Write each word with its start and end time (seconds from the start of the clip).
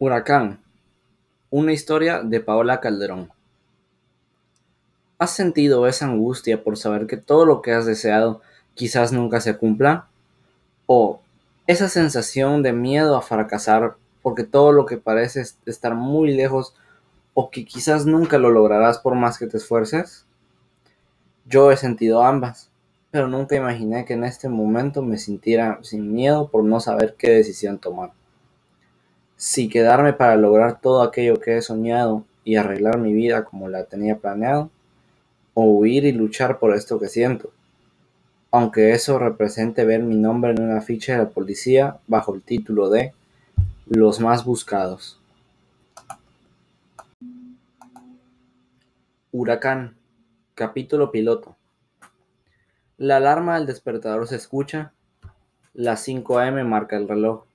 Huracán. 0.00 0.60
Una 1.50 1.72
historia 1.72 2.22
de 2.22 2.38
Paola 2.38 2.78
Calderón. 2.78 3.32
¿Has 5.18 5.32
sentido 5.32 5.88
esa 5.88 6.04
angustia 6.04 6.62
por 6.62 6.76
saber 6.76 7.08
que 7.08 7.16
todo 7.16 7.44
lo 7.44 7.62
que 7.62 7.72
has 7.72 7.84
deseado 7.84 8.40
quizás 8.74 9.10
nunca 9.10 9.40
se 9.40 9.56
cumpla? 9.56 10.06
¿O 10.86 11.20
esa 11.66 11.88
sensación 11.88 12.62
de 12.62 12.72
miedo 12.72 13.16
a 13.16 13.22
fracasar 13.22 13.96
porque 14.22 14.44
todo 14.44 14.70
lo 14.70 14.86
que 14.86 14.98
parece 14.98 15.42
estar 15.66 15.96
muy 15.96 16.32
lejos 16.32 16.76
o 17.34 17.50
que 17.50 17.64
quizás 17.64 18.06
nunca 18.06 18.38
lo 18.38 18.50
lograrás 18.50 19.00
por 19.00 19.16
más 19.16 19.36
que 19.36 19.48
te 19.48 19.56
esfuerces? 19.56 20.26
Yo 21.44 21.72
he 21.72 21.76
sentido 21.76 22.22
ambas, 22.22 22.70
pero 23.10 23.26
nunca 23.26 23.56
imaginé 23.56 24.04
que 24.04 24.12
en 24.12 24.22
este 24.22 24.48
momento 24.48 25.02
me 25.02 25.18
sintiera 25.18 25.80
sin 25.82 26.12
miedo 26.12 26.52
por 26.52 26.62
no 26.62 26.78
saber 26.78 27.16
qué 27.18 27.32
decisión 27.32 27.80
tomar. 27.80 28.12
Si 29.38 29.68
quedarme 29.68 30.14
para 30.14 30.34
lograr 30.34 30.80
todo 30.80 31.00
aquello 31.00 31.38
que 31.38 31.56
he 31.56 31.62
soñado 31.62 32.24
y 32.42 32.56
arreglar 32.56 32.98
mi 32.98 33.12
vida 33.12 33.44
como 33.44 33.68
la 33.68 33.84
tenía 33.84 34.16
planeado, 34.16 34.68
o 35.54 35.62
huir 35.62 36.04
y 36.06 36.10
luchar 36.10 36.58
por 36.58 36.74
esto 36.74 36.98
que 36.98 37.06
siento, 37.06 37.52
aunque 38.50 38.90
eso 38.90 39.16
represente 39.20 39.84
ver 39.84 40.02
mi 40.02 40.16
nombre 40.16 40.50
en 40.50 40.60
una 40.60 40.80
ficha 40.80 41.12
de 41.12 41.18
la 41.18 41.28
policía 41.28 41.98
bajo 42.08 42.34
el 42.34 42.42
título 42.42 42.90
de 42.90 43.14
Los 43.86 44.18
más 44.18 44.44
buscados. 44.44 45.20
Huracán, 49.30 49.94
capítulo 50.56 51.12
piloto. 51.12 51.54
La 52.96 53.18
alarma 53.18 53.54
del 53.54 53.66
despertador 53.66 54.26
se 54.26 54.34
escucha. 54.34 54.92
Las 55.74 56.00
5 56.02 56.40
a.m. 56.40 56.64
marca 56.64 56.96
el 56.96 57.06
reloj. 57.06 57.47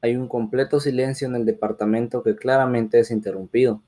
Hay 0.00 0.16
un 0.16 0.28
completo 0.28 0.80
silencio 0.80 1.26
en 1.26 1.34
el 1.34 1.44
departamento 1.44 2.22
que 2.22 2.36
claramente 2.36 3.00
es 3.00 3.10
interrumpido. 3.10 3.82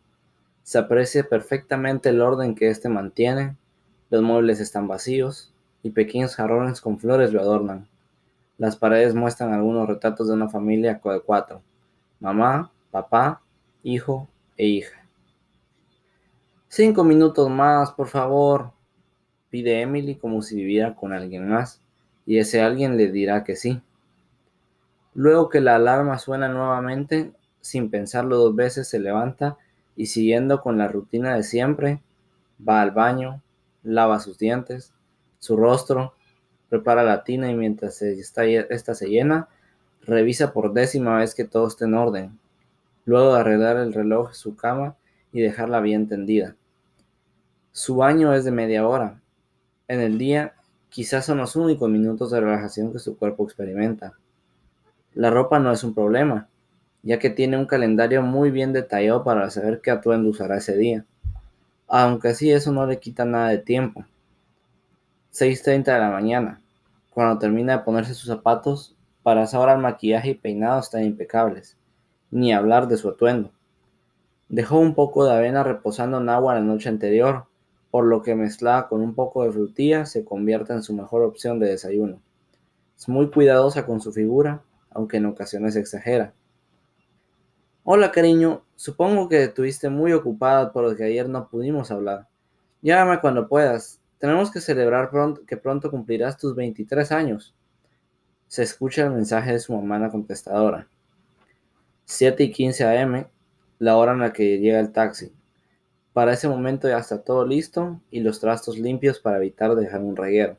Se 0.62 0.78
aprecia 0.78 1.28
perfectamente 1.28 2.08
el 2.08 2.20
orden 2.20 2.55
que 2.55 2.69
éste 2.69 2.89
mantiene, 2.89 3.56
los 4.11 4.22
muebles 4.22 4.58
están 4.61 4.89
vacíos 4.89 5.52
y 5.83 5.91
pequeños 5.91 6.34
jarrones 6.34 6.80
con 6.80 6.98
flores 6.98 7.33
lo 7.33 7.41
adornan. 7.41 7.89
Las 8.58 8.77
paredes 8.77 9.14
muestran 9.14 9.55
algunos 9.55 9.89
retratos 9.89 10.28
de 10.28 10.34
una 10.34 10.48
familia 10.48 11.00
de 11.02 11.20
cuatro, 11.20 11.62
mamá, 12.19 12.72
papá, 12.91 13.41
hijo 13.83 14.28
e 14.56 14.67
hija. 14.67 15.06
Cinco 16.69 17.05
minutos 17.05 17.48
más, 17.48 17.92
por 17.92 18.08
favor, 18.08 18.72
pide 19.48 19.80
Emily 19.80 20.17
como 20.17 20.42
si 20.42 20.56
viviera 20.56 20.95
con 20.95 21.12
alguien 21.12 21.48
más, 21.48 21.80
y 22.27 22.39
ese 22.39 22.61
alguien 22.62 22.97
le 22.97 23.11
dirá 23.11 23.45
que 23.45 23.56
sí. 23.56 23.80
Luego 25.14 25.48
que 25.48 25.61
la 25.61 25.77
alarma 25.77 26.19
suena 26.19 26.48
nuevamente, 26.48 27.33
sin 27.61 27.91
pensarlo 27.91 28.36
dos 28.36 28.55
veces 28.55 28.89
se 28.89 28.98
levanta 28.98 29.58
y 29.97 30.06
siguiendo 30.06 30.61
con 30.61 30.78
la 30.78 30.89
rutina 30.89 31.34
de 31.34 31.42
siempre, 31.42 32.00
va 32.67 32.80
al 32.80 32.92
baño, 32.92 33.42
lava 33.83 34.20
sus 34.20 34.39
dientes, 34.39 34.92
su 35.39 35.56
rostro, 35.56 36.14
prepara 36.69 37.02
la 37.02 37.25
tina 37.25 37.50
y 37.50 37.55
mientras 37.55 38.00
esta 38.02 38.94
se 38.94 39.08
llena, 39.08 39.48
revisa 40.02 40.52
por 40.52 40.72
décima 40.72 41.19
vez 41.19 41.34
que 41.34 41.45
todo 41.45 41.67
esté 41.67 41.86
en 41.86 41.95
orden, 41.95 42.39
luego 43.05 43.34
de 43.34 43.41
arreglar 43.41 43.77
el 43.77 43.92
reloj, 43.92 44.33
su 44.33 44.56
cama 44.56 44.97
y 45.33 45.41
dejarla 45.41 45.80
bien 45.80 46.08
tendida. 46.08 46.56
Su 47.72 47.97
baño 47.97 48.33
es 48.34 48.45
de 48.45 48.50
media 48.50 48.86
hora. 48.86 49.20
En 49.89 50.00
el 50.00 50.19
día, 50.19 50.55
quizás 50.89 51.24
son 51.27 51.39
los 51.39 51.56
únicos 51.56 51.91
minutos 51.91 52.30
de 52.30 52.41
relajación 52.41 52.92
que 52.92 52.98
su 52.98 53.17
cuerpo 53.17 53.45
experimenta. 53.45 54.14
La 55.14 55.30
ropa 55.30 55.58
no 55.58 55.72
es 55.72 55.83
un 55.83 55.92
problema, 55.92 56.48
ya 57.03 57.19
que 57.19 57.30
tiene 57.30 57.56
un 57.58 57.66
calendario 57.66 58.22
muy 58.22 58.50
bien 58.50 58.72
detallado 58.72 59.25
para 59.25 59.50
saber 59.50 59.80
qué 59.80 59.91
atuendo 59.91 60.30
usará 60.30 60.58
ese 60.58 60.77
día. 60.77 61.05
Aunque 61.89 62.28
así 62.28 62.52
eso 62.52 62.70
no 62.72 62.86
le 62.86 63.01
quita 63.01 63.24
nada 63.24 63.48
de 63.48 63.58
tiempo. 63.58 64.05
6.30 65.33 65.85
de 65.85 65.98
la 65.98 66.11
mañana. 66.11 66.61
Cuando 67.11 67.39
termina 67.39 67.79
de 67.79 67.85
ponerse 67.85 68.14
sus 68.14 68.29
zapatos, 68.29 68.96
para 69.24 69.42
esa 69.42 69.58
hora 69.58 69.73
el 69.73 69.80
maquillaje 69.80 70.30
y 70.30 70.35
peinado 70.35 70.79
están 70.79 71.02
impecables. 71.02 71.77
Ni 72.30 72.52
hablar 72.52 72.86
de 72.86 72.96
su 72.96 73.08
atuendo. 73.08 73.51
Dejó 74.48 74.79
un 74.79 74.95
poco 74.95 75.24
de 75.24 75.33
avena 75.33 75.64
reposando 75.64 76.20
en 76.20 76.29
agua 76.29 76.55
la 76.55 76.61
noche 76.61 76.89
anterior, 76.89 77.46
por 77.90 78.05
lo 78.05 78.23
que 78.23 78.36
mezclada 78.36 78.86
con 78.89 79.01
un 79.01 79.14
poco 79.14 79.42
de 79.42 79.51
frutilla 79.51 80.06
se 80.06 80.24
convierte 80.24 80.73
en 80.73 80.83
su 80.85 80.95
mejor 80.95 81.23
opción 81.23 81.58
de 81.58 81.68
desayuno. 81.68 82.20
Es 82.96 83.08
muy 83.08 83.30
cuidadosa 83.30 83.86
con 83.86 84.01
su 84.01 84.12
figura, 84.12 84.62
aunque 84.90 85.18
en 85.18 85.27
ocasiones 85.27 85.77
exagera. 85.77 86.34
Hola 87.84 88.12
cariño, 88.12 88.64
supongo 88.77 89.28
que 89.28 89.45
estuviste 89.45 89.89
muy 89.89 90.12
ocupada 90.12 90.73
por 90.73 90.84
lo 90.84 90.95
que 90.95 91.05
ayer 91.05 91.28
no 91.28 91.48
pudimos 91.48 91.90
hablar. 91.90 92.28
Llámame 92.83 93.20
cuando 93.20 93.48
puedas. 93.48 94.00
Tenemos 94.18 94.50
que 94.50 94.61
celebrar 94.61 95.11
pronto, 95.11 95.42
que 95.46 95.56
pronto 95.56 95.90
cumplirás 95.90 96.36
tus 96.36 96.55
23 96.55 97.11
años. 97.11 97.55
Se 98.48 98.62
escucha 98.62 99.05
el 99.05 99.12
mensaje 99.12 99.52
de 99.52 99.61
su 99.61 99.73
mamá 99.73 99.98
la 99.98 100.11
contestadora. 100.11 100.89
7 102.05 102.42
y 102.45 102.52
15 102.52 102.98
am, 102.98 103.24
la 103.79 103.96
hora 103.96 104.12
en 104.12 104.18
la 104.18 104.33
que 104.33 104.58
llega 104.58 104.80
el 104.80 104.92
taxi. 104.92 105.33
Para 106.12 106.33
ese 106.33 106.48
momento 106.48 106.89
ya 106.89 106.98
está 106.98 107.23
todo 107.23 107.46
listo 107.46 108.00
y 108.11 108.20
los 108.20 108.40
trastos 108.40 108.79
limpios 108.79 109.20
para 109.20 109.36
evitar 109.36 109.74
dejar 109.77 110.00
un 110.00 110.17
reguero. 110.17 110.58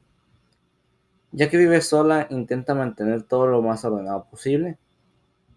Ya 1.31 1.50
que 1.50 1.58
vive 1.58 1.81
sola, 1.81 2.28
intenta 2.30 2.75
mantener 2.75 3.24
todo 3.24 3.47
lo 3.47 3.62
más 3.62 3.86
ordenado 3.86 4.25
posible 4.30 4.78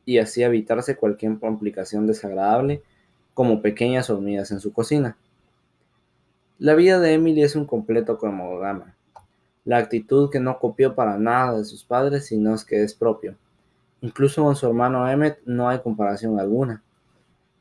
y 0.05 0.19
así 0.19 0.43
evitarse 0.43 0.97
cualquier 0.97 1.39
complicación 1.39 2.07
desagradable 2.07 2.83
como 3.33 3.63
pequeñas 3.63 4.11
hormigas 4.11 4.51
en 4.53 4.61
su 4.61 4.73
cocina. 4.73 5.17
La 6.59 6.75
vida 6.75 7.01
de 7.01 7.15
Emily 7.15 7.43
es 7.43 7.57
un 7.57 7.67
completo 7.67 8.19
cronograma. 8.19 8.95
La 9.65 9.79
actitud 9.79 10.31
que 10.31 10.39
no 10.39 10.59
copió 10.59 10.95
para 10.95 11.19
nada 11.19 11.59
de 11.59 11.65
sus 11.65 11.85
padres, 11.85 12.27
sino 12.27 12.55
es 12.55 12.65
que 12.65 12.83
es 12.83 12.95
propio. 12.95 13.37
Incluso 14.03 14.45
con 14.45 14.55
su 14.55 14.67
hermano 14.67 15.09
Emmet 15.09 15.41
no 15.47 15.69
hay 15.69 15.81
comparación 15.81 16.39
alguna. 16.39 16.83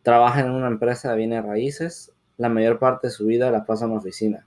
Trabaja 0.03 0.41
en 0.41 0.51
una 0.51 0.67
empresa 0.67 1.09
de 1.09 1.17
bienes 1.17 1.43
raíces, 1.43 2.11
la 2.37 2.49
mayor 2.49 2.77
parte 2.77 3.07
de 3.07 3.11
su 3.11 3.25
vida 3.25 3.49
la 3.49 3.65
pasa 3.65 3.85
en 3.85 3.91
la 3.91 3.97
oficina. 3.97 4.45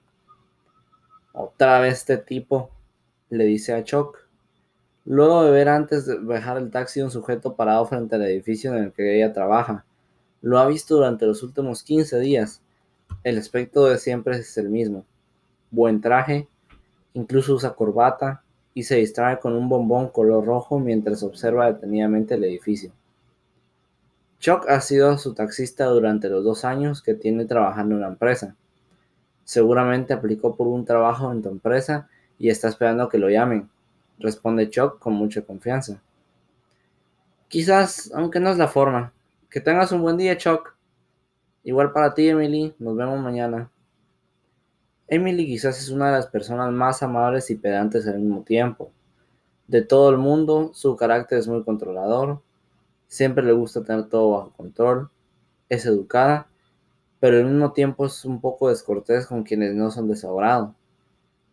Otra 1.33 1.81
vez 1.81 1.95
este 1.95 2.19
tipo, 2.19 2.71
le 3.31 3.45
dice 3.45 3.73
a 3.75 3.85
Chuck, 3.85 4.27
Luego 5.09 5.45
de 5.45 5.53
ver 5.53 5.69
antes 5.69 6.05
de 6.05 6.19
dejar 6.19 6.57
el 6.57 6.73
taxi 6.73 7.01
un 7.01 7.13
sujeto 7.13 7.55
parado 7.55 7.87
frente 7.87 8.17
al 8.17 8.23
edificio 8.23 8.75
en 8.75 8.83
el 8.83 8.93
que 8.93 9.17
ella 9.17 9.33
trabaja. 9.33 9.85
Lo 10.43 10.59
ha 10.59 10.67
visto 10.67 10.97
durante 10.97 11.27
los 11.27 11.45
últimos 11.45 11.85
15 11.85 12.19
días. 12.19 12.61
El 13.23 13.39
aspecto 13.39 13.87
de 13.87 13.99
siempre 13.99 14.37
es 14.39 14.59
el 14.59 14.69
mismo. 14.69 15.07
Buen 15.71 16.01
traje, 16.01 16.49
incluso 17.15 17.55
usa 17.55 17.75
corbata 17.75 18.43
y 18.75 18.83
se 18.83 18.97
distrae 18.97 19.39
con 19.39 19.53
un 19.53 19.69
bombón 19.69 20.09
color 20.09 20.45
rojo 20.45 20.81
mientras 20.81 21.23
observa 21.23 21.73
detenidamente 21.73 22.35
el 22.35 22.43
edificio. 22.43 22.91
Chuck 24.41 24.69
ha 24.69 24.81
sido 24.81 25.17
su 25.19 25.35
taxista 25.35 25.87
durante 25.87 26.29
los 26.29 26.43
dos 26.43 26.65
años 26.65 27.01
que 27.01 27.15
tiene 27.15 27.45
trabajando 27.45 27.95
en 27.95 28.01
la 28.01 28.09
empresa. 28.09 28.57
Seguramente 29.45 30.13
aplicó 30.13 30.57
por 30.57 30.67
un 30.67 30.85
trabajo 30.85 31.31
en 31.31 31.43
tu 31.43 31.49
empresa 31.49 32.09
y 32.39 32.51
está 32.51 32.69
esperando 32.69 33.09
que 33.09 33.19
lo 33.19 33.31
llamen 33.31 33.69
responde 34.19 34.71
Chuck 34.71 34.99
con 34.99 35.15
mucha 35.15 35.43
confianza. 35.43 36.01
Quizás, 37.49 38.11
aunque 38.15 38.41
no 38.41 38.51
es 38.51 38.59
la 38.59 38.69
forma. 38.69 39.13
Que 39.51 39.61
tengas 39.61 39.93
un 39.93 40.03
buen 40.03 40.17
día, 40.17 40.37
Chuck. 40.37 40.75
Igual 41.65 41.93
para 41.93 42.15
ti, 42.15 42.29
Emily. 42.29 42.75
Nos 42.79 42.97
vemos 42.97 43.21
mañana. 43.21 43.71
Emily 45.09 45.47
quizás 45.47 45.79
es 45.79 45.91
una 45.91 46.07
de 46.07 46.13
las 46.13 46.27
personas 46.27 46.73
más 46.73 47.03
amables 47.03 47.51
y 47.51 47.57
pedantes 47.57 48.09
al 48.09 48.19
mismo 48.19 48.43
tiempo. 48.43 48.91
De 49.69 49.83
todo 49.83 50.11
el 50.11 50.19
mundo, 50.19 50.73
su 50.75 50.97
carácter 50.97 51.39
es 51.39 51.47
muy 51.47 51.63
controlador. 51.63 52.43
Siempre 53.07 53.45
le 53.45 53.53
gusta 53.53 53.85
tener 53.85 54.09
todo 54.09 54.31
bajo 54.31 54.53
control. 54.53 55.11
Es 55.69 55.87
educada, 55.87 56.49
pero 57.21 57.39
al 57.39 57.45
mismo 57.45 57.73
tiempo 57.73 58.07
es 58.07 58.25
un 58.25 58.41
poco 58.41 58.69
descortés 58.69 59.27
con 59.27 59.43
quienes 59.45 59.75
no 59.75 59.91
son 59.91 60.09
de 60.09 60.17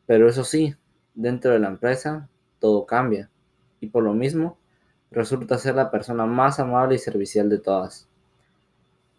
Pero 0.06 0.28
eso 0.28 0.44
sí, 0.44 0.76
dentro 1.14 1.52
de 1.52 1.60
la 1.60 1.68
empresa 1.68 2.30
todo 2.60 2.86
cambia, 2.86 3.30
y 3.80 3.88
por 3.88 4.04
lo 4.04 4.14
mismo 4.14 4.58
resulta 5.12 5.58
ser 5.58 5.76
la 5.76 5.92
persona 5.92 6.26
más 6.26 6.60
amable 6.60 6.96
y 6.96 7.00
servicial 7.00 7.50
de 7.50 7.60
todas. 7.60 8.08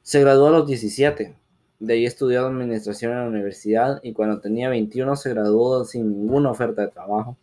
Se 0.03 0.21
graduó 0.21 0.49
a 0.49 0.51
los 0.51 0.67
17, 0.67 1.37
de 1.81 1.93
ahí 1.93 2.07
estudió 2.07 2.47
administración 2.47 3.13
en 3.13 3.19
la 3.19 3.27
universidad 3.27 4.01
y 4.03 4.13
cuando 4.13 4.41
tenía 4.41 4.69
21 4.69 5.17
se 5.17 5.31
graduó 5.31 5.85
sin 5.85 6.11
ninguna 6.11 6.51
oferta 6.51 6.83
de 6.83 6.89
trabajo, 6.89 7.37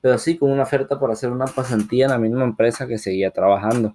pero 0.00 0.18
sí 0.18 0.36
con 0.36 0.50
una 0.50 0.62
oferta 0.62 0.98
por 0.98 1.10
hacer 1.10 1.30
una 1.30 1.46
pasantía 1.46 2.06
en 2.06 2.12
la 2.12 2.18
misma 2.18 2.44
empresa 2.44 2.86
que 2.86 2.98
seguía 2.98 3.30
trabajando. 3.30 3.94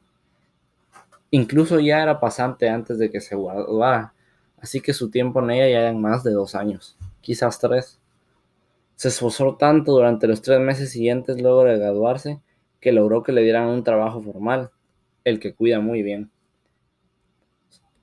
Incluso 1.32 1.80
ya 1.80 2.02
era 2.02 2.20
pasante 2.20 2.70
antes 2.70 2.98
de 3.00 3.10
que 3.10 3.22
se 3.22 3.36
graduara, 3.36 4.14
así 4.60 4.82
que 4.82 4.94
su 4.94 5.10
tiempo 5.10 5.42
en 5.42 5.52
ella 5.52 5.70
ya 5.70 5.80
eran 5.82 6.02
más 6.02 6.24
de 6.24 6.32
dos 6.32 6.56
años, 6.56 6.98
quizás 7.22 7.60
tres. 7.60 8.00
Se 8.96 9.10
esforzó 9.10 9.58
tanto 9.58 9.94
durante 9.94 10.28
los 10.28 10.42
tres 10.42 10.60
meses 10.60 10.92
siguientes 10.92 11.42
luego 11.42 11.64
de 11.64 11.78
graduarse 11.78 12.42
que 12.80 12.92
logró 12.92 13.24
que 13.24 13.32
le 13.32 13.42
dieran 13.42 13.70
un 13.70 13.84
trabajo 13.84 14.22
formal, 14.22 14.72
el 15.24 15.40
que 15.40 15.54
cuida 15.54 15.80
muy 15.80 16.04
bien. 16.04 16.32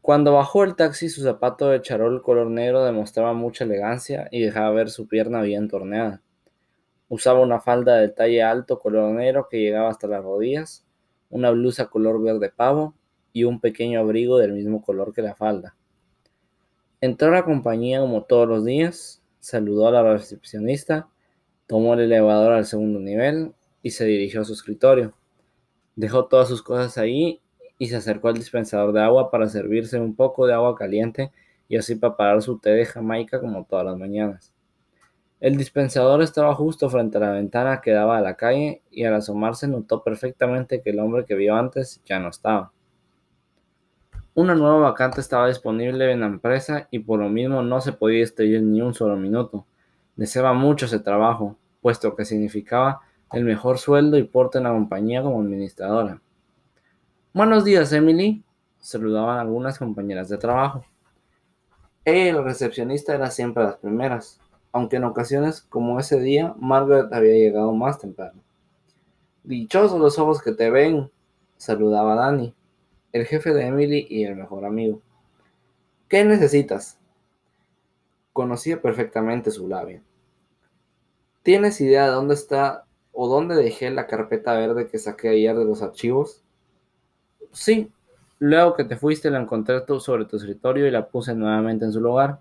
Cuando 0.03 0.33
bajó 0.33 0.65
el 0.65 0.77
taxi, 0.77 1.11
su 1.11 1.23
zapato 1.23 1.69
de 1.69 1.83
charol 1.83 2.23
color 2.23 2.49
negro 2.49 2.85
demostraba 2.85 3.35
mucha 3.35 3.65
elegancia 3.65 4.29
y 4.31 4.41
dejaba 4.41 4.71
ver 4.71 4.89
su 4.89 5.07
pierna 5.07 5.43
bien 5.43 5.69
torneada. 5.69 6.23
Usaba 7.09 7.41
una 7.41 7.61
falda 7.61 7.97
de 7.97 8.09
talle 8.09 8.43
alto 8.43 8.79
color 8.79 9.13
negro 9.13 9.49
que 9.51 9.61
llegaba 9.61 9.91
hasta 9.91 10.07
las 10.07 10.23
rodillas, 10.25 10.87
una 11.29 11.51
blusa 11.51 11.87
color 11.87 12.23
verde 12.23 12.51
pavo 12.51 12.95
y 13.33 13.45
un 13.45 13.61
pequeño 13.61 14.01
abrigo 14.01 14.39
del 14.39 14.53
mismo 14.53 14.83
color 14.83 15.13
que 15.13 15.23
la 15.23 15.35
falda. 15.35 15.77
Entró 17.03 17.29
a 17.29 17.33
la 17.33 17.45
compañía 17.45 18.01
como 18.01 18.25
todos 18.25 18.49
los 18.49 18.65
días, 18.65 19.20
saludó 19.41 19.89
a 19.89 19.93
la 19.93 20.03
recepcionista, 20.03 21.09
tomó 21.67 21.95
el 21.95 22.01
elevador 22.01 22.53
al 22.53 22.67
segundo 22.67 23.01
nivel 23.01 23.53
y 23.83 23.91
se 23.91 24.05
dirigió 24.05 24.43
a 24.43 24.45
su 24.45 24.53
escritorio. 24.53 25.15
Dejó 25.97 26.27
todas 26.27 26.49
sus 26.49 26.63
cosas 26.63 26.99
ahí 26.99 27.41
y 27.79 27.89
se 27.89 27.97
acercó 27.97 28.29
al 28.29 28.35
dispensador 28.35 28.93
de 28.93 29.01
agua 29.03 29.31
para 29.31 29.49
servirse 29.49 29.99
un 29.99 30.15
poco 30.15 30.47
de 30.47 30.55
agua 30.55 30.77
caliente 30.77 31.33
y 31.69 31.77
así 31.77 31.95
preparar 31.95 32.43
su 32.43 32.59
té 32.59 32.71
de 32.71 32.85
Jamaica 32.85 33.41
como 33.41 33.65
todas 33.65 33.87
las 33.87 33.97
mañanas. 33.97 34.53
El 35.41 35.57
dispensador 35.57 36.21
estaba 36.21 36.55
justo 36.55 36.91
frente 36.91 37.17
a 37.17 37.21
la 37.21 37.31
ventana 37.31 37.81
que 37.81 37.93
daba 37.93 38.19
a 38.19 38.21
la 38.21 38.37
calle 38.37 38.83
y 38.91 39.05
al 39.05 39.15
asomarse 39.15 39.67
notó 39.67 40.05
perfectamente 40.05 40.83
que 40.83 40.91
el 40.91 41.01
hombre 41.01 41.25
que 41.25 41.35
vio 41.35 41.57
antes 41.57 42.03
ya 42.05 42.19
no 42.19 42.29
estaba. 42.29 42.73
Una 44.35 44.55
nueva 44.55 44.79
vacante 44.79 45.21
estaba 45.21 45.49
disponible 45.49 46.11
en 46.13 46.21
la 46.21 46.27
empresa 46.27 46.89
y 46.91 47.01
por 47.01 47.21
lo 47.21 47.29
mismo 47.29 47.63
no 47.63 47.81
se 47.81 47.93
podía 47.93 48.23
extender 48.23 48.63
ni 48.63 48.81
un 48.81 48.95
solo 48.95 49.17
minuto. 49.17 49.67
Deseaba 50.17 50.53
mucho 50.53 50.87
ese 50.87 51.01
trabajo, 51.01 51.57
puesto 51.81 52.15
que 52.15 52.25
significaba 52.25 53.01
el 53.33 53.45
mejor 53.45 53.79
sueldo 53.79 54.19
y 54.19 54.25
porte 54.25 54.59
en 54.59 54.65
la 54.65 54.71
compañía 54.71 55.23
como 55.23 55.41
administradora. 55.41 56.21
Buenos 57.33 57.65
días, 57.65 57.93
Emily, 57.93 58.43
saludaban 58.79 59.39
algunas 59.39 59.79
compañeras 59.79 60.29
de 60.29 60.39
trabajo. 60.39 60.85
La 62.05 62.43
recepcionista 62.43 63.15
eran 63.15 63.31
siempre 63.31 63.63
las 63.63 63.77
primeras 63.77 64.41
aunque 64.73 64.97
en 64.97 65.05
ocasiones 65.05 65.63
como 65.63 65.99
ese 65.99 66.21
día 66.21 66.55
Margaret 66.59 67.13
había 67.13 67.33
llegado 67.33 67.73
más 67.73 67.99
temprano. 67.99 68.41
Dichosos 69.43 69.99
los 69.99 70.19
ojos 70.19 70.43
que 70.43 70.53
te 70.53 70.71
ven, 70.71 71.11
saludaba 71.57 72.15
Danny, 72.15 72.55
el 73.13 73.27
jefe 73.27 73.53
de 73.53 73.67
Emily 73.67 74.07
y 74.09 74.25
el 74.25 74.37
mejor 74.37 74.65
amigo. 74.65 75.03
¿Qué 76.09 76.25
necesitas? 76.25 76.99
Conocía 78.33 78.81
perfectamente 78.81 79.51
su 79.51 79.69
labia. 79.69 80.03
¿Tienes 81.43 81.81
idea 81.81 82.05
de 82.07 82.13
dónde 82.13 82.35
está 82.35 82.85
o 83.13 83.29
dónde 83.29 83.55
dejé 83.55 83.91
la 83.91 84.07
carpeta 84.07 84.55
verde 84.55 84.89
que 84.89 84.99
saqué 84.99 85.31
ayer 85.31 85.57
de 85.57 85.65
los 85.65 85.83
archivos? 85.83 86.43
Sí, 87.53 87.91
luego 88.39 88.75
que 88.75 88.85
te 88.85 88.97
fuiste 88.97 89.31
la 89.31 89.41
encontré 89.41 89.83
sobre 90.01 90.25
tu 90.25 90.37
escritorio 90.37 90.87
y 90.87 90.91
la 90.91 91.09
puse 91.09 91.35
nuevamente 91.35 91.85
en 91.85 91.93
su 91.93 92.01
lugar. 92.01 92.41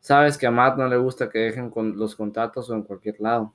Sabes 0.00 0.36
que 0.36 0.46
a 0.46 0.50
Matt 0.50 0.78
no 0.78 0.88
le 0.88 0.96
gusta 0.96 1.30
que 1.30 1.38
dejen 1.38 1.70
con 1.70 1.96
los 1.96 2.16
contratos 2.16 2.68
o 2.70 2.74
en 2.74 2.82
cualquier 2.82 3.20
lado. 3.20 3.52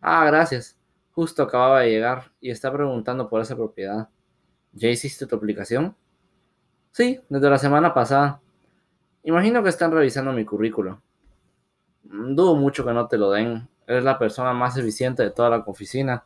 Ah, 0.00 0.24
gracias. 0.26 0.78
Justo 1.12 1.42
acababa 1.42 1.80
de 1.80 1.90
llegar 1.90 2.32
y 2.40 2.50
está 2.50 2.72
preguntando 2.72 3.28
por 3.28 3.40
esa 3.42 3.54
propiedad. 3.54 4.08
¿Ya 4.72 4.88
hiciste 4.88 5.26
tu 5.26 5.36
aplicación? 5.36 5.94
Sí, 6.90 7.20
desde 7.28 7.50
la 7.50 7.58
semana 7.58 7.94
pasada. 7.94 8.40
Imagino 9.22 9.62
que 9.62 9.68
están 9.68 9.92
revisando 9.92 10.32
mi 10.32 10.44
currículo. 10.44 11.00
Mm, 12.04 12.34
dudo 12.34 12.56
mucho 12.56 12.84
que 12.84 12.92
no 12.92 13.06
te 13.08 13.18
lo 13.18 13.30
den. 13.30 13.68
Eres 13.86 14.04
la 14.04 14.18
persona 14.18 14.52
más 14.52 14.76
eficiente 14.76 15.22
de 15.22 15.30
toda 15.30 15.50
la 15.50 15.58
oficina. 15.58 16.24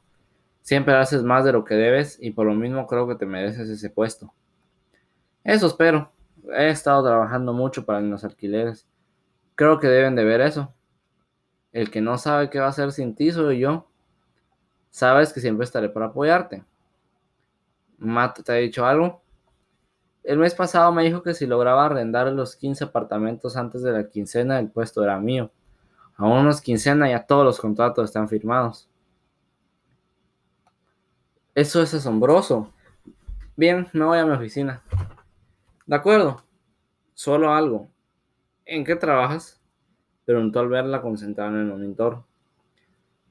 Siempre 0.62 0.94
haces 0.94 1.22
más 1.22 1.44
de 1.44 1.52
lo 1.52 1.64
que 1.64 1.74
debes 1.74 2.18
y 2.20 2.30
por 2.30 2.46
lo 2.46 2.54
mismo 2.54 2.86
creo 2.86 3.06
que 3.06 3.14
te 3.14 3.26
mereces 3.26 3.68
ese 3.68 3.90
puesto. 3.90 4.32
Eso 5.44 5.66
espero. 5.66 6.12
He 6.56 6.68
estado 6.68 7.04
trabajando 7.04 7.52
mucho 7.52 7.84
para 7.84 8.00
los 8.00 8.24
alquileres 8.24 8.86
Creo 9.56 9.80
que 9.80 9.88
deben 9.88 10.14
de 10.14 10.24
ver 10.24 10.42
eso. 10.42 10.74
El 11.72 11.90
que 11.90 12.02
no 12.02 12.18
sabe 12.18 12.50
qué 12.50 12.58
va 12.60 12.66
a 12.66 12.70
hacer 12.70 12.92
sin 12.92 13.14
ti 13.14 13.32
soy 13.32 13.60
yo. 13.60 13.88
Sabes 14.90 15.32
que 15.32 15.40
siempre 15.40 15.64
estaré 15.64 15.88
para 15.88 16.06
apoyarte. 16.06 16.62
Matt, 17.98 18.42
¿te 18.42 18.52
ha 18.52 18.56
dicho 18.56 18.84
algo? 18.84 19.22
El 20.22 20.38
mes 20.38 20.54
pasado 20.54 20.90
me 20.92 21.04
dijo 21.04 21.22
que 21.22 21.34
si 21.34 21.46
lograba 21.46 21.86
arrendar 21.86 22.26
los 22.32 22.56
15 22.56 22.84
apartamentos 22.84 23.56
antes 23.56 23.82
de 23.82 23.92
la 23.92 24.08
quincena, 24.08 24.58
el 24.58 24.70
puesto 24.70 25.04
era 25.04 25.18
mío. 25.18 25.52
Aún 26.16 26.38
unos 26.38 26.60
quincena 26.60 27.08
ya 27.08 27.26
todos 27.26 27.44
los 27.44 27.60
contratos 27.60 28.06
están 28.06 28.28
firmados. 28.28 28.88
Eso 31.54 31.80
es 31.80 31.94
asombroso. 31.94 32.72
Bien, 33.56 33.88
me 33.92 34.04
voy 34.04 34.18
a 34.18 34.26
mi 34.26 34.32
oficina. 34.32 34.82
De 35.86 35.96
acuerdo. 35.96 36.42
Solo 37.14 37.54
algo. 37.54 37.88
¿En 38.64 38.84
qué 38.84 38.96
trabajas? 38.96 39.60
Preguntó 40.24 40.60
al 40.60 40.68
verla 40.68 41.00
concentrada 41.00 41.50
en 41.50 41.56
el 41.58 41.66
monitor. 41.66 42.24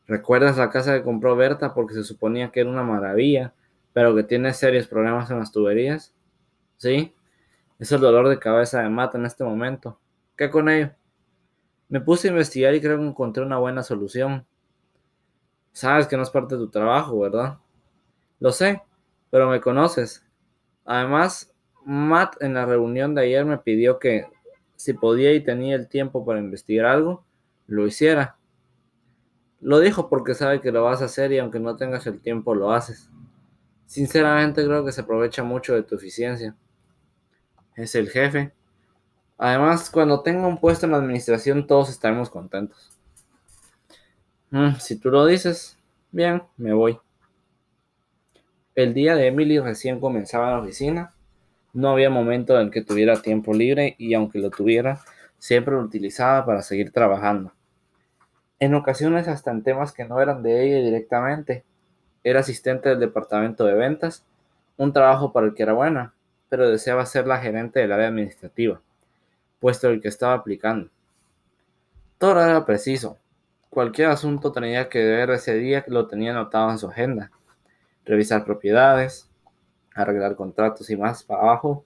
¿Recuerdas 0.07 0.57
la 0.57 0.69
casa 0.69 0.93
que 0.93 1.03
compró 1.03 1.35
Berta 1.35 1.73
porque 1.73 1.93
se 1.93 2.03
suponía 2.03 2.51
que 2.51 2.61
era 2.61 2.69
una 2.69 2.83
maravilla, 2.83 3.53
pero 3.95 4.13
que 4.13 4.23
tiene 4.23 4.53
serios 4.53 4.87
problemas 4.87 5.31
en 5.31 5.39
las 5.39 5.53
tuberías? 5.53 6.13
Sí, 6.75 7.15
es 7.79 7.93
el 7.93 8.01
dolor 8.01 8.27
de 8.27 8.37
cabeza 8.37 8.81
de 8.81 8.89
Mata 8.89 9.17
en 9.17 9.23
este 9.23 9.45
momento. 9.45 9.97
¿Qué 10.35 10.49
con 10.49 10.67
ello? 10.67 10.91
Me 11.87 12.01
puse 12.01 12.27
a 12.27 12.31
investigar 12.31 12.75
y 12.75 12.81
creo 12.81 12.97
que 12.97 13.05
encontré 13.05 13.41
una 13.41 13.57
buena 13.57 13.83
solución. 13.83 14.45
Sabes 15.71 16.07
que 16.07 16.17
no 16.17 16.23
es 16.23 16.29
parte 16.29 16.55
de 16.55 16.65
tu 16.65 16.69
trabajo, 16.69 17.17
¿verdad? 17.21 17.57
Lo 18.41 18.51
sé, 18.51 18.83
pero 19.31 19.49
me 19.49 19.61
conoces. 19.61 20.27
Además, 20.83 21.53
Matt 21.85 22.35
en 22.41 22.53
la 22.53 22.65
reunión 22.65 23.15
de 23.15 23.21
ayer 23.21 23.45
me 23.45 23.59
pidió 23.59 23.97
que, 23.97 24.27
si 24.75 24.91
podía 24.91 25.31
y 25.31 25.41
tenía 25.41 25.73
el 25.77 25.87
tiempo 25.87 26.25
para 26.25 26.39
investigar 26.39 26.87
algo, 26.87 27.23
lo 27.65 27.87
hiciera. 27.87 28.35
Lo 29.61 29.79
dijo 29.79 30.09
porque 30.09 30.33
sabe 30.33 30.59
que 30.59 30.73
lo 30.73 30.83
vas 30.83 31.01
a 31.01 31.05
hacer 31.05 31.31
y 31.31 31.39
aunque 31.39 31.61
no 31.61 31.77
tengas 31.77 32.05
el 32.07 32.19
tiempo 32.19 32.53
lo 32.55 32.73
haces. 32.73 33.09
Sinceramente 33.85 34.65
creo 34.65 34.85
que 34.85 34.91
se 34.91 35.01
aprovecha 35.01 35.43
mucho 35.43 35.75
de 35.75 35.83
tu 35.83 35.95
eficiencia. 35.95 36.55
Es 37.75 37.95
el 37.95 38.09
jefe. 38.09 38.53
Además, 39.37 39.89
cuando 39.89 40.21
tenga 40.21 40.47
un 40.47 40.57
puesto 40.57 40.85
en 40.85 40.93
la 40.93 40.97
administración 40.97 41.67
todos 41.67 41.89
estaremos 41.89 42.29
contentos. 42.29 42.91
Mm, 44.51 44.75
si 44.79 44.97
tú 44.97 45.09
lo 45.09 45.25
dices, 45.25 45.77
bien, 46.11 46.43
me 46.57 46.73
voy. 46.73 46.99
El 48.75 48.93
día 48.93 49.15
de 49.15 49.27
Emily 49.27 49.59
recién 49.59 49.99
comenzaba 49.99 50.47
en 50.47 50.53
la 50.53 50.61
oficina 50.61 51.15
no 51.75 51.89
había 51.89 52.09
momento 52.09 52.57
en 52.59 52.71
que 52.71 52.81
tuviera 52.81 53.21
tiempo 53.21 53.53
libre 53.53 53.95
y 53.97 54.13
aunque 54.13 54.39
lo 54.39 54.49
tuviera, 54.49 55.01
siempre 55.37 55.73
lo 55.73 55.81
utilizaba 55.81 56.45
para 56.45 56.61
seguir 56.61 56.93
trabajando. 56.93 57.51
En 58.59 58.73
ocasiones 58.75 59.27
hasta 59.27 59.51
en 59.51 59.61
temas 59.61 59.91
que 59.91 60.05
no 60.05 60.21
eran 60.21 60.41
de 60.41 60.65
ella 60.65 60.85
directamente. 60.85 61.65
Era 62.25 62.39
asistente 62.39 62.89
del 62.89 62.99
departamento 62.99 63.65
de 63.65 63.75
ventas, 63.75 64.25
un 64.77 64.91
trabajo 64.91 65.31
para 65.31 65.45
el 65.45 65.53
que 65.53 65.61
era 65.61 65.73
buena, 65.73 66.15
pero 66.49 66.67
deseaba 66.67 67.05
ser 67.05 67.27
la 67.27 67.37
gerente 67.37 67.79
del 67.79 67.91
área 67.91 68.07
administrativa, 68.07 68.81
puesto 69.59 69.89
el 69.89 70.01
que 70.01 70.07
estaba 70.07 70.33
aplicando. 70.33 70.89
Todo 72.17 72.41
era 72.41 72.65
preciso. 72.65 73.19
Cualquier 73.69 74.09
asunto 74.09 74.51
tenía 74.51 74.89
que 74.89 75.05
ver 75.05 75.29
ese 75.29 75.53
día 75.53 75.85
lo 75.85 76.07
tenía 76.07 76.31
anotado 76.31 76.71
en 76.71 76.79
su 76.79 76.87
agenda. 76.87 77.29
Revisar 78.05 78.43
propiedades, 78.43 79.29
arreglar 79.93 80.35
contratos 80.35 80.89
y 80.89 80.97
más 80.97 81.21
para 81.21 81.43
abajo. 81.43 81.85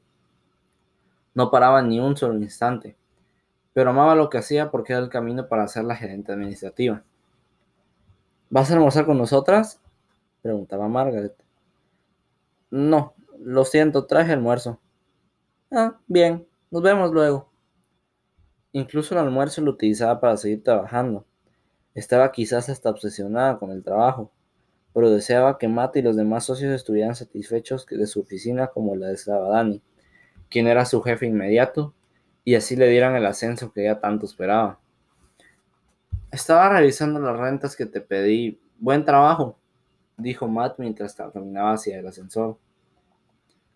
No 1.33 1.51
paraba 1.51 1.81
ni 1.81 1.99
un 1.99 2.15
solo 2.15 2.35
instante, 2.35 2.95
pero 3.73 3.89
amaba 3.89 4.15
lo 4.15 4.29
que 4.29 4.37
hacía 4.37 4.71
porque 4.71 4.93
era 4.93 5.01
el 5.01 5.09
camino 5.09 5.49
para 5.49 5.67
ser 5.67 5.83
la 5.83 5.97
gerente 5.97 6.31
administrativa. 6.31 7.03
¿Vas 8.49 8.71
a 8.71 8.75
almorzar 8.75 9.05
con 9.05 9.17
nosotras? 9.17 9.81
Preguntaba 10.41 10.87
Margaret. 10.87 11.35
No, 12.71 13.13
lo 13.39 13.65
siento, 13.65 14.05
traje 14.05 14.33
almuerzo. 14.33 14.79
Ah, 15.71 15.99
bien, 16.07 16.47
nos 16.71 16.81
vemos 16.81 17.11
luego. 17.11 17.49
Incluso 18.71 19.15
el 19.15 19.21
almuerzo 19.21 19.61
lo 19.61 19.71
utilizaba 19.71 20.19
para 20.19 20.37
seguir 20.37 20.63
trabajando. 20.63 21.25
Estaba 21.95 22.31
quizás 22.31 22.69
hasta 22.69 22.89
obsesionada 22.89 23.57
con 23.57 23.71
el 23.71 23.83
trabajo 23.83 24.31
pero 24.93 25.11
deseaba 25.11 25.57
que 25.57 25.67
Matt 25.67 25.97
y 25.97 26.01
los 26.01 26.15
demás 26.15 26.45
socios 26.45 26.73
estuvieran 26.73 27.15
satisfechos 27.15 27.85
de 27.85 28.07
su 28.07 28.21
oficina 28.21 28.67
como 28.67 28.95
la 28.95 29.07
deseaba 29.07 29.49
Dani, 29.49 29.81
quien 30.49 30.67
era 30.67 30.85
su 30.85 31.01
jefe 31.01 31.27
inmediato, 31.27 31.93
y 32.43 32.55
así 32.55 32.75
le 32.75 32.87
dieran 32.87 33.15
el 33.15 33.25
ascenso 33.25 33.71
que 33.71 33.81
ella 33.81 33.99
tanto 33.99 34.25
esperaba. 34.25 34.79
Estaba 36.31 36.69
revisando 36.69 37.19
las 37.19 37.37
rentas 37.37 37.75
que 37.75 37.85
te 37.85 38.01
pedí. 38.01 38.59
Buen 38.79 39.05
trabajo, 39.05 39.58
dijo 40.19 40.47
Matt 40.47 40.77
mientras 40.77 41.15
caminaba 41.15 41.73
hacia 41.73 41.99
el 41.99 42.07
ascensor. 42.07 42.57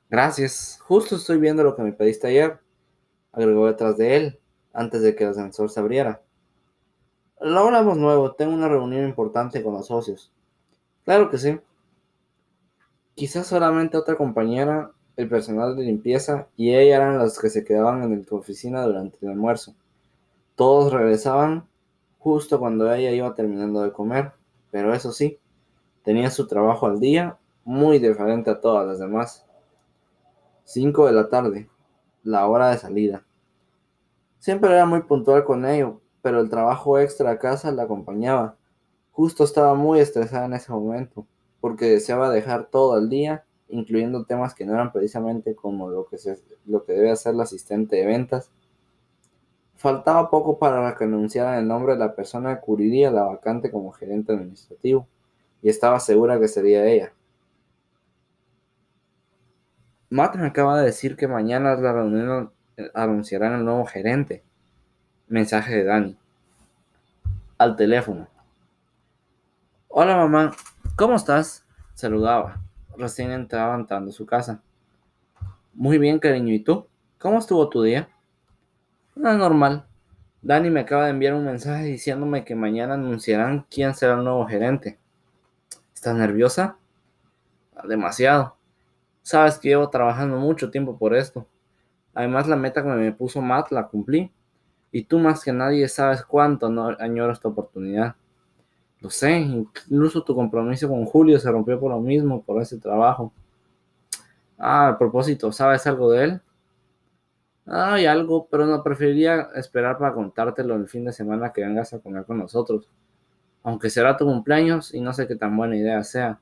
Gracias, 0.09 0.79
justo 0.81 1.15
estoy 1.15 1.38
viendo 1.38 1.63
lo 1.63 1.75
que 1.75 1.81
me 1.81 1.91
pediste 1.91 2.27
ayer, 2.27 2.59
agregó 3.31 3.65
detrás 3.67 3.97
de 3.97 4.15
él, 4.15 4.39
antes 4.71 5.01
de 5.01 5.15
que 5.15 5.23
el 5.23 5.31
ascensor 5.31 5.69
se 5.69 5.79
abriera. 5.79 6.21
Lo 7.41 7.59
hablamos 7.59 7.97
nuevo, 7.97 8.33
tengo 8.33 8.53
una 8.53 8.69
reunión 8.69 9.05
importante 9.05 9.63
con 9.63 9.73
los 9.73 9.88
socios. 9.88 10.31
Claro 11.03 11.29
que 11.29 11.38
sí. 11.38 11.59
Quizás 13.15 13.47
solamente 13.47 13.97
otra 13.97 14.15
compañera 14.15 14.91
el 15.15 15.29
personal 15.29 15.75
de 15.75 15.83
limpieza 15.83 16.47
y 16.55 16.73
ella 16.73 16.97
eran 16.97 17.17
los 17.17 17.38
que 17.39 17.50
se 17.50 17.63
quedaban 17.63 18.03
en 18.03 18.25
tu 18.25 18.35
oficina 18.35 18.83
durante 18.83 19.17
el 19.21 19.29
almuerzo. 19.29 19.75
Todos 20.55 20.93
regresaban 20.93 21.67
justo 22.19 22.59
cuando 22.59 22.91
ella 22.91 23.12
iba 23.12 23.35
terminando 23.35 23.81
de 23.83 23.91
comer, 23.91 24.31
pero 24.71 24.93
eso 24.93 25.12
sí, 25.12 25.38
tenía 26.03 26.29
su 26.29 26.48
trabajo 26.48 26.86
al 26.86 27.00
día, 27.00 27.38
muy 27.63 28.00
diferente 28.00 28.50
a 28.50 28.60
todas 28.60 28.86
las 28.86 29.00
demás. 29.00 29.45
5 30.65 31.07
de 31.07 31.13
la 31.13 31.29
tarde, 31.29 31.69
la 32.24 32.48
hora 32.48 32.69
de 32.69 32.77
salida. 32.77 33.25
Siempre 34.39 34.72
era 34.72 34.86
muy 34.86 35.01
puntual 35.01 35.43
con 35.45 35.65
ello, 35.65 36.01
pero 36.22 36.39
el 36.39 36.50
trabajo 36.50 37.00
extra 37.00 37.31
a 37.31 37.39
casa 37.39 37.72
la 37.72 37.83
acompañaba. 37.83 38.57
Justo 39.12 39.43
estaba 39.43 39.75
muy 39.75 40.00
estresada 40.00 40.45
en 40.45 40.53
ese 40.53 40.72
momento, 40.72 41.25
porque 41.62 41.86
deseaba 41.86 42.29
dejar 42.29 42.67
todo 42.69 42.93
al 42.93 43.10
día, 43.10 43.45
incluyendo 43.69 44.25
temas 44.25 44.53
que 44.53 44.65
no 44.65 44.74
eran 44.74 44.91
precisamente 44.91 45.55
como 45.55 45.89
lo 45.89 46.07
que, 46.07 46.17
se, 46.17 46.39
lo 46.65 46.83
que 46.83 46.93
debe 46.93 47.12
hacer 47.12 47.36
la 47.36 47.43
asistente 47.43 47.95
de 47.98 48.05
ventas. 48.05 48.51
Faltaba 49.75 50.29
poco 50.29 50.60
para 50.60 50.95
que 50.95 51.03
anunciaran 51.03 51.60
el 51.60 51.67
nombre 51.67 51.93
de 51.93 52.00
la 52.00 52.15
persona 52.15 52.55
que 52.55 52.62
cubriría 52.62 53.12
la 53.12 53.24
vacante 53.24 53.69
como 53.69 53.91
gerente 53.91 54.33
administrativo, 54.33 55.07
y 55.63 55.70
estaba 55.70 56.00
segura 56.01 56.39
que 56.39 56.50
sería 56.50 56.86
ella. 56.86 57.13
Matt 60.10 60.36
me 60.36 60.46
acaba 60.46 60.77
de 60.77 60.86
decir 60.86 61.15
que 61.15 61.27
mañana 61.27 61.75
la 61.75 61.93
reunión 61.93 62.51
anunciarán 62.93 63.53
el 63.53 63.65
nuevo 63.65 63.86
gerente. 63.86 64.43
Mensaje 65.27 65.77
de 65.77 65.84
Dani. 65.86 66.17
Al 67.58 67.77
teléfono. 67.77 68.27
Hola 69.88 70.17
mamá, 70.17 70.53
¿cómo 70.98 71.15
estás? 71.15 71.65
Saludaba. 71.93 72.62
Recién 72.98 73.32
entraba 73.32 73.75
entrando 73.75 74.10
a 74.10 74.13
su 74.13 74.25
casa. 74.25 74.62
Muy 75.74 75.98
bien, 75.98 76.20
cariño. 76.20 76.53
¿Y 76.53 76.60
tú? 76.60 76.88
¿Cómo 77.17 77.39
estuvo 77.39 77.70
tu 77.70 77.82
día? 77.82 78.10
Nada 79.15 79.38
normal. 79.38 79.86
Dani 80.41 80.70
me 80.70 80.82
acaba 80.82 81.05
de 81.05 81.12
enviar 81.12 81.34
un 81.36 81.46
mensaje 81.46 81.86
diciéndome 81.86 82.43
que 82.43 82.53
mañana 82.53 82.96
anunciarán 82.96 83.65
quién 83.72 83.96
será 83.96 84.15
el 84.15 84.25
nuevo 84.25 84.46
gerente. 84.46 85.00
¿Estás 86.03 86.17
nerviosa? 86.17 86.75
Demasiado. 87.88 88.57
Sabes 89.22 89.57
que 89.57 89.69
llevo 89.69 89.89
trabajando 89.89 90.36
mucho 90.36 90.69
tiempo 90.69 90.98
por 90.98 91.15
esto. 91.15 91.48
Además, 92.13 92.45
la 92.45 92.57
meta 92.57 92.83
que 92.83 92.89
me 92.89 93.13
puso 93.13 93.41
Matt 93.41 93.72
la 93.72 93.88
cumplí. 93.88 94.29
Y 94.91 95.05
tú 95.05 95.17
más 95.17 95.45
que 95.45 95.53
nadie 95.53 95.88
sabes 95.88 96.25
cuánto 96.25 96.65
añoro 97.00 97.31
esta 97.31 97.48
oportunidad. 97.48 98.17
Lo 99.00 99.10
sé, 99.10 99.31
incluso 99.39 100.25
tu 100.25 100.36
compromiso 100.36 100.89
con 100.89 101.05
Julio 101.05 101.39
se 101.39 101.50
rompió 101.50 101.79
por 101.79 101.91
lo 101.91 102.01
mismo, 102.01 102.43
por 102.43 102.62
ese 102.62 102.77
trabajo. 102.79 103.31
Ah, 104.57 104.89
a 104.89 104.98
propósito, 104.98 105.53
¿sabes 105.53 105.88
algo 105.88 106.12
de 106.12 106.24
él? 106.25 106.41
Hay 107.65 108.07
algo, 108.07 108.50
pero 108.51 108.65
no 108.65 108.83
preferiría 108.83 109.48
esperar 109.55 109.98
para 109.98 110.13
contártelo 110.13 110.75
el 110.75 110.89
fin 110.89 111.05
de 111.05 111.13
semana 111.13 111.53
que 111.53 111.62
vengas 111.62 111.93
a 111.93 112.00
comer 112.00 112.25
con 112.25 112.39
nosotros. 112.39 112.89
Aunque 113.63 113.89
será 113.89 114.17
tu 114.17 114.25
cumpleaños 114.25 114.93
y 114.93 115.01
no 115.01 115.13
sé 115.13 115.27
qué 115.27 115.36
tan 115.36 115.55
buena 115.55 115.75
idea 115.75 116.03
sea. 116.03 116.39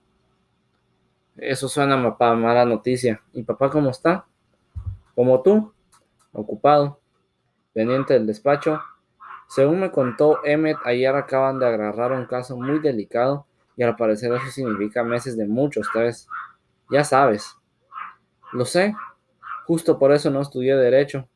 Eso 1.38 1.68
suena 1.68 2.18
para 2.18 2.36
mala 2.36 2.66
noticia. 2.66 3.22
¿Y 3.34 3.44
papá 3.44 3.70
cómo 3.70 3.90
está? 3.90 4.26
Como 5.16 5.42
tú, 5.42 5.72
ocupado, 6.34 7.00
pendiente 7.74 8.14
del 8.14 8.28
despacho. 8.28 8.82
Según 9.48 9.80
me 9.82 9.92
contó 9.92 10.44
Emmet, 10.44 10.78
ayer 10.86 11.14
acaban 11.16 11.60
de 11.60 11.68
agarrar 11.68 12.12
un 12.12 12.26
caso 12.26 12.58
muy 12.58 12.80
delicado 12.80 13.46
y 13.78 13.84
al 13.84 13.96
parecer 13.96 14.34
eso 14.34 14.48
significa 14.50 15.04
meses 15.04 15.38
de 15.38 15.46
mucho 15.46 15.82
estrés. 15.82 16.28
Ya 16.90 17.04
sabes. 17.04 17.56
Lo 18.54 18.66
sé, 18.66 18.96
Justo 19.72 19.98
por 19.98 20.12
eso 20.12 20.30
no 20.30 20.42
estudié 20.42 20.76
Derecho, 20.76 21.30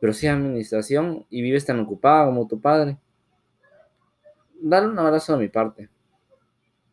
pero 0.00 0.14
sí 0.14 0.26
Administración 0.26 1.26
y 1.28 1.42
vives 1.42 1.66
tan 1.66 1.80
ocupada 1.80 2.24
como 2.24 2.46
tu 2.46 2.60
padre. 2.60 2.96
Dale 4.66 4.86
un 4.86 4.98
abrazo 4.98 5.34
de 5.34 5.38
mi 5.40 5.48
parte. 5.48 5.90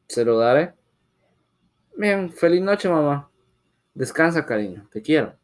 Se 0.08 0.26
lo 0.26 0.38
daré. 0.38 0.74
Bien, 1.98 2.30
feliz 2.30 2.62
noche, 2.62 2.90
mamá. 2.90 3.30
Descansa, 3.94 4.46
cariño. 4.46 4.88
Te 4.92 5.02
quiero. 5.02 5.36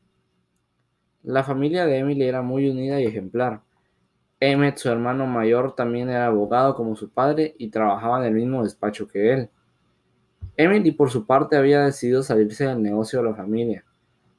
La 1.24 1.43
familia 1.43 1.86
de 1.86 2.00
Emily 2.00 2.24
era 2.24 2.41
muy 2.41 2.69
unida 2.69 3.00
y 3.00 3.05
ejemplar. 3.05 3.62
Emmett, 4.39 4.77
su 4.77 4.89
hermano 4.89 5.25
mayor, 5.25 5.74
también 5.75 6.10
era 6.10 6.27
abogado 6.27 6.75
como 6.75 6.96
su 6.96 7.10
padre 7.10 7.55
y 7.57 7.69
trabajaba 7.69 8.19
en 8.19 8.25
el 8.25 8.34
mismo 8.34 8.63
despacho 8.63 9.07
que 9.07 9.34
él. 9.34 9.50
Emily, 10.57 10.91
por 10.91 11.10
su 11.10 11.25
parte, 11.25 11.55
había 11.55 11.86
decidido 11.86 12.24
salirse 12.24 12.65
del 12.65 12.81
negocio 12.81 13.19
de 13.19 13.29
la 13.29 13.36
familia 13.36 13.86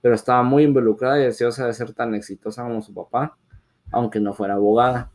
pero 0.00 0.14
estaba 0.14 0.42
muy 0.42 0.64
involucrada 0.64 1.18
y 1.18 1.24
deseosa 1.24 1.66
de 1.66 1.72
ser 1.72 1.92
tan 1.92 2.14
exitosa 2.14 2.62
como 2.62 2.82
su 2.82 2.94
papá, 2.94 3.36
aunque 3.90 4.20
no 4.20 4.32
fuera 4.32 4.54
abogada. 4.54 5.10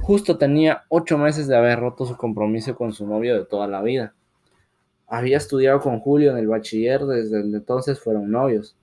Justo 0.00 0.38
tenía 0.38 0.84
ocho 0.88 1.18
meses 1.18 1.46
de 1.46 1.56
haber 1.56 1.80
roto 1.80 2.06
su 2.06 2.16
compromiso 2.16 2.74
con 2.74 2.92
su 2.92 3.06
novio 3.06 3.34
de 3.34 3.44
toda 3.44 3.66
la 3.66 3.82
vida. 3.82 4.14
Había 5.06 5.36
estudiado 5.36 5.80
con 5.80 6.00
Julio 6.00 6.30
en 6.30 6.38
el 6.38 6.48
bachiller, 6.48 7.04
desde 7.04 7.40
entonces 7.40 8.00
fueron 8.00 8.30
novios. 8.30 8.76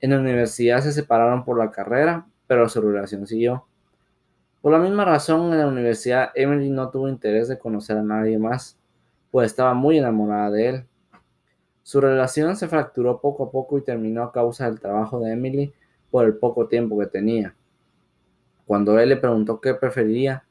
En 0.00 0.10
la 0.10 0.20
universidad 0.20 0.80
se 0.80 0.92
separaron 0.92 1.44
por 1.44 1.58
la 1.58 1.70
carrera, 1.70 2.26
pero 2.46 2.68
su 2.68 2.80
relación 2.80 3.26
siguió. 3.26 3.66
Por 4.60 4.72
la 4.72 4.78
misma 4.78 5.04
razón, 5.04 5.52
en 5.52 5.58
la 5.58 5.66
universidad 5.66 6.30
Emily 6.34 6.70
no 6.70 6.90
tuvo 6.90 7.08
interés 7.08 7.48
de 7.48 7.58
conocer 7.58 7.96
a 7.96 8.02
nadie 8.02 8.38
más, 8.38 8.76
pues 9.30 9.46
estaba 9.46 9.74
muy 9.74 9.98
enamorada 9.98 10.50
de 10.50 10.68
él. 10.68 10.86
Su 11.82 12.00
relación 12.00 12.56
se 12.56 12.68
fracturó 12.68 13.20
poco 13.20 13.44
a 13.44 13.50
poco 13.50 13.78
y 13.78 13.82
terminó 13.82 14.22
a 14.24 14.32
causa 14.32 14.66
del 14.66 14.80
trabajo 14.80 15.20
de 15.20 15.32
Emily 15.32 15.72
por 16.10 16.24
el 16.24 16.36
poco 16.36 16.66
tiempo 16.66 16.98
que 16.98 17.06
tenía. 17.06 17.54
Cuando 18.68 18.98
él 18.98 19.08
le 19.08 19.16
preguntó 19.16 19.62
qué 19.62 19.72
preferiría, 19.72 20.44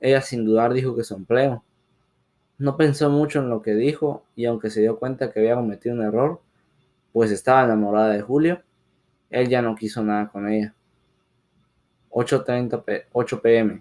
ella 0.00 0.20
sin 0.20 0.44
dudar 0.44 0.72
dijo 0.72 0.96
que 0.96 1.04
su 1.04 1.14
empleo. 1.14 1.62
No 2.58 2.76
pensó 2.76 3.08
mucho 3.08 3.38
en 3.38 3.50
lo 3.50 3.62
que 3.62 3.76
dijo 3.76 4.24
y 4.34 4.46
aunque 4.46 4.68
se 4.68 4.80
dio 4.80 4.98
cuenta 4.98 5.30
que 5.30 5.38
había 5.38 5.54
cometido 5.54 5.94
un 5.94 6.02
error, 6.02 6.40
pues 7.12 7.30
estaba 7.30 7.62
enamorada 7.62 8.08
de 8.08 8.20
Julio, 8.20 8.62
él 9.30 9.48
ya 9.48 9.62
no 9.62 9.76
quiso 9.76 10.02
nada 10.02 10.28
con 10.28 10.48
ella. 10.48 10.74
8.30 12.10 13.04
8 13.12 13.40
pm. 13.40 13.80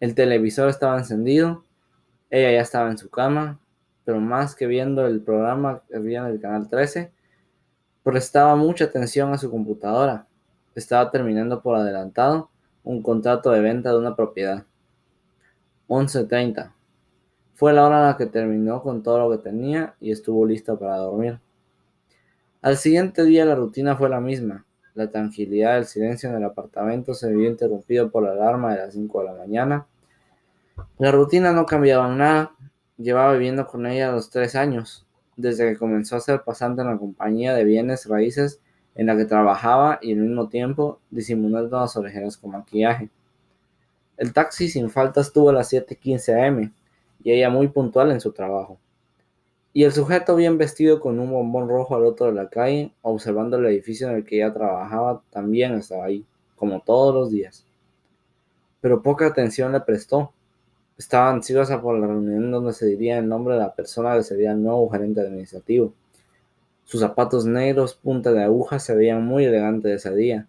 El 0.00 0.14
televisor 0.14 0.70
estaba 0.70 0.96
encendido, 0.96 1.64
ella 2.30 2.52
ya 2.52 2.62
estaba 2.62 2.90
en 2.90 2.96
su 2.96 3.10
cama, 3.10 3.60
pero 4.06 4.20
más 4.20 4.54
que 4.54 4.66
viendo 4.66 5.06
el 5.06 5.20
programa 5.20 5.82
que 5.86 5.96
había 5.98 6.20
en 6.20 6.28
el 6.28 6.40
canal 6.40 6.66
13, 6.66 7.12
prestaba 8.02 8.56
mucha 8.56 8.86
atención 8.86 9.34
a 9.34 9.38
su 9.38 9.50
computadora. 9.50 10.26
Estaba 10.74 11.10
terminando 11.10 11.60
por 11.60 11.76
adelantado 11.76 12.48
un 12.84 13.02
contrato 13.02 13.50
de 13.50 13.60
venta 13.60 13.90
de 13.90 13.98
una 13.98 14.16
propiedad. 14.16 14.64
11.30. 15.88 16.72
Fue 17.54 17.72
la 17.72 17.86
hora 17.86 18.00
en 18.00 18.06
la 18.06 18.16
que 18.16 18.26
terminó 18.26 18.82
con 18.82 19.02
todo 19.02 19.18
lo 19.18 19.30
que 19.30 19.42
tenía 19.42 19.94
y 20.00 20.10
estuvo 20.10 20.46
lista 20.46 20.76
para 20.76 20.96
dormir. 20.96 21.38
Al 22.60 22.76
siguiente 22.76 23.24
día 23.24 23.44
la 23.44 23.54
rutina 23.54 23.96
fue 23.96 24.08
la 24.08 24.20
misma. 24.20 24.64
La 24.94 25.10
tranquilidad 25.10 25.74
del 25.74 25.86
silencio 25.86 26.28
en 26.28 26.36
el 26.36 26.44
apartamento 26.44 27.14
se 27.14 27.32
vio 27.32 27.48
interrumpido 27.48 28.10
por 28.10 28.22
la 28.24 28.32
alarma 28.32 28.74
de 28.74 28.80
las 28.80 28.94
5 28.94 29.20
de 29.20 29.24
la 29.24 29.34
mañana. 29.34 29.86
La 30.98 31.10
rutina 31.10 31.52
no 31.52 31.66
cambiaba 31.66 32.14
nada, 32.14 32.52
Llevaba 33.02 33.32
viviendo 33.32 33.66
con 33.66 33.86
ella 33.86 34.12
los 34.12 34.30
tres 34.30 34.54
años, 34.54 35.06
desde 35.36 35.68
que 35.68 35.78
comenzó 35.78 36.14
a 36.14 36.20
ser 36.20 36.42
pasante 36.42 36.82
en 36.82 36.88
la 36.88 36.98
compañía 36.98 37.52
de 37.52 37.64
bienes 37.64 38.06
raíces 38.06 38.60
en 38.94 39.06
la 39.06 39.16
que 39.16 39.24
trabajaba 39.24 39.98
y 40.02 40.12
al 40.12 40.18
mismo 40.18 40.48
tiempo 40.48 40.98
disimulando 41.10 41.80
las 41.80 41.96
orejeras 41.96 42.36
con 42.36 42.52
maquillaje. 42.52 43.08
El 44.16 44.32
taxi 44.32 44.68
sin 44.68 44.90
falta 44.90 45.20
estuvo 45.20 45.50
a 45.50 45.52
las 45.52 45.72
7:15 45.72 46.46
am 46.46 46.72
y 47.24 47.32
ella 47.32 47.50
muy 47.50 47.68
puntual 47.68 48.10
en 48.10 48.20
su 48.20 48.32
trabajo. 48.32 48.78
Y 49.72 49.84
el 49.84 49.92
sujeto 49.92 50.36
bien 50.36 50.58
vestido 50.58 51.00
con 51.00 51.18
un 51.18 51.30
bombón 51.30 51.68
rojo 51.68 51.96
al 51.96 52.04
otro 52.04 52.26
de 52.26 52.34
la 52.34 52.48
calle, 52.50 52.92
observando 53.00 53.56
el 53.56 53.66
edificio 53.66 54.08
en 54.08 54.16
el 54.16 54.24
que 54.24 54.36
ella 54.36 54.52
trabajaba, 54.52 55.22
también 55.30 55.74
estaba 55.74 56.04
ahí, 56.04 56.26
como 56.56 56.80
todos 56.80 57.14
los 57.14 57.30
días. 57.30 57.64
Pero 58.82 59.02
poca 59.02 59.26
atención 59.26 59.72
le 59.72 59.80
prestó, 59.80 60.32
estaba 60.98 61.30
ansiosa 61.30 61.80
por 61.80 61.98
la 61.98 62.06
reunión 62.06 62.50
donde 62.50 62.74
se 62.74 62.86
diría 62.86 63.18
el 63.18 63.28
nombre 63.28 63.54
de 63.54 63.60
la 63.60 63.74
persona 63.74 64.14
que 64.14 64.24
sería 64.24 64.52
el 64.52 64.62
nuevo 64.62 64.90
gerente 64.90 65.22
administrativo. 65.22 65.94
Sus 66.84 67.00
zapatos 67.00 67.46
negros, 67.46 67.94
punta 67.94 68.32
de 68.32 68.42
aguja, 68.42 68.78
se 68.78 68.94
veían 68.94 69.24
muy 69.24 69.44
elegantes 69.44 70.04
ese 70.04 70.14
día. 70.14 70.48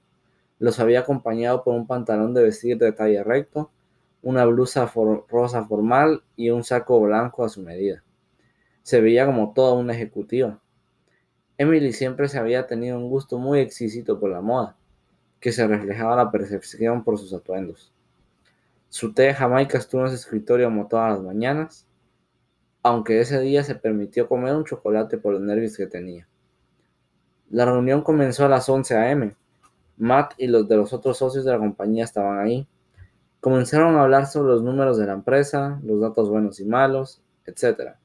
Los 0.60 0.80
había 0.80 1.02
acompañado 1.02 1.64
por 1.64 1.76
un 1.76 1.88
pantalón 1.88 2.34
de 2.34 2.44
vestir 2.44 2.78
de 2.78 2.92
talla 2.92 3.24
recto, 3.24 3.70
una 4.22 4.46
blusa 4.46 4.92
rosa 5.30 5.66
formal 5.66 6.24
y 6.36 6.50
un 6.50 6.64
saco 6.64 7.00
blanco 7.02 7.44
a 7.44 7.50
su 7.50 7.62
medida. 7.62 8.04
Se 8.82 9.02
veía 9.02 9.26
como 9.26 9.54
toda 9.54 9.74
una 9.74 9.94
ejecutiva. 9.94 10.60
Emily 11.58 11.94
siempre 11.94 12.28
se 12.28 12.40
había 12.40 12.66
tenido 12.68 12.98
un 12.98 13.10
gusto 13.10 13.38
muy 13.38 13.60
exquisito 13.60 14.20
por 14.20 14.30
la 14.30 14.42
moda, 14.42 14.76
que 15.40 15.52
se 15.52 15.68
reflejaba 15.68 16.16
la 16.16 16.32
percepción 16.32 17.04
por 17.04 17.18
sus 17.18 17.34
atuendos. 17.34 17.94
Su 18.90 19.14
té 19.14 19.24
de 19.24 19.34
Jamaica 19.34 19.78
estuvo 19.78 20.02
en 20.02 20.10
su 20.10 20.16
escritorio 20.16 20.68
como 20.68 20.88
todas 20.88 21.14
las 21.14 21.22
mañanas, 21.22 21.86
aunque 22.84 23.22
ese 23.22 23.40
día 23.40 23.64
se 23.64 23.76
permitió 23.76 24.28
comer 24.28 24.56
un 24.56 24.66
chocolate 24.66 25.18
por 25.18 25.34
los 25.34 25.42
nervios 25.42 25.78
que 25.78 25.88
tenía. 25.88 26.28
La 27.50 27.66
reunión 27.66 28.02
comenzó 28.02 28.46
a 28.46 28.50
las 28.50 28.68
11 28.68 28.96
a.m. 28.96 29.36
Matt 29.98 30.34
y 30.38 30.48
los 30.48 30.68
de 30.68 30.76
los 30.76 30.92
otros 30.92 31.18
socios 31.18 31.46
de 31.46 31.52
la 31.52 31.60
compañía 31.60 32.04
estaban 32.04 32.40
ahí. 32.40 32.68
Comenzaron 33.40 33.96
a 33.96 34.04
hablar 34.04 34.28
sobre 34.28 34.54
los 34.54 34.64
números 34.64 34.98
de 34.98 35.06
la 35.06 35.14
empresa, 35.14 35.80
los 35.84 36.02
datos 36.02 36.30
buenos 36.30 36.60
y 36.60 36.66
malos, 36.66 37.22
etc. 37.46 37.96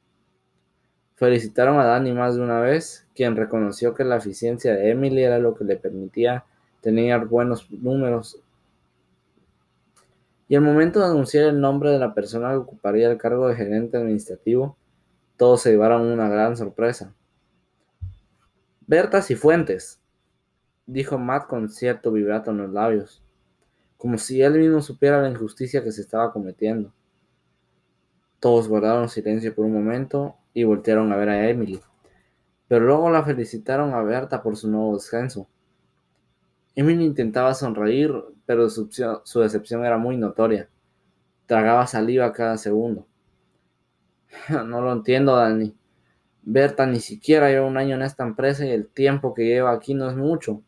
Felicitaron 1.14 1.80
a 1.80 1.84
Danny 1.84 2.12
más 2.12 2.36
de 2.36 2.42
una 2.42 2.60
vez, 2.60 3.06
quien 3.14 3.36
reconoció 3.36 3.94
que 3.94 4.04
la 4.04 4.16
eficiencia 4.16 4.74
de 4.74 4.90
Emily 4.90 5.24
era 5.24 5.38
lo 5.38 5.54
que 5.54 5.64
le 5.64 5.76
permitía 5.76 6.44
tener 6.80 7.26
buenos 7.26 7.68
números. 7.70 8.40
Y 10.48 10.56
al 10.56 10.62
momento 10.62 11.00
de 11.00 11.06
anunciar 11.06 11.44
el 11.44 11.60
nombre 11.60 11.90
de 11.90 11.98
la 11.98 12.14
persona 12.14 12.50
que 12.50 12.56
ocuparía 12.56 13.10
el 13.10 13.18
cargo 13.18 13.48
de 13.48 13.54
gerente 13.54 13.98
administrativo, 13.98 14.76
todos 15.36 15.60
se 15.60 15.70
llevaron 15.70 16.02
una 16.02 16.28
gran 16.28 16.56
sorpresa. 16.56 17.14
Berta 18.86 19.20
Cifuentes, 19.20 20.00
dijo 20.86 21.18
Matt 21.18 21.46
con 21.46 21.68
cierto 21.68 22.10
vibrato 22.10 22.50
en 22.50 22.58
los 22.58 22.72
labios, 22.72 23.22
como 23.98 24.16
si 24.16 24.40
él 24.40 24.58
mismo 24.58 24.80
supiera 24.80 25.20
la 25.20 25.28
injusticia 25.28 25.84
que 25.84 25.92
se 25.92 26.00
estaba 26.00 26.32
cometiendo. 26.32 26.94
Todos 28.40 28.68
guardaron 28.68 29.08
silencio 29.10 29.54
por 29.54 29.66
un 29.66 29.74
momento 29.74 30.36
y 30.54 30.64
voltearon 30.64 31.12
a 31.12 31.16
ver 31.16 31.28
a 31.28 31.50
Emily, 31.50 31.80
pero 32.66 32.86
luego 32.86 33.10
la 33.10 33.22
felicitaron 33.22 33.92
a 33.92 34.02
Berta 34.02 34.42
por 34.42 34.56
su 34.56 34.70
nuevo 34.70 34.94
descenso. 34.94 35.46
Emily 36.78 37.04
intentaba 37.04 37.54
sonreír, 37.54 38.14
pero 38.46 38.70
su, 38.70 38.88
decepción 39.40 39.84
era 39.84 39.98
muy 39.98 40.16
notoria. 40.16 40.68
Tragaba 41.46 41.88
saliva 41.88 42.32
cada 42.32 42.56
segundo. 42.56 43.04
no 44.48 44.80
lo 44.80 44.92
entiendo, 44.92 45.34
Dani. 45.34 45.76
Berta 46.42 46.86
ni 46.86 47.00
siquiera 47.00 47.48
lleva 47.48 47.66
un 47.66 47.78
año 47.78 47.96
en 47.96 48.02
esta 48.02 48.22
empresa 48.22 48.64
y 48.64 48.70
el 48.70 48.86
tiempo 48.86 49.34
que 49.34 49.44
lleva 49.44 49.72
aquí 49.72 49.92
no 49.92 50.08
es 50.08 50.14
mucho. 50.14 50.62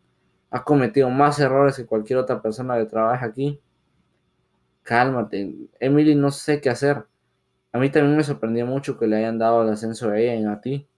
Ha 0.50 0.64
cometido 0.64 1.09
más 1.11 1.38
errores 1.38 1.76
que 1.76 1.87
cualquier 1.87 2.19
otra 2.19 2.43
persona 2.43 2.76
que 2.76 2.87
trabaja 2.87 3.26
aquí. 3.26 3.61
Cálmate, 4.83 5.55
Emily, 5.79 6.17
no 6.17 6.33
sé 6.33 6.61
qué 6.61 6.71
hacer. 6.71 7.07
A 7.71 7.79
mí 7.79 7.88
también 7.88 8.17
me 8.17 8.25
sorprendió 8.25 8.67
mucho 8.67 8.99
que 8.99 9.07
le 9.07 9.14
hayan 9.14 9.38
dado 9.38 9.62
el 9.62 9.69
ascenso 9.69 10.11
a 10.11 10.19
ella 10.19 10.35
y 10.35 10.45
a 10.45 10.61
ti. 10.61 10.88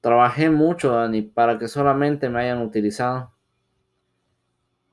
Trabajé 0.00 0.50
mucho, 0.50 0.90
Dani, 0.90 1.22
para 1.22 1.60
que 1.60 1.68
solamente 1.68 2.28
me 2.28 2.40
hayan 2.40 2.60
utilizado. 2.60 3.33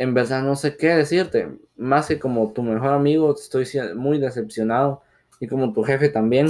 En 0.01 0.15
verdad 0.15 0.41
no 0.41 0.55
sé 0.55 0.77
qué 0.77 0.87
decirte. 0.87 1.47
Más 1.77 2.07
que 2.07 2.17
como 2.17 2.51
tu 2.53 2.63
mejor 2.63 2.89
amigo, 2.89 3.35
estoy 3.35 3.67
muy 3.95 4.17
decepcionado. 4.17 5.03
Y 5.39 5.45
como 5.45 5.73
tu 5.73 5.83
jefe 5.83 6.09
también. 6.09 6.47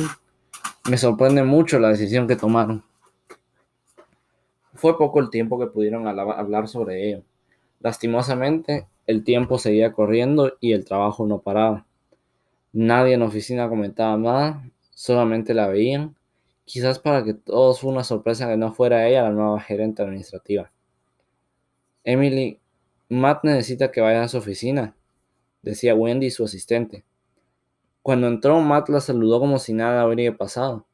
Me 0.90 0.98
sorprende 0.98 1.44
mucho 1.44 1.78
la 1.78 1.90
decisión 1.90 2.30
que 2.30 2.38
tomaron. 2.38 2.82
Fue 4.74 4.98
poco 4.98 5.20
el 5.20 5.30
tiempo 5.30 5.60
que 5.60 5.68
pudieron 5.68 6.08
hablar 6.08 6.70
sobre 6.70 7.10
ello. 7.10 7.24
Lastimosamente, 7.82 8.88
el 9.06 9.26
tiempo 9.26 9.60
seguía 9.60 9.92
corriendo 9.92 10.54
y 10.62 10.72
el 10.72 10.86
trabajo 10.86 11.28
no 11.28 11.40
paraba. 11.40 11.86
Nadie 12.72 13.16
en 13.16 13.20
la 13.20 13.26
oficina 13.26 13.68
comentaba 13.68 14.16
nada, 14.16 14.64
solamente 14.92 15.54
la 15.54 15.68
veían, 15.68 16.16
quizás 16.64 17.00
para 17.00 17.26
que 17.26 17.34
todos 17.34 17.82
fue 17.82 17.92
una 17.92 18.06
sorpresa 18.06 18.48
que 18.48 18.56
no 18.56 18.72
fuera 18.72 19.10
ella 19.10 19.24
la 19.24 19.32
nueva 19.32 19.60
gerente 19.60 20.02
administrativa. 20.02 20.72
Emily, 22.06 22.61
Matt 23.12 23.44
necesita 23.44 23.92
que 23.92 24.00
vaya 24.00 24.24
a 24.24 24.30
su 24.30 24.38
oficina, 24.38 24.96
decía 25.64 25.94
Wendy, 25.94 26.32
su 26.32 26.46
asistente. 26.46 27.04
Cuando 28.02 28.28
entró, 28.28 28.62
Matt 28.62 28.88
la 28.88 29.02
saludó 29.02 29.42
como 29.42 29.60
si 29.60 29.74
nada 29.74 30.02
habría 30.02 30.38
pasado. 30.38 30.88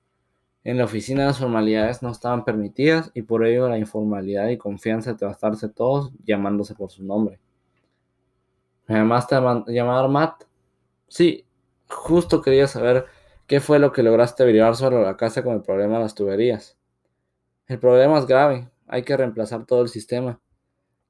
En 0.64 0.80
la 0.80 0.86
oficina 0.86 1.28
las 1.28 1.38
formalidades 1.38 2.02
no 2.02 2.10
estaban 2.10 2.44
permitidas 2.44 3.12
y 3.14 3.22
por 3.22 3.46
ello 3.46 3.70
la 3.70 3.78
informalidad 3.78 4.50
y 4.50 4.58
confianza 4.58 5.14
de 5.14 5.28
bastarse 5.28 5.70
todos 5.70 6.12
llamándose 6.26 6.74
por 6.74 6.90
su 6.90 7.04
nombre. 7.04 7.40
¿Me 8.88 8.96
llamaste 8.96 9.36
a 9.36 9.64
llamar 9.68 10.10
Matt? 10.10 10.46
Sí, 11.08 11.46
justo 11.88 12.42
quería 12.42 12.66
saber 12.66 13.06
qué 13.46 13.60
fue 13.60 13.78
lo 13.78 13.92
que 13.92 14.02
lograste 14.02 14.42
averiguar 14.42 14.76
sobre 14.76 15.04
la 15.04 15.18
casa 15.18 15.44
con 15.44 15.54
el 15.54 15.62
problema 15.62 15.98
de 15.98 16.04
las 16.06 16.16
tuberías. 16.16 16.80
El 17.68 17.78
problema 17.78 18.18
es 18.18 18.26
grave, 18.26 18.72
hay 18.88 19.04
que 19.04 19.16
reemplazar 19.16 19.68
todo 19.68 19.84
el 19.84 19.90
sistema. 19.90 20.40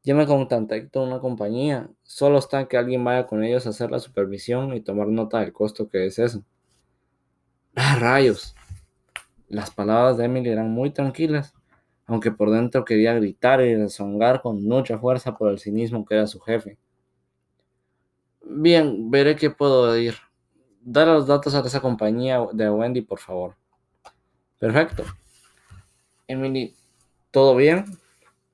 Ya 0.08 0.15
me 0.15 0.26
contactó 0.26 1.04
una 1.04 1.20
compañía, 1.20 1.89
solo 2.04 2.38
está 2.38 2.70
que 2.70 2.78
alguien 2.78 3.04
vaya 3.04 3.28
con 3.28 3.43
ellos 3.43 3.67
a 3.67 3.72
hacer 3.72 3.91
la 3.91 4.00
supervisión 4.00 4.74
y 4.74 4.80
tomar 4.80 5.10
nota 5.10 5.41
del 5.41 5.52
costo 5.52 5.89
que 5.89 6.06
es 6.06 6.17
eso. 6.17 6.46
¡Ah, 7.76 7.98
rayos! 8.00 8.56
Las 9.50 9.70
palabras 9.70 10.15
de 10.15 10.24
Emily 10.24 10.50
eran 10.50 10.72
muy 10.72 10.91
tranquilas, 10.91 11.54
aunque 12.06 12.32
por 12.32 12.52
dentro 12.52 12.86
quería 12.86 13.15
gritar 13.15 13.60
y 13.60 13.76
rezongar 13.76 14.41
con 14.41 14.63
mucha 14.63 14.98
fuerza 14.98 15.38
por 15.38 15.52
el 15.52 15.60
cinismo 15.60 16.06
que 16.06 16.15
era 16.15 16.26
su 16.26 16.39
jefe. 16.39 16.78
Bien, 18.43 19.12
veré 19.12 19.36
qué 19.36 19.50
puedo 19.50 19.98
ir. 19.98 20.15
Dar 20.80 21.10
los 21.10 21.28
datos 21.28 21.54
a 21.54 21.60
esa 21.60 21.82
compañía 21.82 22.39
de 22.54 22.70
Wendy, 22.70 23.02
por 23.02 23.20
favor. 23.20 23.58
Perfecto. 24.58 25.04
Emily, 26.30 26.74
¿todo 27.30 27.58
bien? 27.58 27.84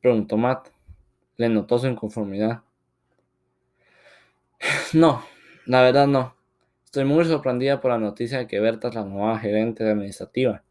Preguntó 0.02 0.36
Matt 0.36 0.73
le 1.38 1.50
notó 1.50 1.80
su 1.80 1.88
inconformidad. 1.88 2.62
No, 4.94 5.24
la 5.66 5.82
verdad 5.82 6.08
no. 6.08 6.36
Estoy 6.86 7.06
muy 7.06 7.26
sorprendida 7.26 7.82
por 7.82 7.92
la 7.92 7.98
noticia 7.98 8.38
de 8.38 8.48
que 8.48 8.60
Berta 8.60 8.90
es 8.90 8.96
la 8.96 9.04
nueva 9.04 9.40
gerente 9.40 9.84
administrativa. 9.90 10.64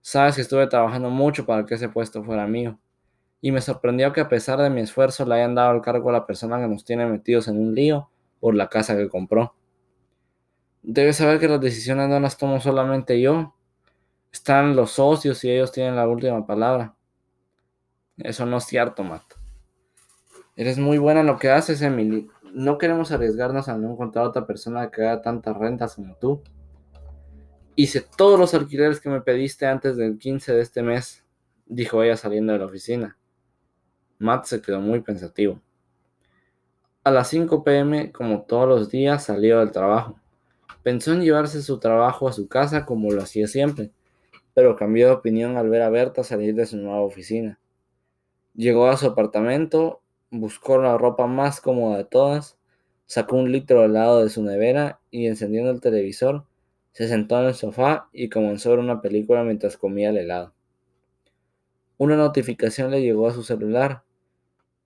Sabes 0.00 0.36
que 0.36 0.40
estuve 0.40 0.66
trabajando 0.66 1.10
mucho 1.10 1.44
para 1.44 1.66
que 1.66 1.74
ese 1.74 1.90
puesto 1.90 2.24
fuera 2.24 2.46
mío. 2.46 2.78
Y 3.40 3.52
me 3.52 3.60
sorprendió 3.60 4.12
que 4.12 4.22
a 4.22 4.28
pesar 4.28 4.58
de 4.58 4.70
mi 4.70 4.80
esfuerzo 4.80 5.26
le 5.26 5.34
hayan 5.34 5.54
dado 5.54 5.74
el 5.74 5.82
cargo 5.82 6.08
a 6.08 6.14
la 6.14 6.26
persona 6.26 6.58
que 6.58 6.66
nos 6.66 6.84
tiene 6.84 7.06
metidos 7.06 7.46
en 7.48 7.58
un 7.58 7.74
lío 7.74 8.10
por 8.40 8.54
la 8.54 8.68
casa 8.68 8.96
que 8.96 9.08
compró. 9.08 9.54
Debes 10.82 11.16
saber 11.16 11.38
que 11.38 11.48
las 11.48 11.60
decisiones 11.60 12.08
no 12.08 12.18
las 12.20 12.38
tomo 12.38 12.60
solamente 12.60 13.20
yo. 13.20 13.54
Están 14.32 14.74
los 14.74 14.92
socios 14.92 15.44
y 15.44 15.50
ellos 15.50 15.72
tienen 15.72 15.96
la 15.96 16.08
última 16.08 16.46
palabra. 16.46 16.94
Eso 18.16 18.46
no 18.46 18.56
es 18.56 18.64
cierto, 18.64 19.04
Matt. 19.04 19.37
Eres 20.58 20.76
muy 20.76 20.98
buena 20.98 21.20
en 21.20 21.28
lo 21.28 21.38
que 21.38 21.50
haces, 21.50 21.82
Emily. 21.82 22.28
No 22.52 22.78
queremos 22.78 23.12
arriesgarnos 23.12 23.68
a 23.68 23.78
no 23.78 23.92
encontrar 23.92 24.24
otra 24.24 24.44
persona 24.44 24.90
que 24.90 25.02
haga 25.02 25.22
tantas 25.22 25.56
rentas 25.56 25.94
como 25.94 26.16
tú. 26.16 26.42
Hice 27.76 28.04
todos 28.16 28.40
los 28.40 28.54
alquileres 28.54 28.98
que 28.98 29.08
me 29.08 29.20
pediste 29.20 29.66
antes 29.66 29.96
del 29.96 30.18
15 30.18 30.54
de 30.54 30.60
este 30.60 30.82
mes, 30.82 31.24
dijo 31.66 32.02
ella 32.02 32.16
saliendo 32.16 32.52
de 32.52 32.58
la 32.58 32.64
oficina. 32.64 33.16
Matt 34.18 34.46
se 34.46 34.60
quedó 34.60 34.80
muy 34.80 35.00
pensativo. 35.00 35.60
A 37.04 37.12
las 37.12 37.28
5 37.28 37.62
pm, 37.62 38.10
como 38.10 38.42
todos 38.42 38.68
los 38.68 38.90
días, 38.90 39.22
salió 39.22 39.60
del 39.60 39.70
trabajo. 39.70 40.18
Pensó 40.82 41.12
en 41.12 41.22
llevarse 41.22 41.62
su 41.62 41.78
trabajo 41.78 42.26
a 42.26 42.32
su 42.32 42.48
casa 42.48 42.84
como 42.84 43.12
lo 43.12 43.22
hacía 43.22 43.46
siempre, 43.46 43.92
pero 44.54 44.74
cambió 44.74 45.06
de 45.06 45.12
opinión 45.12 45.56
al 45.56 45.70
ver 45.70 45.82
a 45.82 45.88
Berta 45.88 46.24
salir 46.24 46.56
de 46.56 46.66
su 46.66 46.78
nueva 46.78 47.02
oficina. 47.02 47.60
Llegó 48.56 48.88
a 48.88 48.96
su 48.96 49.06
apartamento 49.06 50.02
buscó 50.30 50.78
la 50.78 50.98
ropa 50.98 51.26
más 51.26 51.60
cómoda 51.60 51.98
de 51.98 52.04
todas, 52.04 52.58
sacó 53.06 53.36
un 53.36 53.52
litro 53.52 53.80
de 53.80 53.86
helado 53.86 54.22
de 54.22 54.30
su 54.30 54.42
nevera 54.42 55.00
y 55.10 55.26
encendiendo 55.26 55.70
el 55.70 55.80
televisor, 55.80 56.44
se 56.92 57.08
sentó 57.08 57.40
en 57.40 57.46
el 57.46 57.54
sofá 57.54 58.08
y 58.12 58.28
comenzó 58.28 58.68
a 58.68 58.76
ver 58.76 58.80
una 58.80 59.00
película 59.00 59.44
mientras 59.44 59.76
comía 59.76 60.10
el 60.10 60.18
helado. 60.18 60.52
Una 61.96 62.16
notificación 62.16 62.90
le 62.90 63.02
llegó 63.02 63.26
a 63.28 63.32
su 63.32 63.42
celular. 63.42 64.02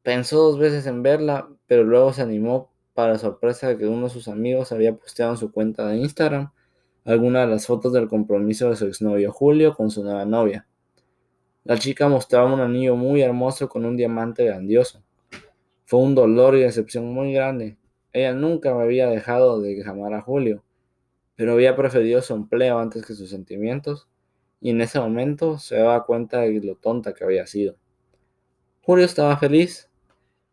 Pensó 0.02 0.38
dos 0.38 0.58
veces 0.58 0.86
en 0.86 1.02
verla, 1.02 1.48
pero 1.66 1.84
luego 1.84 2.12
se 2.12 2.22
animó 2.22 2.70
para 2.94 3.18
sorpresa 3.18 3.68
de 3.68 3.78
que 3.78 3.86
uno 3.86 4.04
de 4.04 4.10
sus 4.10 4.28
amigos 4.28 4.72
había 4.72 4.94
posteado 4.94 5.32
en 5.32 5.38
su 5.38 5.52
cuenta 5.52 5.86
de 5.86 5.98
Instagram 5.98 6.52
algunas 7.04 7.46
de 7.46 7.54
las 7.54 7.66
fotos 7.66 7.92
del 7.92 8.08
compromiso 8.08 8.70
de 8.70 8.76
su 8.76 8.86
exnovio 8.86 9.32
Julio 9.32 9.74
con 9.74 9.90
su 9.90 10.04
nueva 10.04 10.24
novia. 10.24 10.66
La 11.64 11.76
chica 11.76 12.08
mostraba 12.08 12.52
un 12.52 12.60
anillo 12.60 12.96
muy 12.96 13.22
hermoso 13.22 13.68
con 13.68 13.84
un 13.84 13.96
diamante 13.96 14.44
grandioso. 14.44 15.02
Fue 15.92 16.00
un 16.00 16.14
dolor 16.14 16.56
y 16.56 16.60
decepción 16.60 17.12
muy 17.12 17.34
grande. 17.34 17.76
Ella 18.14 18.32
nunca 18.32 18.74
me 18.74 18.82
había 18.82 19.08
dejado 19.08 19.60
de 19.60 19.84
amar 19.86 20.14
a 20.14 20.22
Julio, 20.22 20.64
pero 21.36 21.52
había 21.52 21.76
preferido 21.76 22.22
su 22.22 22.32
empleo 22.32 22.78
antes 22.78 23.04
que 23.04 23.12
sus 23.12 23.28
sentimientos, 23.28 24.08
y 24.58 24.70
en 24.70 24.80
ese 24.80 24.98
momento 24.98 25.58
se 25.58 25.76
daba 25.76 26.06
cuenta 26.06 26.40
de 26.40 26.62
lo 26.62 26.76
tonta 26.76 27.12
que 27.12 27.24
había 27.24 27.46
sido. 27.46 27.76
Julio 28.80 29.04
estaba 29.04 29.36
feliz, 29.36 29.90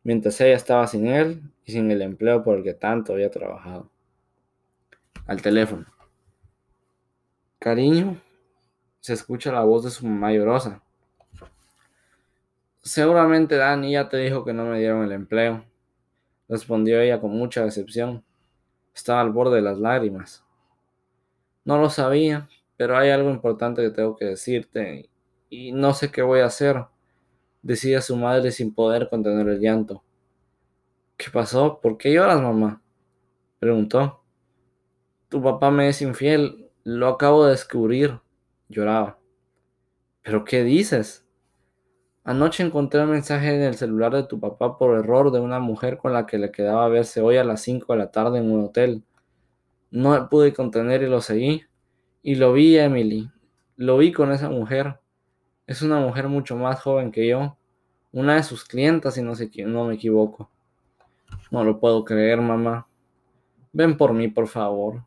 mientras 0.04 0.42
ella 0.42 0.58
estaba 0.58 0.86
sin 0.88 1.08
él 1.08 1.42
y 1.64 1.72
sin 1.72 1.90
el 1.90 2.02
empleo 2.02 2.44
por 2.44 2.58
el 2.58 2.64
que 2.66 2.74
tanto 2.74 3.14
había 3.14 3.32
trabajado. 3.32 3.90
Al 5.26 5.42
teléfono. 5.42 5.86
Cariño, 7.60 8.22
se 9.00 9.14
escucha 9.14 9.54
la 9.54 9.64
voz 9.64 9.86
de 9.86 9.92
su 9.92 10.06
mamá 10.06 10.34
llorosa. 10.34 10.84
Seguramente 12.90 13.56
Dani 13.56 13.92
ya 13.92 14.10
te 14.10 14.18
dijo 14.18 14.44
que 14.44 14.52
no 14.52 14.66
me 14.66 14.80
dieron 14.80 15.04
el 15.04 15.12
empleo, 15.12 15.64
respondió 16.48 17.00
ella 17.00 17.22
con 17.22 17.30
mucha 17.30 17.64
decepción. 17.64 18.24
Estaba 18.96 19.22
al 19.22 19.30
borde 19.30 19.58
de 19.58 19.62
las 19.62 19.78
lágrimas. 19.78 20.44
No 21.66 21.78
lo 21.78 21.92
sabía, 21.92 22.50
pero 22.78 22.98
hay 22.98 23.12
algo 23.12 23.30
importante 23.30 23.84
que 23.84 23.92
tengo 23.92 24.16
que 24.18 24.26
decirte 24.26 25.08
y 25.52 25.72
no 25.72 25.94
sé 25.94 26.10
qué 26.10 26.24
voy 26.24 26.40
a 26.40 26.48
hacer. 26.48 26.84
decía 27.62 28.02
su 28.02 28.18
madre 28.18 28.50
sin 28.50 28.74
poder 28.74 29.08
contener 29.08 29.48
el 29.48 29.60
llanto. 29.60 30.04
¿Qué 31.16 31.30
pasó? 31.30 31.80
¿Por 31.80 31.96
qué 31.96 32.12
lloras, 32.12 32.42
mamá? 32.42 32.82
preguntó. 33.60 34.24
Tu 35.30 35.40
papá 35.44 35.70
me 35.70 35.90
es 35.90 36.02
infiel, 36.02 36.72
lo 36.84 37.08
acabo 37.08 37.46
de 37.46 37.52
descubrir, 37.52 38.20
lloraba. 38.68 39.20
¿Pero 40.24 40.44
qué 40.44 40.64
dices? 40.64 41.29
Anoche 42.30 42.62
encontré 42.62 43.02
un 43.02 43.10
mensaje 43.10 43.56
en 43.56 43.64
el 43.64 43.74
celular 43.74 44.14
de 44.14 44.22
tu 44.22 44.40
papá 44.40 44.78
por 44.78 44.96
error 44.96 45.32
de 45.32 45.40
una 45.40 45.58
mujer 45.58 45.98
con 45.98 46.14
la 46.14 46.28
que 46.28 46.38
le 46.38 46.52
quedaba 46.52 46.88
verse 46.88 47.22
hoy 47.22 47.38
a 47.38 47.44
las 47.44 47.64
5 47.64 47.92
de 47.92 47.98
la 47.98 48.12
tarde 48.12 48.38
en 48.38 48.52
un 48.52 48.66
hotel. 48.66 49.04
No 49.90 50.30
pude 50.30 50.54
contener 50.54 51.02
y 51.02 51.08
lo 51.08 51.22
seguí. 51.22 51.64
Y 52.22 52.36
lo 52.36 52.54
vi, 52.54 52.78
Emily. 52.78 53.32
Lo 53.78 53.98
vi 53.98 54.12
con 54.12 54.32
esa 54.32 54.48
mujer. 54.48 55.00
Es 55.66 55.82
una 55.82 56.00
mujer 56.00 56.28
mucho 56.28 56.56
más 56.56 56.80
joven 56.80 57.12
que 57.12 57.28
yo. 57.28 57.58
Una 58.12 58.36
de 58.36 58.44
sus 58.44 58.64
clientas, 58.64 59.16
si 59.16 59.24
no, 59.24 59.34
no 59.66 59.86
me 59.86 59.96
equivoco. 59.96 60.52
No 61.50 61.64
lo 61.64 61.80
puedo 61.80 62.06
creer, 62.06 62.40
mamá. 62.40 62.88
Ven 63.74 63.98
por 63.98 64.14
mí, 64.14 64.28
por 64.28 64.48
favor. 64.48 65.04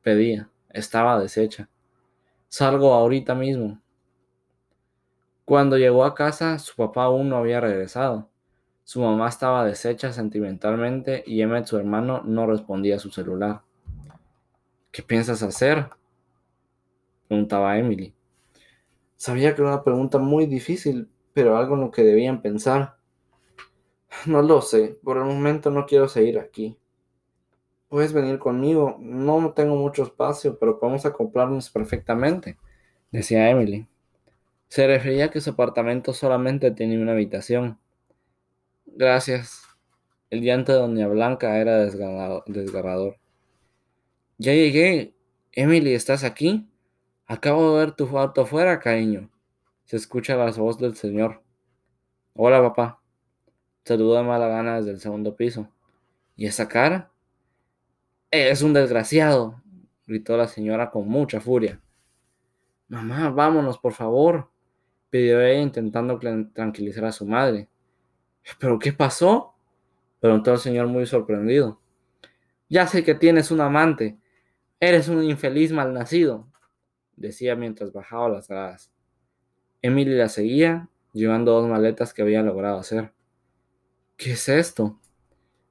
Pedía. 0.00 0.48
Estaba 0.70 1.18
deshecha. 1.18 1.68
Salgo 2.46 2.94
ahorita 2.94 3.34
mismo. 3.34 3.80
Cuando 5.44 5.76
llegó 5.76 6.04
a 6.04 6.14
casa, 6.14 6.58
su 6.58 6.76
papá 6.76 7.04
aún 7.04 7.28
no 7.28 7.36
había 7.36 7.60
regresado. 7.60 8.30
Su 8.84 9.00
mamá 9.00 9.28
estaba 9.28 9.64
deshecha 9.64 10.12
sentimentalmente 10.12 11.24
y 11.26 11.42
Emmett, 11.42 11.66
su 11.66 11.76
hermano, 11.76 12.22
no 12.24 12.46
respondía 12.46 12.96
a 12.96 13.00
su 13.00 13.10
celular. 13.10 13.62
¿Qué 14.90 15.02
piensas 15.02 15.42
hacer? 15.42 15.88
preguntaba 17.26 17.78
Emily. 17.78 18.14
Sabía 19.16 19.54
que 19.54 19.62
era 19.62 19.70
una 19.70 19.84
pregunta 19.84 20.18
muy 20.18 20.46
difícil, 20.46 21.08
pero 21.32 21.56
algo 21.56 21.74
en 21.76 21.80
lo 21.80 21.90
que 21.90 22.02
debían 22.02 22.42
pensar. 22.42 22.96
No 24.26 24.42
lo 24.42 24.60
sé, 24.60 24.98
por 25.02 25.16
el 25.16 25.24
momento 25.24 25.70
no 25.70 25.86
quiero 25.86 26.08
seguir 26.08 26.38
aquí. 26.38 26.76
Puedes 27.88 28.12
venir 28.12 28.38
conmigo, 28.38 28.96
no 29.00 29.52
tengo 29.54 29.76
mucho 29.76 30.02
espacio, 30.02 30.58
pero 30.58 30.78
podemos 30.78 31.06
acoplarnos 31.06 31.70
perfectamente, 31.70 32.58
decía 33.10 33.48
Emily. 33.48 33.88
Se 34.72 34.86
refería 34.86 35.26
a 35.26 35.30
que 35.30 35.42
su 35.42 35.50
apartamento 35.50 36.14
solamente 36.14 36.70
tenía 36.70 36.98
una 36.98 37.12
habitación. 37.12 37.78
Gracias. 38.86 39.64
El 40.30 40.40
llanto 40.40 40.72
de 40.72 40.78
Doña 40.78 41.08
Blanca 41.08 41.58
era 41.58 41.76
desgarrador. 41.76 43.18
Ya 44.38 44.54
llegué. 44.54 45.14
Emily, 45.52 45.92
¿estás 45.92 46.24
aquí? 46.24 46.70
Acabo 47.26 47.76
de 47.76 47.84
ver 47.84 47.92
tu 47.94 48.06
foto 48.06 48.40
afuera, 48.40 48.80
cariño. 48.80 49.28
Se 49.84 49.98
escucha 49.98 50.36
la 50.36 50.50
voz 50.52 50.78
del 50.78 50.96
señor. 50.96 51.42
Hola, 52.32 52.62
papá. 52.62 53.02
Saludó 53.84 54.16
de 54.16 54.22
mala 54.22 54.48
gana 54.48 54.78
desde 54.78 54.92
el 54.92 55.00
segundo 55.00 55.36
piso. 55.36 55.68
¿Y 56.34 56.46
esa 56.46 56.66
cara? 56.66 57.10
Es 58.30 58.62
un 58.62 58.72
desgraciado, 58.72 59.60
gritó 60.06 60.38
la 60.38 60.48
señora 60.48 60.90
con 60.90 61.06
mucha 61.08 61.42
furia. 61.42 61.78
Mamá, 62.88 63.28
vámonos, 63.28 63.76
por 63.76 63.92
favor, 63.92 64.50
pidió 65.12 65.42
ella 65.42 65.60
intentando 65.60 66.18
tranquilizar 66.54 67.04
a 67.04 67.12
su 67.12 67.26
madre. 67.26 67.68
¿Pero 68.58 68.78
qué 68.78 68.94
pasó? 68.94 69.54
preguntó 70.20 70.52
el 70.52 70.58
señor 70.58 70.86
muy 70.86 71.04
sorprendido. 71.04 71.80
Ya 72.70 72.86
sé 72.86 73.04
que 73.04 73.14
tienes 73.14 73.50
un 73.50 73.60
amante. 73.60 74.18
Eres 74.80 75.08
un 75.08 75.22
infeliz 75.22 75.70
malnacido, 75.70 76.48
decía 77.14 77.54
mientras 77.54 77.92
bajaba 77.92 78.30
las 78.30 78.48
gradas. 78.48 78.90
Emily 79.82 80.14
la 80.14 80.30
seguía, 80.30 80.88
llevando 81.12 81.52
dos 81.52 81.68
maletas 81.68 82.14
que 82.14 82.22
había 82.22 82.42
logrado 82.42 82.78
hacer. 82.78 83.12
¿Qué 84.16 84.32
es 84.32 84.48
esto? 84.48 84.98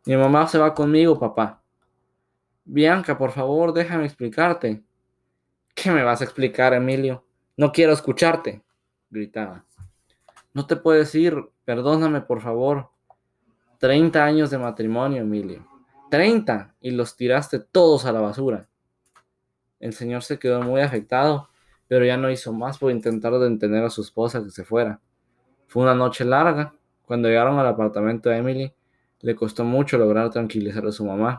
Mi 0.06 0.15
mamá 0.15 0.47
se 0.47 0.60
va 0.60 0.75
conmigo, 0.75 1.19
papá. 1.19 1.63
Bianca, 2.63 3.17
por 3.17 3.32
favor, 3.32 3.73
déjame 3.73 4.06
explicarte. 4.06 4.84
¿Qué 5.73 5.89
me 5.89 6.04
vas 6.04 6.21
a 6.21 6.25
explicar, 6.25 6.73
Emilio? 6.73 7.25
No 7.58 7.71
quiero 7.71 7.93
escucharte, 7.93 8.63
gritaba. 9.12 9.65
No 10.54 10.65
te 10.65 10.76
puedes 10.76 11.13
ir, 11.13 11.36
perdóname, 11.65 12.21
por 12.21 12.41
favor. 12.41 12.89
Treinta 13.78 14.26
años 14.26 14.50
de 14.50 14.58
matrimonio, 14.58 15.21
Emilio. 15.21 15.67
Treinta, 16.10 16.76
y 16.82 16.91
los 16.91 17.15
tiraste 17.15 17.60
todos 17.60 18.06
a 18.06 18.12
la 18.12 18.21
basura. 18.21 18.67
El 19.80 19.93
señor 19.93 20.24
se 20.24 20.39
quedó 20.39 20.62
muy 20.62 20.82
afectado, 20.82 21.50
pero 21.88 22.06
ya 22.06 22.17
no 22.17 22.30
hizo 22.30 22.54
más 22.54 22.78
por 22.78 22.91
intentar 22.91 23.34
detener 23.34 23.84
a 23.84 23.89
su 23.89 24.02
esposa 24.02 24.43
que 24.43 24.50
se 24.50 24.63
fuera. 24.63 25.00
Fue 25.67 25.84
una 25.84 25.95
noche 25.95 26.26
larga. 26.26 26.74
Cuando 27.06 27.28
llegaron 27.28 27.60
al 27.60 27.67
apartamento 27.67 28.30
de 28.30 28.38
Emily, 28.38 28.74
le 29.21 29.36
costó 29.36 29.63
mucho 29.63 29.97
lograr 29.97 30.30
tranquilizar 30.30 30.86
a 30.86 30.91
su 30.91 31.06
mamá, 31.06 31.38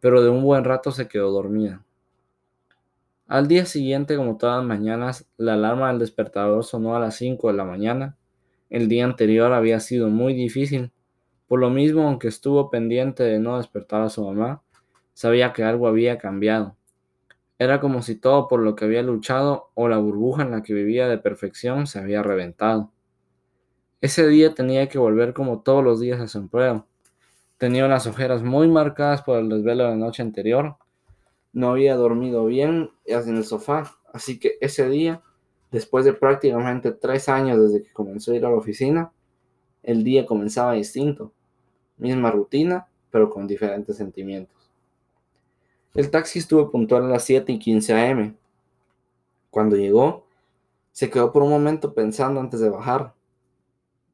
pero 0.00 0.22
de 0.22 0.28
un 0.28 0.42
buen 0.42 0.64
rato 0.64 0.90
se 0.90 1.08
quedó 1.08 1.30
dormida. 1.30 1.84
Al 3.30 3.46
día 3.46 3.64
siguiente, 3.64 4.16
como 4.16 4.38
todas 4.38 4.56
las 4.56 4.66
mañanas, 4.66 5.24
la 5.36 5.52
alarma 5.52 5.86
del 5.86 6.00
despertador 6.00 6.64
sonó 6.64 6.96
a 6.96 6.98
las 6.98 7.14
5 7.14 7.46
de 7.46 7.54
la 7.54 7.64
mañana. 7.64 8.16
El 8.70 8.88
día 8.88 9.04
anterior 9.04 9.52
había 9.52 9.78
sido 9.78 10.08
muy 10.08 10.34
difícil. 10.34 10.90
Por 11.46 11.60
lo 11.60 11.70
mismo, 11.70 12.08
aunque 12.08 12.26
estuvo 12.26 12.70
pendiente 12.70 13.22
de 13.22 13.38
no 13.38 13.58
despertar 13.58 14.02
a 14.02 14.08
su 14.08 14.24
mamá, 14.24 14.64
sabía 15.14 15.52
que 15.52 15.62
algo 15.62 15.86
había 15.86 16.18
cambiado. 16.18 16.76
Era 17.56 17.78
como 17.78 18.02
si 18.02 18.16
todo 18.16 18.48
por 18.48 18.62
lo 18.62 18.74
que 18.74 18.86
había 18.86 19.04
luchado 19.04 19.70
o 19.74 19.86
la 19.86 19.98
burbuja 19.98 20.42
en 20.42 20.50
la 20.50 20.64
que 20.64 20.74
vivía 20.74 21.06
de 21.06 21.18
perfección 21.18 21.86
se 21.86 22.00
había 22.00 22.24
reventado. 22.24 22.90
Ese 24.00 24.26
día 24.26 24.54
tenía 24.54 24.88
que 24.88 24.98
volver 24.98 25.34
como 25.34 25.60
todos 25.60 25.84
los 25.84 26.00
días 26.00 26.20
a 26.20 26.26
su 26.26 26.38
empleo. 26.38 26.88
Tenía 27.58 27.86
unas 27.86 28.08
ojeras 28.08 28.42
muy 28.42 28.66
marcadas 28.66 29.22
por 29.22 29.38
el 29.38 29.48
desvelo 29.48 29.84
de 29.84 29.90
la 29.90 29.96
noche 29.96 30.20
anterior. 30.20 30.78
No 31.52 31.70
había 31.70 31.96
dormido 31.96 32.46
bien 32.46 32.90
en 33.06 33.36
el 33.36 33.44
sofá, 33.44 33.96
así 34.12 34.38
que 34.38 34.56
ese 34.60 34.88
día, 34.88 35.22
después 35.70 36.04
de 36.04 36.12
prácticamente 36.12 36.92
tres 36.92 37.28
años 37.28 37.60
desde 37.60 37.82
que 37.82 37.92
comenzó 37.92 38.32
a 38.32 38.36
ir 38.36 38.44
a 38.44 38.50
la 38.50 38.56
oficina, 38.56 39.12
el 39.82 40.04
día 40.04 40.26
comenzaba 40.26 40.74
distinto. 40.74 41.32
Misma 41.96 42.30
rutina, 42.30 42.88
pero 43.10 43.30
con 43.30 43.46
diferentes 43.46 43.96
sentimientos. 43.96 44.56
El 45.94 46.10
taxi 46.10 46.38
estuvo 46.38 46.70
puntual 46.70 47.04
a 47.04 47.08
las 47.08 47.24
7 47.24 47.50
y 47.52 47.58
15 47.58 47.94
am. 47.94 48.36
Cuando 49.50 49.76
llegó, 49.76 50.26
se 50.92 51.10
quedó 51.10 51.32
por 51.32 51.42
un 51.42 51.50
momento 51.50 51.94
pensando 51.94 52.40
antes 52.40 52.60
de 52.60 52.70
bajar. 52.70 53.14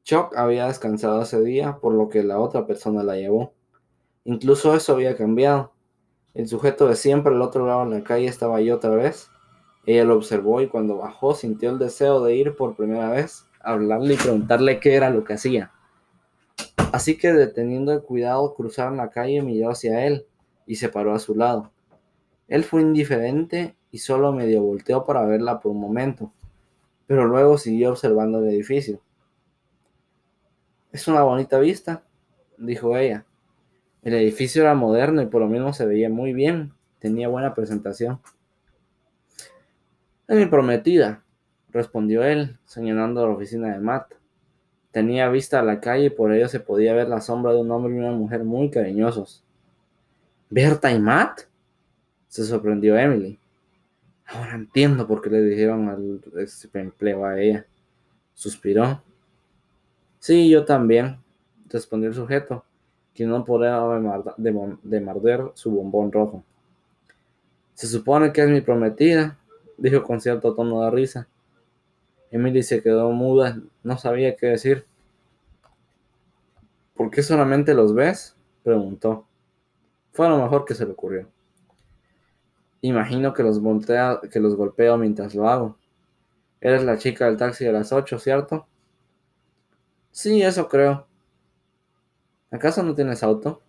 Chuck 0.03 0.35
había 0.35 0.67
descansado 0.67 1.21
ese 1.21 1.41
día, 1.41 1.77
por 1.79 1.93
lo 1.93 2.09
que 2.09 2.23
la 2.23 2.39
otra 2.39 2.65
persona 2.65 3.03
la 3.03 3.17
llevó. 3.17 3.53
Incluso 4.23 4.73
eso 4.75 4.93
había 4.93 5.15
cambiado. 5.15 5.73
El 6.37 6.47
sujeto 6.47 6.87
de 6.87 6.95
siempre 6.95 7.33
al 7.33 7.41
otro 7.41 7.65
lado 7.65 7.89
de 7.89 7.97
la 7.97 8.03
calle 8.03 8.27
estaba 8.27 8.57
ahí 8.57 8.69
otra 8.69 8.91
vez. 8.91 9.31
Ella 9.87 10.03
lo 10.03 10.15
observó 10.15 10.61
y 10.61 10.67
cuando 10.67 10.97
bajó 10.97 11.33
sintió 11.33 11.71
el 11.71 11.79
deseo 11.79 12.23
de 12.23 12.35
ir 12.35 12.55
por 12.55 12.75
primera 12.75 13.09
vez 13.09 13.47
a 13.59 13.71
hablarle 13.71 14.13
y 14.13 14.17
preguntarle 14.17 14.79
qué 14.79 14.93
era 14.93 15.09
lo 15.09 15.23
que 15.23 15.33
hacía. 15.33 15.71
Así 16.91 17.17
que 17.17 17.33
deteniendo 17.33 17.91
el 17.91 18.03
cuidado 18.03 18.53
cruzaron 18.53 18.97
la 18.97 19.09
calle 19.09 19.37
y 19.37 19.41
miró 19.41 19.71
hacia 19.71 20.05
él 20.05 20.27
y 20.67 20.75
se 20.75 20.89
paró 20.89 21.15
a 21.15 21.19
su 21.19 21.33
lado. 21.33 21.71
Él 22.47 22.63
fue 22.63 22.83
indiferente 22.83 23.75
y 23.89 23.97
solo 23.97 24.31
medio 24.31 24.61
volteó 24.61 25.07
para 25.07 25.25
verla 25.25 25.59
por 25.59 25.71
un 25.71 25.79
momento, 25.79 26.31
pero 27.07 27.25
luego 27.25 27.57
siguió 27.57 27.89
observando 27.89 28.37
el 28.37 28.49
edificio. 28.49 29.01
Es 30.91 31.07
una 31.07 31.23
bonita 31.23 31.57
vista, 31.57 32.03
dijo 32.59 32.95
ella. 32.95 33.25
El 34.07 34.13
edificio 34.13 34.61
era 34.61 34.73
moderno 34.73 35.21
y 35.21 35.25
por 35.25 35.41
lo 35.41 35.49
menos 35.49 35.75
se 35.75 35.85
veía 35.85 36.09
muy 36.09 36.31
bien, 36.31 36.71
tenía 36.99 37.27
buena 37.27 37.53
presentación. 37.53 38.21
Es 40.29 40.37
mi 40.37 40.45
prometida, 40.45 41.25
respondió 41.71 42.23
él, 42.23 42.57
señalando 42.63 43.27
la 43.27 43.33
oficina 43.33 43.73
de 43.73 43.81
Matt. 43.81 44.13
Tenía 44.91 45.27
vista 45.27 45.59
a 45.59 45.63
la 45.63 45.81
calle 45.81 46.05
y 46.05 46.09
por 46.09 46.31
ello 46.31 46.47
se 46.47 46.61
podía 46.61 46.93
ver 46.93 47.09
la 47.09 47.19
sombra 47.19 47.51
de 47.51 47.59
un 47.59 47.69
hombre 47.69 47.95
y 47.95 47.97
una 47.97 48.11
mujer 48.11 48.45
muy 48.45 48.69
cariñosos. 48.69 49.43
¿Berta 50.49 50.89
y 50.89 51.01
Matt? 51.01 51.41
Se 52.29 52.45
sorprendió 52.45 52.97
Emily. 52.97 53.37
Ahora 54.27 54.55
entiendo 54.55 55.05
por 55.05 55.21
qué 55.21 55.31
le 55.31 55.41
dijeron 55.41 55.89
al 55.89 56.21
empleo 56.75 57.25
a 57.25 57.41
ella. 57.41 57.65
Suspiró. 58.33 59.03
Sí, 60.19 60.49
yo 60.49 60.63
también, 60.63 61.17
respondió 61.69 62.07
el 62.07 62.15
sujeto, 62.15 62.63
quien 63.17 63.31
no 63.31 63.43
podía 63.43 63.81
de 64.37 65.01
morder 65.01 65.51
su 65.55 65.71
bombón 65.71 66.11
rojo. 66.11 66.43
Se 67.73 67.87
supone 67.87 68.31
que 68.31 68.43
es 68.43 68.49
mi 68.49 68.61
prometida, 68.61 69.39
dijo 69.75 70.03
con 70.03 70.21
cierto 70.21 70.53
tono 70.53 70.83
de 70.83 70.91
risa. 70.91 71.27
Emily 72.29 72.61
se 72.61 72.83
quedó 72.83 73.09
muda, 73.11 73.59
no 73.81 73.97
sabía 73.97 74.35
qué 74.35 74.45
decir. 74.45 74.85
¿Por 76.93 77.09
qué 77.09 77.23
solamente 77.23 77.73
los 77.73 77.95
ves? 77.95 78.35
preguntó. 78.63 79.25
Fue 80.11 80.29
lo 80.29 80.37
mejor 80.37 80.65
que 80.65 80.75
se 80.75 80.85
le 80.85 80.91
ocurrió. 80.91 81.27
Imagino 82.81 83.33
que 83.33 83.41
los, 83.41 83.59
que 84.29 84.39
los 84.39 84.55
golpeo 84.55 84.95
mientras 84.95 85.33
lo 85.33 85.49
hago. 85.49 85.75
Eres 86.61 86.83
la 86.83 86.99
chica 86.99 87.25
del 87.25 87.37
taxi 87.37 87.65
de 87.65 87.71
las 87.71 87.91
8, 87.91 88.19
¿cierto? 88.19 88.67
Sí, 90.11 90.43
eso 90.43 90.67
creo. 90.67 91.07
¿Acaso 92.49 92.81
no 92.81 92.95
tienes 92.95 93.23
auto? 93.23 93.61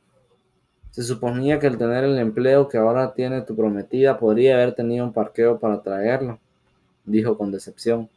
Se 0.90 1.02
suponía 1.02 1.58
que 1.58 1.66
al 1.66 1.78
tener 1.78 2.04
el 2.04 2.18
empleo 2.18 2.68
que 2.68 2.78
ahora 2.78 3.12
tiene 3.12 3.42
tu 3.42 3.56
prometida 3.56 4.18
podría 4.18 4.54
haber 4.54 4.74
tenido 4.74 5.04
un 5.04 5.12
parqueo 5.12 5.58
para 5.58 5.82
traerlo, 5.82 6.38
dijo 7.04 7.36
con 7.36 7.50
decepción. 7.50 8.08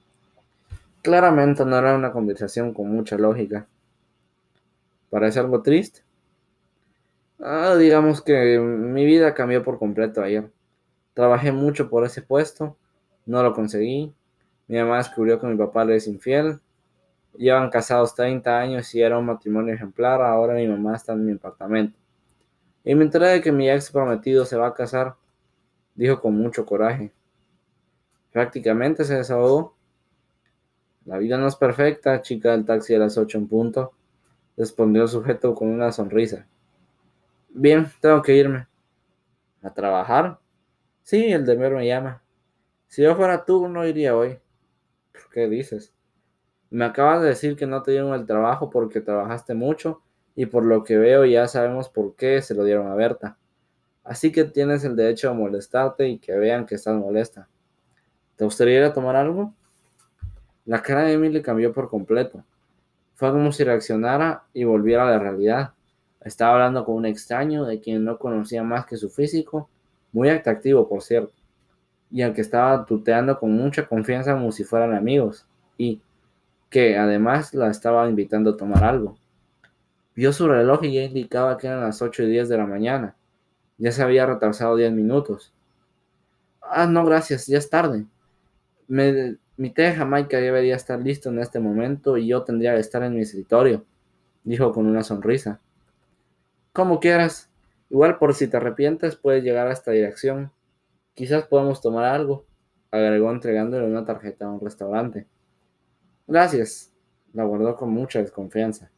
Claramente 1.01 1.65
no 1.65 1.77
era 1.77 1.95
una 1.95 2.11
conversación 2.11 2.73
con 2.73 2.89
mucha 2.89 3.17
lógica. 3.17 3.67
¿Parece 5.09 5.39
algo 5.39 5.61
triste? 5.61 6.01
Ah, 7.39 7.75
digamos 7.75 8.21
que 8.21 8.59
mi 8.59 9.03
vida 9.03 9.33
cambió 9.33 9.63
por 9.63 9.79
completo 9.79 10.21
ayer. 10.21 10.51
Trabajé 11.15 11.51
mucho 11.51 11.89
por 11.89 12.05
ese 12.05 12.21
puesto, 12.21 12.77
no 13.25 13.41
lo 13.41 13.53
conseguí. 13.53 14.13
Mi 14.67 14.77
mamá 14.77 14.97
descubrió 14.97 15.39
que 15.39 15.47
mi 15.47 15.57
papá 15.57 15.83
le 15.83 15.95
es 15.95 16.07
infiel. 16.07 16.59
Llevan 17.37 17.69
casados 17.69 18.13
30 18.15 18.59
años 18.59 18.93
y 18.93 19.01
era 19.01 19.17
un 19.17 19.25
matrimonio 19.25 19.73
ejemplar. 19.73 20.21
Ahora 20.21 20.55
mi 20.55 20.67
mamá 20.67 20.95
está 20.95 21.13
en 21.13 21.25
mi 21.25 21.33
apartamento. 21.33 21.97
Y 22.83 22.95
me 22.95 23.03
enteré 23.03 23.27
de 23.27 23.41
que 23.41 23.51
mi 23.51 23.69
ex 23.69 23.91
prometido 23.91 24.45
se 24.45 24.57
va 24.57 24.67
a 24.67 24.73
casar, 24.73 25.15
dijo 25.95 26.19
con 26.19 26.35
mucho 26.35 26.65
coraje. 26.65 27.11
Prácticamente 28.31 29.03
se 29.03 29.15
desahogó. 29.15 29.75
La 31.05 31.17
vida 31.17 31.37
no 31.37 31.47
es 31.47 31.55
perfecta, 31.55 32.21
chica 32.21 32.51
del 32.51 32.65
taxi 32.65 32.95
a 32.95 32.99
las 32.99 33.17
ocho 33.17 33.37
en 33.37 33.47
punto, 33.47 33.93
respondió 34.57 35.03
el 35.03 35.09
sujeto 35.09 35.53
con 35.55 35.67
una 35.69 35.91
sonrisa. 35.91 36.47
Bien, 37.49 37.87
tengo 37.99 38.21
que 38.21 38.35
irme. 38.35 38.67
¿A 39.61 39.73
trabajar? 39.73 40.39
Sí, 41.03 41.31
el 41.31 41.45
deber 41.45 41.73
me 41.73 41.85
llama. 41.85 42.23
Si 42.87 43.01
yo 43.01 43.15
fuera 43.15 43.45
tú, 43.45 43.67
no 43.67 43.85
iría 43.85 44.15
hoy. 44.15 44.39
¿Qué 45.31 45.47
dices? 45.47 45.93
Me 46.71 46.85
acabas 46.85 47.21
de 47.21 47.27
decir 47.27 47.57
que 47.57 47.67
no 47.67 47.83
te 47.83 47.91
dieron 47.91 48.13
el 48.13 48.25
trabajo 48.25 48.69
porque 48.69 49.01
trabajaste 49.01 49.53
mucho 49.53 50.01
y 50.35 50.45
por 50.45 50.63
lo 50.63 50.85
que 50.85 50.97
veo 50.97 51.25
ya 51.25 51.47
sabemos 51.49 51.89
por 51.89 52.15
qué 52.15 52.41
se 52.41 52.55
lo 52.55 52.63
dieron 52.63 52.87
a 52.87 52.95
Berta. 52.95 53.37
Así 54.05 54.31
que 54.31 54.45
tienes 54.45 54.85
el 54.85 54.95
derecho 54.95 55.29
a 55.29 55.33
molestarte 55.33 56.07
y 56.07 56.17
que 56.17 56.33
vean 56.33 56.65
que 56.65 56.75
estás 56.75 56.95
molesta. 56.95 57.49
¿Te 58.37 58.45
gustaría 58.45 58.79
ir 58.79 58.83
a 58.85 58.93
tomar 58.93 59.17
algo? 59.17 59.53
La 60.65 60.81
cara 60.81 61.03
de 61.03 61.13
Emily 61.13 61.41
cambió 61.41 61.73
por 61.73 61.89
completo. 61.89 62.43
Fue 63.15 63.31
como 63.31 63.51
si 63.51 63.65
reaccionara 63.65 64.45
y 64.53 64.63
volviera 64.63 65.05
a 65.05 65.11
la 65.11 65.19
realidad. 65.19 65.73
Estaba 66.21 66.53
hablando 66.53 66.85
con 66.85 66.95
un 66.95 67.05
extraño 67.05 67.65
de 67.65 67.81
quien 67.81 68.05
no 68.05 68.17
conocía 68.17 68.63
más 68.63 68.85
que 68.85 68.95
su 68.95 69.09
físico, 69.09 69.69
muy 70.13 70.29
atractivo 70.29 70.87
por 70.87 71.01
cierto, 71.01 71.33
y 72.11 72.21
al 72.21 72.33
que 72.33 72.41
estaba 72.41 72.85
tuteando 72.85 73.37
con 73.39 73.51
mucha 73.51 73.87
confianza 73.87 74.33
como 74.33 74.51
si 74.51 74.63
fueran 74.63 74.93
amigos, 74.93 75.45
y 75.77 76.01
que 76.71 76.97
además 76.97 77.53
la 77.53 77.69
estaba 77.69 78.09
invitando 78.09 78.51
a 78.51 78.57
tomar 78.57 78.83
algo. 78.85 79.17
Vio 80.15 80.31
su 80.31 80.47
reloj 80.47 80.85
y 80.85 80.93
ya 80.93 81.03
indicaba 81.03 81.57
que 81.57 81.67
eran 81.67 81.81
las 81.81 82.01
8 82.01 82.23
y 82.23 82.31
10 82.31 82.49
de 82.49 82.57
la 82.57 82.65
mañana. 82.65 83.15
Ya 83.77 83.91
se 83.91 84.01
había 84.01 84.25
retrasado 84.25 84.77
10 84.77 84.93
minutos. 84.93 85.53
Ah, 86.61 86.87
no, 86.87 87.05
gracias, 87.05 87.45
ya 87.47 87.57
es 87.57 87.69
tarde. 87.69 88.05
mi 88.87 89.69
té 89.69 89.93
Jamaica 89.93 90.37
debería 90.37 90.75
estar 90.77 90.99
listo 90.99 91.29
en 91.29 91.39
este 91.39 91.59
momento 91.59 92.15
y 92.17 92.27
yo 92.27 92.43
tendría 92.43 92.73
que 92.73 92.79
estar 92.79 93.03
en 93.03 93.15
mi 93.15 93.21
escritorio, 93.21 93.83
dijo 94.45 94.71
con 94.71 94.85
una 94.87 95.03
sonrisa. 95.03 95.59
Como 96.71 97.01
quieras. 97.01 97.49
Igual 97.89 98.17
por 98.17 98.33
si 98.33 98.47
te 98.47 98.55
arrepientes 98.55 99.17
puedes 99.17 99.43
llegar 99.43 99.67
a 99.67 99.73
esta 99.73 99.91
dirección. 99.91 100.51
Quizás 101.15 101.43
podamos 101.47 101.81
tomar 101.81 102.05
algo, 102.05 102.45
agregó 102.91 103.29
entregándole 103.29 103.85
una 103.85 104.05
tarjeta 104.05 104.45
a 104.45 104.51
un 104.51 104.61
restaurante. 104.61 105.27
Gracias, 106.31 106.89
la 107.33 107.43
guardó 107.43 107.75
con 107.75 107.89
mucha 107.89 108.19
desconfianza. 108.19 108.89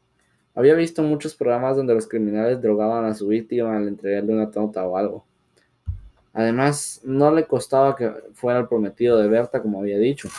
Había 0.54 0.76
visto 0.76 1.02
muchos 1.02 1.34
programas 1.34 1.76
donde 1.76 1.96
los 1.96 2.08
criminales 2.08 2.62
drogaban 2.62 3.06
a 3.06 3.16
su 3.16 3.28
víctima 3.28 3.76
al 3.76 3.88
entregarle 3.88 4.34
una 4.34 4.52
tonta 4.52 4.86
o 4.86 4.96
algo. 4.96 5.26
Además, 6.32 7.02
no 7.04 7.34
le 7.34 7.48
costaba 7.48 7.96
que 7.96 8.12
fuera 8.36 8.60
el 8.60 8.68
prometido 8.68 9.18
de 9.18 9.28
Berta, 9.30 9.64
como 9.64 9.80
había 9.80 9.98
dicho. 9.98 10.30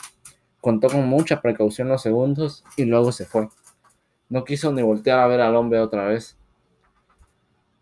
Contó 0.60 0.86
con 0.86 1.04
mucha 1.08 1.42
precaución 1.42 1.88
los 1.88 2.00
segundos 2.00 2.62
y 2.76 2.84
luego 2.84 3.10
se 3.10 3.24
fue. 3.24 3.48
No 4.28 4.44
quiso 4.44 4.70
ni 4.70 4.82
voltear 4.82 5.18
a 5.18 5.26
ver 5.26 5.40
al 5.40 5.56
hombre 5.56 5.80
otra 5.80 6.06
vez. 6.06 6.38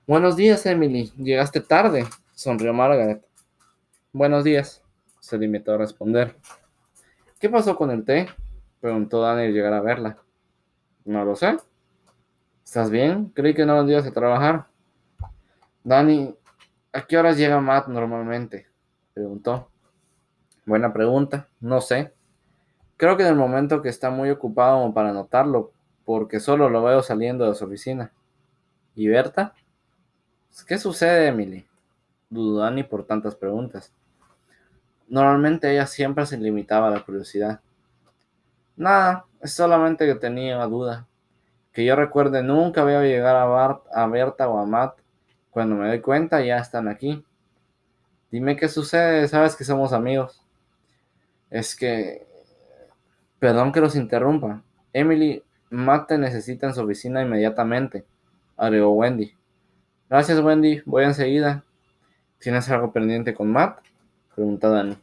Buenos 0.07 0.37
días, 0.37 0.64
Emily. 0.64 1.12
Llegaste 1.18 1.61
tarde, 1.61 2.07
sonrió 2.33 2.72
Margaret. 2.72 3.22
Buenos 4.11 4.42
días, 4.42 4.83
se 5.20 5.37
limitó 5.37 5.75
a 5.75 5.77
responder. 5.77 6.35
¿Qué 7.38 7.51
pasó 7.51 7.77
con 7.77 7.90
el 7.90 8.07
té? 8.07 8.27
Preguntó 8.83 9.23
Dani 9.23 9.45
al 9.45 9.53
llegar 9.53 9.73
a 9.73 9.81
verla. 9.81 10.18
No 11.05 11.25
lo 11.25 11.37
sé. 11.37 11.57
¿Estás 12.64 12.90
bien? 12.90 13.27
Creí 13.27 13.55
que 13.55 13.64
no 13.64 13.77
vendrías 13.77 14.05
a 14.05 14.12
trabajar. 14.12 14.66
Dani, 15.85 16.35
¿a 16.92 17.07
qué 17.07 17.16
horas 17.16 17.37
llega 17.37 17.61
Matt 17.61 17.87
normalmente? 17.87 18.66
preguntó. 19.14 19.68
Buena 20.66 20.92
pregunta, 20.92 21.49
no 21.61 21.81
sé. 21.81 22.12
Creo 22.97 23.16
que 23.16 23.23
en 23.23 23.29
el 23.29 23.37
momento 23.37 23.83
que 23.83 23.88
está 23.88 24.11
muy 24.11 24.31
ocupado 24.31 24.81
como 24.81 24.92
para 24.92 25.12
notarlo, 25.12 25.71
porque 26.05 26.40
solo 26.40 26.68
lo 26.68 26.83
veo 26.83 27.03
saliendo 27.03 27.49
de 27.49 27.55
su 27.55 27.64
oficina. 27.64 28.12
¿Y 28.97 29.07
Berta? 29.07 29.55
¿Qué 30.66 30.77
sucede, 30.79 31.29
Emily? 31.29 31.64
Dudó 32.31 32.61
Dani 32.61 32.83
por 32.83 33.05
tantas 33.05 33.37
preguntas. 33.37 33.92
Normalmente 35.09 35.71
ella 35.71 35.87
siempre 35.87 36.27
se 36.27 36.37
limitaba 36.37 36.88
a 36.88 36.90
la 36.90 37.05
curiosidad. 37.05 37.61
Nada, 38.76 39.26
es 39.40 39.52
solamente 39.52 40.06
que 40.06 40.14
tenía 40.14 40.56
una 40.56 40.66
duda. 40.66 41.06
Que 41.72 41.85
yo 41.85 41.96
recuerde, 41.96 42.42
nunca 42.42 42.85
veo 42.85 43.02
llegar 43.02 43.37
a, 43.37 43.44
Bart, 43.44 43.85
a 43.94 44.06
Berta 44.06 44.48
o 44.48 44.58
a 44.58 44.66
Matt. 44.66 44.98
Cuando 45.50 45.76
me 45.76 45.88
doy 45.88 46.00
cuenta, 46.00 46.40
ya 46.42 46.58
están 46.58 46.88
aquí. 46.88 47.24
Dime 48.30 48.56
qué 48.56 48.68
sucede, 48.68 49.28
sabes 49.28 49.56
que 49.56 49.64
somos 49.64 49.92
amigos. 49.92 50.42
Es 51.50 51.76
que... 51.76 52.26
Perdón 53.38 53.72
que 53.72 53.80
los 53.80 53.96
interrumpa. 53.96 54.62
Emily, 54.92 55.42
Matt 55.70 56.08
te 56.08 56.18
necesita 56.18 56.66
en 56.66 56.74
su 56.74 56.82
oficina 56.82 57.22
inmediatamente, 57.22 58.04
agregó 58.56 58.92
Wendy. 58.92 59.35
Gracias, 60.08 60.38
Wendy. 60.40 60.82
Voy 60.85 61.04
enseguida. 61.04 61.64
¿Tienes 62.38 62.68
algo 62.68 62.92
pendiente 62.92 63.32
con 63.32 63.50
Matt? 63.50 63.78
Preguntó 64.35 64.70
Dani. 64.70 64.98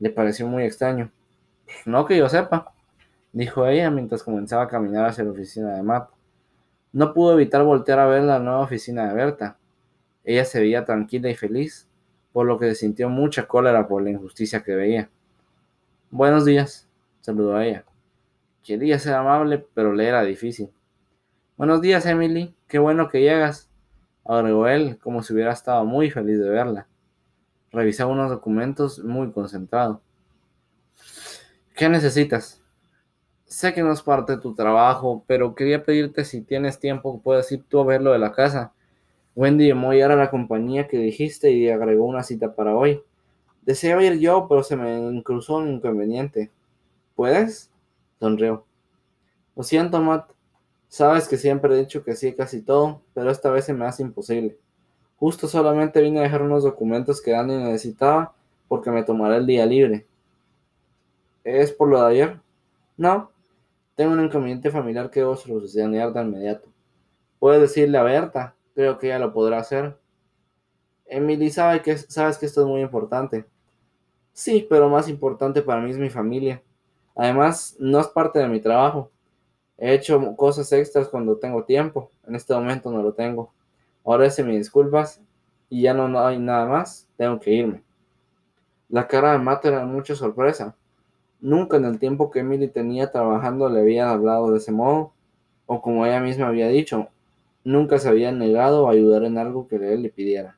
Le 0.00 0.10
pareció 0.10 0.48
muy 0.48 0.64
extraño. 0.64 1.12
No 1.86 2.04
que 2.04 2.16
yo 2.16 2.28
sepa, 2.28 2.73
dijo 3.34 3.66
ella 3.66 3.90
mientras 3.90 4.22
comenzaba 4.22 4.62
a 4.62 4.68
caminar 4.68 5.04
hacia 5.04 5.24
la 5.24 5.32
oficina 5.32 5.74
de 5.74 5.82
Matt. 5.82 6.08
No 6.92 7.12
pudo 7.12 7.34
evitar 7.34 7.62
voltear 7.64 7.98
a 7.98 8.06
ver 8.06 8.22
la 8.22 8.38
nueva 8.38 8.60
oficina 8.60 9.08
de 9.08 9.14
Berta. 9.14 9.58
Ella 10.22 10.44
se 10.44 10.60
veía 10.60 10.84
tranquila 10.84 11.28
y 11.28 11.34
feliz, 11.34 11.88
por 12.32 12.46
lo 12.46 12.58
que 12.58 12.74
sintió 12.74 13.08
mucha 13.10 13.46
cólera 13.46 13.86
por 13.86 14.02
la 14.02 14.10
injusticia 14.10 14.62
que 14.62 14.74
veía. 14.74 15.10
Buenos 16.10 16.44
días, 16.44 16.88
saludó 17.20 17.56
a 17.56 17.66
ella. 17.66 17.84
Quería 18.62 18.98
ser 18.98 19.14
amable, 19.14 19.66
pero 19.74 19.92
le 19.92 20.06
era 20.06 20.22
difícil. 20.22 20.70
Buenos 21.56 21.82
días, 21.82 22.06
Emily. 22.06 22.54
Qué 22.68 22.78
bueno 22.78 23.08
que 23.08 23.20
llegas 23.20 23.68
agregó 24.24 24.68
él, 24.68 24.98
como 25.02 25.22
si 25.22 25.34
hubiera 25.34 25.52
estado 25.52 25.84
muy 25.84 26.10
feliz 26.10 26.38
de 26.38 26.48
verla. 26.48 26.86
Revisaba 27.72 28.12
unos 28.12 28.30
documentos 28.30 29.00
muy 29.04 29.30
concentrado. 29.32 30.00
¿Qué 31.74 31.88
necesitas? 31.88 32.63
Sé 33.46 33.72
que 33.72 33.82
no 33.82 33.92
es 33.92 34.02
parte 34.02 34.36
de 34.36 34.42
tu 34.42 34.54
trabajo, 34.54 35.22
pero 35.26 35.54
quería 35.54 35.84
pedirte 35.84 36.24
si 36.24 36.40
tienes 36.42 36.78
tiempo, 36.78 37.20
puedes 37.22 37.50
ir 37.52 37.62
tú 37.68 37.80
a 37.80 37.84
verlo 37.84 38.12
de 38.12 38.18
la 38.18 38.32
casa. 38.32 38.72
Wendy 39.36 39.68
llamó 39.68 39.90
a 39.90 39.94
la 39.94 40.30
compañía 40.30 40.88
que 40.88 40.98
dijiste 40.98 41.50
y 41.50 41.68
agregó 41.68 42.04
una 42.06 42.22
cita 42.22 42.54
para 42.54 42.76
hoy. 42.76 43.02
Deseaba 43.62 44.04
ir 44.04 44.18
yo, 44.18 44.46
pero 44.48 44.62
se 44.62 44.76
me 44.76 45.22
cruzó 45.22 45.56
un 45.56 45.70
inconveniente. 45.72 46.50
¿Puedes? 47.16 47.70
Sonrió. 48.20 48.64
Lo 49.56 49.62
siento, 49.62 50.00
Matt. 50.00 50.30
Sabes 50.88 51.26
que 51.26 51.36
siempre 51.36 51.74
he 51.74 51.78
dicho 51.78 52.04
que 52.04 52.14
sí 52.14 52.34
casi 52.34 52.62
todo, 52.62 53.02
pero 53.14 53.30
esta 53.30 53.50
vez 53.50 53.64
se 53.64 53.74
me 53.74 53.84
hace 53.84 54.02
imposible. 54.02 54.56
Justo 55.18 55.48
solamente 55.48 56.00
vine 56.00 56.20
a 56.20 56.22
dejar 56.22 56.42
unos 56.42 56.62
documentos 56.62 57.20
que 57.20 57.32
Dani 57.32 57.56
necesitaba 57.56 58.34
porque 58.68 58.90
me 58.90 59.02
tomaré 59.02 59.36
el 59.36 59.46
día 59.46 59.66
libre. 59.66 60.06
¿Es 61.42 61.72
por 61.72 61.88
lo 61.88 62.00
de 62.00 62.06
ayer? 62.06 62.40
No. 62.96 63.33
Tengo 63.94 64.12
un 64.12 64.24
inconveniente 64.24 64.70
familiar 64.70 65.10
que 65.10 65.20
debo 65.20 65.36
solucionar 65.36 66.12
de 66.12 66.20
inmediato. 66.20 66.68
Puedes 67.38 67.60
decirle 67.60 67.98
a 67.98 68.02
Berta, 68.02 68.56
creo 68.74 68.98
que 68.98 69.06
ella 69.06 69.18
lo 69.18 69.32
podrá 69.32 69.58
hacer. 69.58 69.96
Emily 71.06 71.50
sabe 71.50 71.82
que, 71.82 71.96
sabes 71.98 72.38
que 72.38 72.46
esto 72.46 72.62
es 72.62 72.66
muy 72.66 72.80
importante. 72.80 73.44
Sí, 74.32 74.66
pero 74.68 74.88
más 74.88 75.08
importante 75.08 75.62
para 75.62 75.80
mí 75.80 75.90
es 75.90 75.98
mi 75.98 76.10
familia. 76.10 76.62
Además, 77.14 77.76
no 77.78 78.00
es 78.00 78.08
parte 78.08 78.40
de 78.40 78.48
mi 78.48 78.60
trabajo. 78.60 79.10
He 79.78 79.94
hecho 79.94 80.34
cosas 80.36 80.72
extras 80.72 81.08
cuando 81.08 81.36
tengo 81.36 81.64
tiempo. 81.64 82.10
En 82.26 82.34
este 82.34 82.54
momento 82.54 82.90
no 82.90 83.02
lo 83.02 83.12
tengo. 83.12 83.52
Ahora 84.04 84.26
hice 84.26 84.42
mis 84.42 84.58
disculpas 84.58 85.20
y 85.68 85.82
ya 85.82 85.94
no, 85.94 86.18
hay 86.18 86.38
nada 86.38 86.66
más. 86.66 87.08
Tengo 87.16 87.38
que 87.38 87.52
irme. 87.52 87.82
La 88.88 89.06
cara 89.06 89.32
de 89.32 89.38
Matt 89.38 89.64
era 89.64 89.84
mucha 89.86 90.14
sorpresa. 90.14 90.76
Nunca 91.44 91.76
en 91.76 91.84
el 91.84 91.98
tiempo 91.98 92.30
que 92.30 92.38
Emily 92.38 92.68
tenía 92.68 93.12
trabajando 93.12 93.68
le 93.68 93.80
habían 93.80 94.08
hablado 94.08 94.50
de 94.50 94.56
ese 94.56 94.72
modo 94.72 95.12
o 95.66 95.82
como 95.82 96.06
ella 96.06 96.18
misma 96.18 96.48
había 96.48 96.68
dicho, 96.68 97.08
nunca 97.64 97.98
se 97.98 98.08
había 98.08 98.32
negado 98.32 98.88
a 98.88 98.92
ayudar 98.92 99.24
en 99.24 99.36
algo 99.36 99.68
que 99.68 99.76
él 99.76 100.00
le 100.00 100.08
pidiera. 100.08 100.56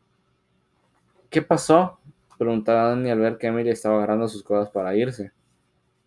¿Qué 1.29 1.43
pasó? 1.43 1.99
preguntaba 2.39 2.91
Danny 2.91 3.11
al 3.11 3.19
ver 3.19 3.37
que 3.37 3.49
Emily 3.49 3.71
estaba 3.71 3.97
agarrando 3.97 4.29
sus 4.29 4.45
cosas 4.45 4.71
para 4.71 4.95
irse. 4.95 5.33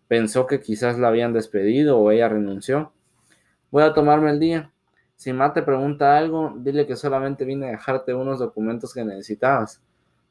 Pensó 0.08 0.46
que 0.46 0.60
quizás 0.60 0.98
la 0.98 1.08
habían 1.08 1.34
despedido 1.34 1.98
o 1.98 2.10
ella 2.10 2.30
renunció. 2.30 2.90
Voy 3.70 3.82
a 3.82 3.92
tomarme 3.92 4.30
el 4.30 4.40
día. 4.40 4.72
Si 5.14 5.30
Matt 5.34 5.56
te 5.56 5.62
pregunta 5.62 6.16
algo, 6.16 6.54
dile 6.56 6.86
que 6.86 6.96
solamente 6.96 7.44
vine 7.44 7.68
a 7.68 7.72
dejarte 7.72 8.14
unos 8.14 8.38
documentos 8.38 8.94
que 8.94 9.04
necesitabas. 9.04 9.82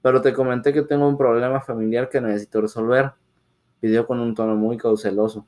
Pero 0.01 0.23
te 0.23 0.33
comenté 0.33 0.73
que 0.73 0.81
tengo 0.81 1.07
un 1.07 1.19
problema 1.19 1.61
familiar 1.61 2.09
que 2.09 2.19
necesito 2.19 2.61
resolver, 2.61 3.11
pidió 3.79 4.05
con 4.07 4.19
un 4.19 4.35
tono 4.35 4.55
muy 4.55 4.77
cauceloso. 4.77 5.45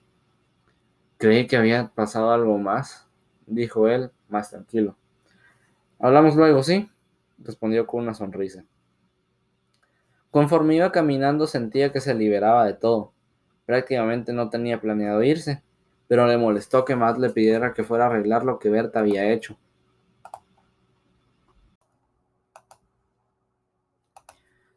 Creí 1.17 1.47
que 1.47 1.57
había 1.57 1.89
pasado 1.89 2.31
algo 2.31 2.57
más, 2.57 3.07
dijo 3.45 3.87
él, 3.87 4.11
más 4.29 4.49
tranquilo. 4.49 4.95
Hablamos 5.99 6.35
luego, 6.35 6.63
¿sí? 6.63 6.89
respondió 7.43 7.85
con 7.87 8.03
una 8.03 8.13
sonrisa. 8.13 8.63
Conforme 10.31 10.75
iba 10.75 10.91
caminando 10.91 11.45
sentía 11.45 11.91
que 11.91 11.99
se 11.99 12.13
liberaba 12.13 12.65
de 12.65 12.73
todo. 12.73 13.13
Prácticamente 13.65 14.33
no 14.33 14.49
tenía 14.49 14.79
planeado 14.79 15.21
irse, 15.23 15.61
pero 16.07 16.25
le 16.25 16.37
molestó 16.37 16.85
que 16.85 16.95
Matt 16.95 17.17
le 17.17 17.29
pidiera 17.29 17.73
que 17.73 17.83
fuera 17.83 18.05
a 18.05 18.07
arreglar 18.07 18.43
lo 18.43 18.57
que 18.59 18.69
Berta 18.69 18.99
había 18.99 19.31
hecho. 19.31 19.57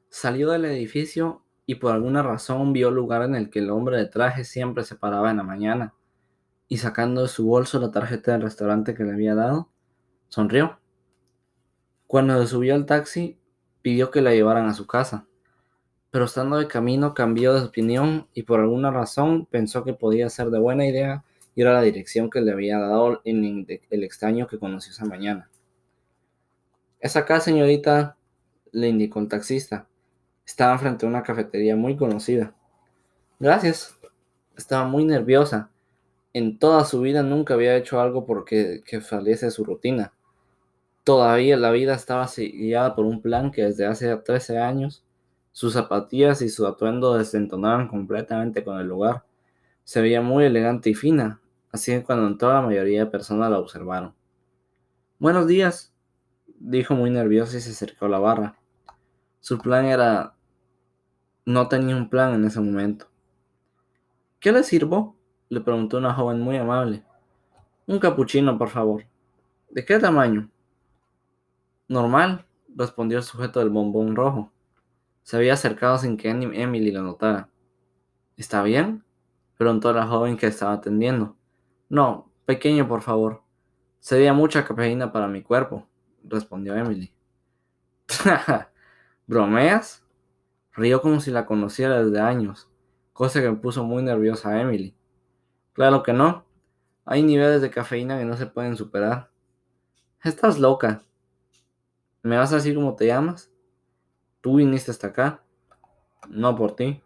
Salió 0.08 0.50
del 0.50 0.64
edificio 0.64 1.43
y 1.66 1.77
por 1.77 1.92
alguna 1.92 2.22
razón 2.22 2.72
vio 2.72 2.88
el 2.88 2.94
lugar 2.94 3.22
en 3.22 3.35
el 3.35 3.50
que 3.50 3.61
el 3.61 3.70
hombre 3.70 3.96
de 3.96 4.07
traje 4.07 4.44
siempre 4.44 4.85
se 4.85 4.96
paraba 4.96 5.31
en 5.31 5.38
la 5.38 5.42
mañana, 5.42 5.94
y 6.68 6.79
sacando 6.79 7.22
de 7.22 7.29
su 7.29 7.46
bolso 7.46 7.79
la 7.79 7.90
tarjeta 7.90 8.33
del 8.33 8.42
restaurante 8.42 8.94
que 8.94 9.05
le 9.05 9.12
había 9.12 9.35
dado, 9.35 9.70
sonrió. 10.29 10.79
Cuando 12.07 12.46
subió 12.46 12.74
al 12.74 12.87
taxi, 12.87 13.38
pidió 13.83 14.11
que 14.11 14.20
la 14.20 14.33
llevaran 14.33 14.66
a 14.66 14.74
su 14.74 14.87
casa, 14.87 15.27
pero 16.11 16.27
estando 16.27 16.57
de 16.59 16.68
camino 16.68 17.12
cambió 17.12 17.55
de 17.55 17.64
opinión 17.64 18.29
y 18.35 18.44
por 18.44 18.61
alguna 18.61 18.90
razón 18.90 19.46
pensó 19.46 19.85
que 19.85 19.94
podía 19.94 20.31
ser 20.31 20.50
de 20.50 20.59
buena 20.59 20.87
idea 20.87 21.24
ir 21.55 21.66
a 21.66 21.72
la 21.72 21.83
dirección 21.83 22.31
que 22.31 22.40
le 22.40 22.53
había 22.53 22.79
dado 22.79 23.20
el 23.24 24.05
extraño 24.05 24.46
que 24.46 24.59
conoció 24.59 24.92
esa 24.92 25.05
mañana. 25.05 25.50
Es 27.00 27.16
acá, 27.16 27.40
señorita, 27.40 28.16
le 28.72 28.88
indicó 28.88 29.20
el 29.20 29.29
taxista. 29.29 29.88
Estaba 30.46 30.78
frente 30.78 31.07
a 31.07 31.09
una 31.09 31.22
cafetería 31.22 31.76
muy 31.76 31.96
conocida. 31.96 32.54
Gracias. 33.38 33.98
Estaba 34.57 34.87
muy 34.87 35.04
nerviosa. 35.04 35.70
En 36.33 36.59
toda 36.59 36.85
su 36.85 37.00
vida 37.00 37.22
nunca 37.22 37.54
había 37.54 37.76
hecho 37.76 38.00
algo 38.00 38.26
porque 38.26 38.83
que 38.85 39.00
saliese 39.00 39.46
de 39.46 39.52
su 39.52 39.64
rutina. 39.64 40.12
Todavía 41.04 41.57
la 41.57 41.70
vida 41.70 41.94
estaba 41.94 42.26
guiada 42.37 42.94
por 42.94 43.04
un 43.04 43.20
plan 43.20 43.50
que 43.50 43.64
desde 43.64 43.87
hace 43.87 44.16
13 44.16 44.59
años 44.59 45.04
sus 45.52 45.74
zapatillas 45.74 46.42
y 46.42 46.48
su 46.48 46.66
atuendo 46.66 47.14
desentonaban 47.14 47.88
completamente 47.88 48.64
con 48.64 48.80
el 48.80 48.88
lugar. 48.88 49.24
Se 49.85 50.00
veía 50.00 50.20
muy 50.20 50.44
elegante 50.44 50.90
y 50.90 50.94
fina, 50.94 51.40
así 51.70 51.92
que 51.92 52.02
cuando 52.02 52.26
entró 52.26 52.52
la 52.52 52.62
mayoría 52.62 53.04
de 53.04 53.11
personas 53.11 53.50
la 53.50 53.59
observaron. 53.59 54.14
Buenos 55.18 55.46
días, 55.46 55.94
dijo 56.59 56.94
muy 56.94 57.11
nerviosa 57.11 57.57
y 57.57 57.61
se 57.61 57.70
acercó 57.70 58.07
a 58.07 58.09
la 58.09 58.18
barra. 58.18 58.57
Su 59.44 59.59
plan 59.59 59.85
era 59.85 60.35
no 61.44 61.68
tenía 61.68 61.94
un 61.94 62.09
plan 62.09 62.33
en 62.33 62.46
ese 62.46 62.61
momento. 62.61 63.09
¿Qué 64.40 64.50
le 64.52 64.62
sirvo? 64.62 65.18
le 65.50 65.61
preguntó 65.61 65.98
una 65.98 66.14
joven 66.14 66.40
muy 66.40 66.57
amable. 66.57 67.04
Un 67.87 67.98
capuchino, 67.98 68.57
por 68.57 68.70
favor. 68.70 69.04
¿De 69.68 69.85
qué 69.85 69.98
tamaño? 69.98 70.48
Normal, 71.88 72.46
respondió 72.74 73.18
el 73.18 73.24
sujeto 73.24 73.61
del 73.61 73.68
bombón 73.68 74.16
rojo. 74.16 74.50
Se 75.22 75.37
había 75.37 75.52
acercado 75.52 75.98
sin 75.98 76.16
que 76.16 76.30
Emily 76.30 76.90
lo 76.90 77.02
notara. 77.02 77.50
¿Está 78.38 78.62
bien? 78.62 79.04
preguntó 79.59 79.92
la 79.92 80.07
joven 80.07 80.38
que 80.38 80.46
estaba 80.46 80.72
atendiendo. 80.72 81.37
No, 81.90 82.30
pequeño, 82.46 82.88
por 82.88 83.02
favor. 83.02 83.42
Sería 84.00 84.33
mucha 84.33 84.64
cafeína 84.64 85.12
para 85.12 85.28
mi 85.28 85.42
cuerpo, 85.42 85.87
respondió 86.22 86.74
Emily. 86.74 87.12
¿Bromeas? 89.26 90.04
Rió 90.72 91.00
como 91.00 91.20
si 91.20 91.30
la 91.30 91.46
conociera 91.46 92.04
desde 92.04 92.20
años, 92.20 92.68
cosa 93.12 93.40
que 93.40 93.50
me 93.50 93.56
puso 93.56 93.84
muy 93.84 94.02
nerviosa 94.02 94.50
a 94.50 94.60
Emily. 94.60 94.94
Claro 95.72 96.02
que 96.02 96.12
no. 96.12 96.44
Hay 97.06 97.22
niveles 97.22 97.62
de 97.62 97.70
cafeína 97.70 98.18
que 98.18 98.24
no 98.24 98.37
se 98.37 98.46
pueden 98.46 98.76
superar. 98.76 99.30
Estás 100.22 100.58
loca. 100.58 101.02
¿Me 102.22 102.37
vas 102.37 102.52
a 102.52 102.56
decir 102.56 102.74
cómo 102.74 102.96
te 102.96 103.06
llamas? 103.06 103.50
Tú 104.42 104.56
viniste 104.56 104.90
hasta 104.90 105.06
acá. 105.06 105.42
No 106.28 106.54
por 106.54 106.76
ti. 106.76 107.02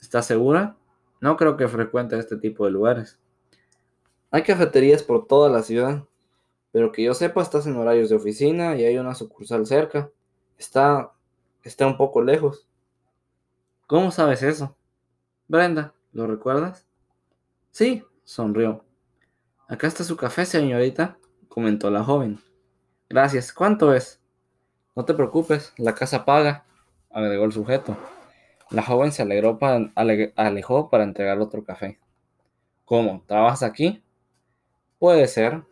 ¿Estás 0.00 0.26
segura? 0.26 0.76
No 1.20 1.38
creo 1.38 1.56
que 1.56 1.68
frecuente 1.68 2.18
este 2.18 2.36
tipo 2.36 2.66
de 2.66 2.70
lugares. 2.70 3.18
Hay 4.30 4.42
cafeterías 4.42 5.02
por 5.02 5.26
toda 5.26 5.48
la 5.48 5.62
ciudad, 5.62 6.04
pero 6.70 6.92
que 6.92 7.02
yo 7.02 7.14
sepa 7.14 7.40
estás 7.40 7.66
en 7.66 7.76
horarios 7.76 8.10
de 8.10 8.16
oficina 8.16 8.76
y 8.76 8.84
hay 8.84 8.98
una 8.98 9.14
sucursal 9.14 9.64
cerca. 9.64 10.10
Está 10.58 11.13
Está 11.64 11.86
un 11.86 11.96
poco 11.96 12.20
lejos. 12.20 12.68
¿Cómo 13.86 14.10
sabes 14.10 14.42
eso? 14.42 14.76
Brenda, 15.48 15.94
¿lo 16.12 16.26
recuerdas? 16.26 16.86
Sí, 17.70 18.04
sonrió. 18.22 18.84
Acá 19.66 19.86
está 19.86 20.04
su 20.04 20.14
café, 20.14 20.44
señorita, 20.44 21.16
comentó 21.48 21.90
la 21.90 22.04
joven. 22.04 22.38
Gracias. 23.08 23.50
¿Cuánto 23.50 23.94
es? 23.94 24.20
No 24.94 25.06
te 25.06 25.14
preocupes, 25.14 25.72
la 25.78 25.94
casa 25.94 26.26
paga, 26.26 26.66
agregó 27.10 27.46
el 27.46 27.52
sujeto. 27.52 27.96
La 28.68 28.82
joven 28.82 29.10
se 29.10 29.22
alegró 29.22 29.58
para, 29.58 29.90
alejó 30.36 30.90
para 30.90 31.04
entregar 31.04 31.40
otro 31.40 31.64
café. 31.64 31.98
¿Cómo? 32.84 33.24
¿Trabajas 33.26 33.62
aquí? 33.62 34.02
Puede 34.98 35.26
ser. 35.28 35.62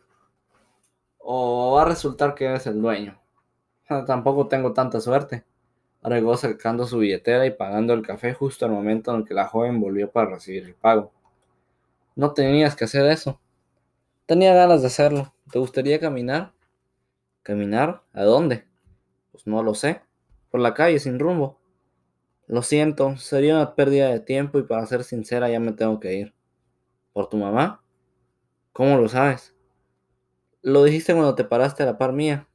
O 1.19 1.75
va 1.77 1.83
a 1.83 1.85
resultar 1.85 2.35
que 2.35 2.47
eres 2.47 2.67
el 2.67 2.81
dueño. 2.81 3.21
Tampoco 4.07 4.49
tengo 4.49 4.73
tanta 4.73 4.99
suerte 4.99 5.45
agregó 6.03 6.37
sacando 6.37 6.87
su 6.87 6.99
billetera 6.99 7.47
y 7.47 7.53
pagando 7.53 7.95
el 7.95 8.03
café 8.03 8.35
justo 8.35 8.67
al 8.67 8.73
momento 8.73 9.15
en 9.15 9.25
que 9.25 9.35
la 9.35 9.47
joven 9.47 9.81
volvió 9.81 10.11
para 10.11 10.31
recibir 10.31 10.65
el 10.65 10.75
pago. 10.75 11.13
No 12.17 12.33
tenías 12.35 12.77
que 12.77 12.85
hacer 12.85 13.07
eso. 13.07 13.41
Tenía 14.27 14.55
ganas 14.55 14.83
de 14.83 14.89
hacerlo. 14.89 15.33
¿Te 15.51 15.59
gustaría 15.59 16.01
caminar? 16.01 16.53
¿Caminar? 17.43 18.03
¿A 18.13 18.25
dónde? 18.25 18.67
Pues 19.31 19.47
no 19.47 19.63
lo 19.63 19.75
sé. 19.75 20.03
Por 20.51 20.61
la 20.61 20.75
calle 20.75 20.99
sin 20.99 21.19
rumbo. 21.19 21.59
Lo 22.47 22.63
siento, 22.63 23.17
sería 23.17 23.55
una 23.55 23.75
pérdida 23.75 24.09
de 24.09 24.21
tiempo 24.21 24.59
y 24.59 24.65
para 24.65 24.85
ser 24.87 25.05
sincera 25.05 25.49
ya 25.49 25.61
me 25.61 25.73
tengo 25.73 26.01
que 26.01 26.15
ir. 26.15 26.35
¿Por 27.13 27.29
tu 27.29 27.37
mamá? 27.37 27.83
¿Cómo 28.73 28.99
lo 28.99 29.09
sabes? 29.09 29.55
Lo 30.61 30.85
dijiste 30.85 31.13
cuando 31.15 31.35
te 31.35 31.45
paraste 31.45 31.83
a 31.83 31.87
la 31.87 31.99
par 31.99 32.13
mía. 32.13 32.49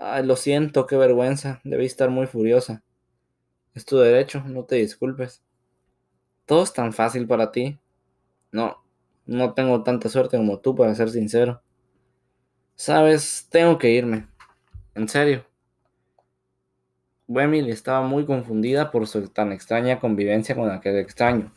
Ay, 0.00 0.24
lo 0.24 0.36
siento, 0.36 0.86
qué 0.86 0.96
vergüenza. 0.96 1.60
Debí 1.64 1.86
estar 1.86 2.10
muy 2.10 2.26
furiosa. 2.26 2.82
Es 3.74 3.84
tu 3.84 3.98
derecho, 3.98 4.42
no 4.46 4.64
te 4.64 4.76
disculpes. 4.76 5.42
Todo 6.46 6.62
es 6.62 6.72
tan 6.72 6.92
fácil 6.92 7.26
para 7.26 7.52
ti. 7.52 7.78
No, 8.52 8.84
no 9.26 9.54
tengo 9.54 9.82
tanta 9.82 10.08
suerte 10.08 10.36
como 10.36 10.60
tú, 10.60 10.74
para 10.74 10.94
ser 10.94 11.10
sincero. 11.10 11.62
Sabes, 12.76 13.48
tengo 13.50 13.78
que 13.78 13.90
irme. 13.90 14.28
En 14.94 15.08
serio. 15.08 15.44
Emily 17.28 17.70
estaba 17.70 18.06
muy 18.06 18.26
confundida 18.26 18.90
por 18.90 19.06
su 19.06 19.28
tan 19.28 19.52
extraña 19.52 19.98
convivencia 19.98 20.54
con 20.54 20.70
aquel 20.70 20.98
extraño, 20.98 21.52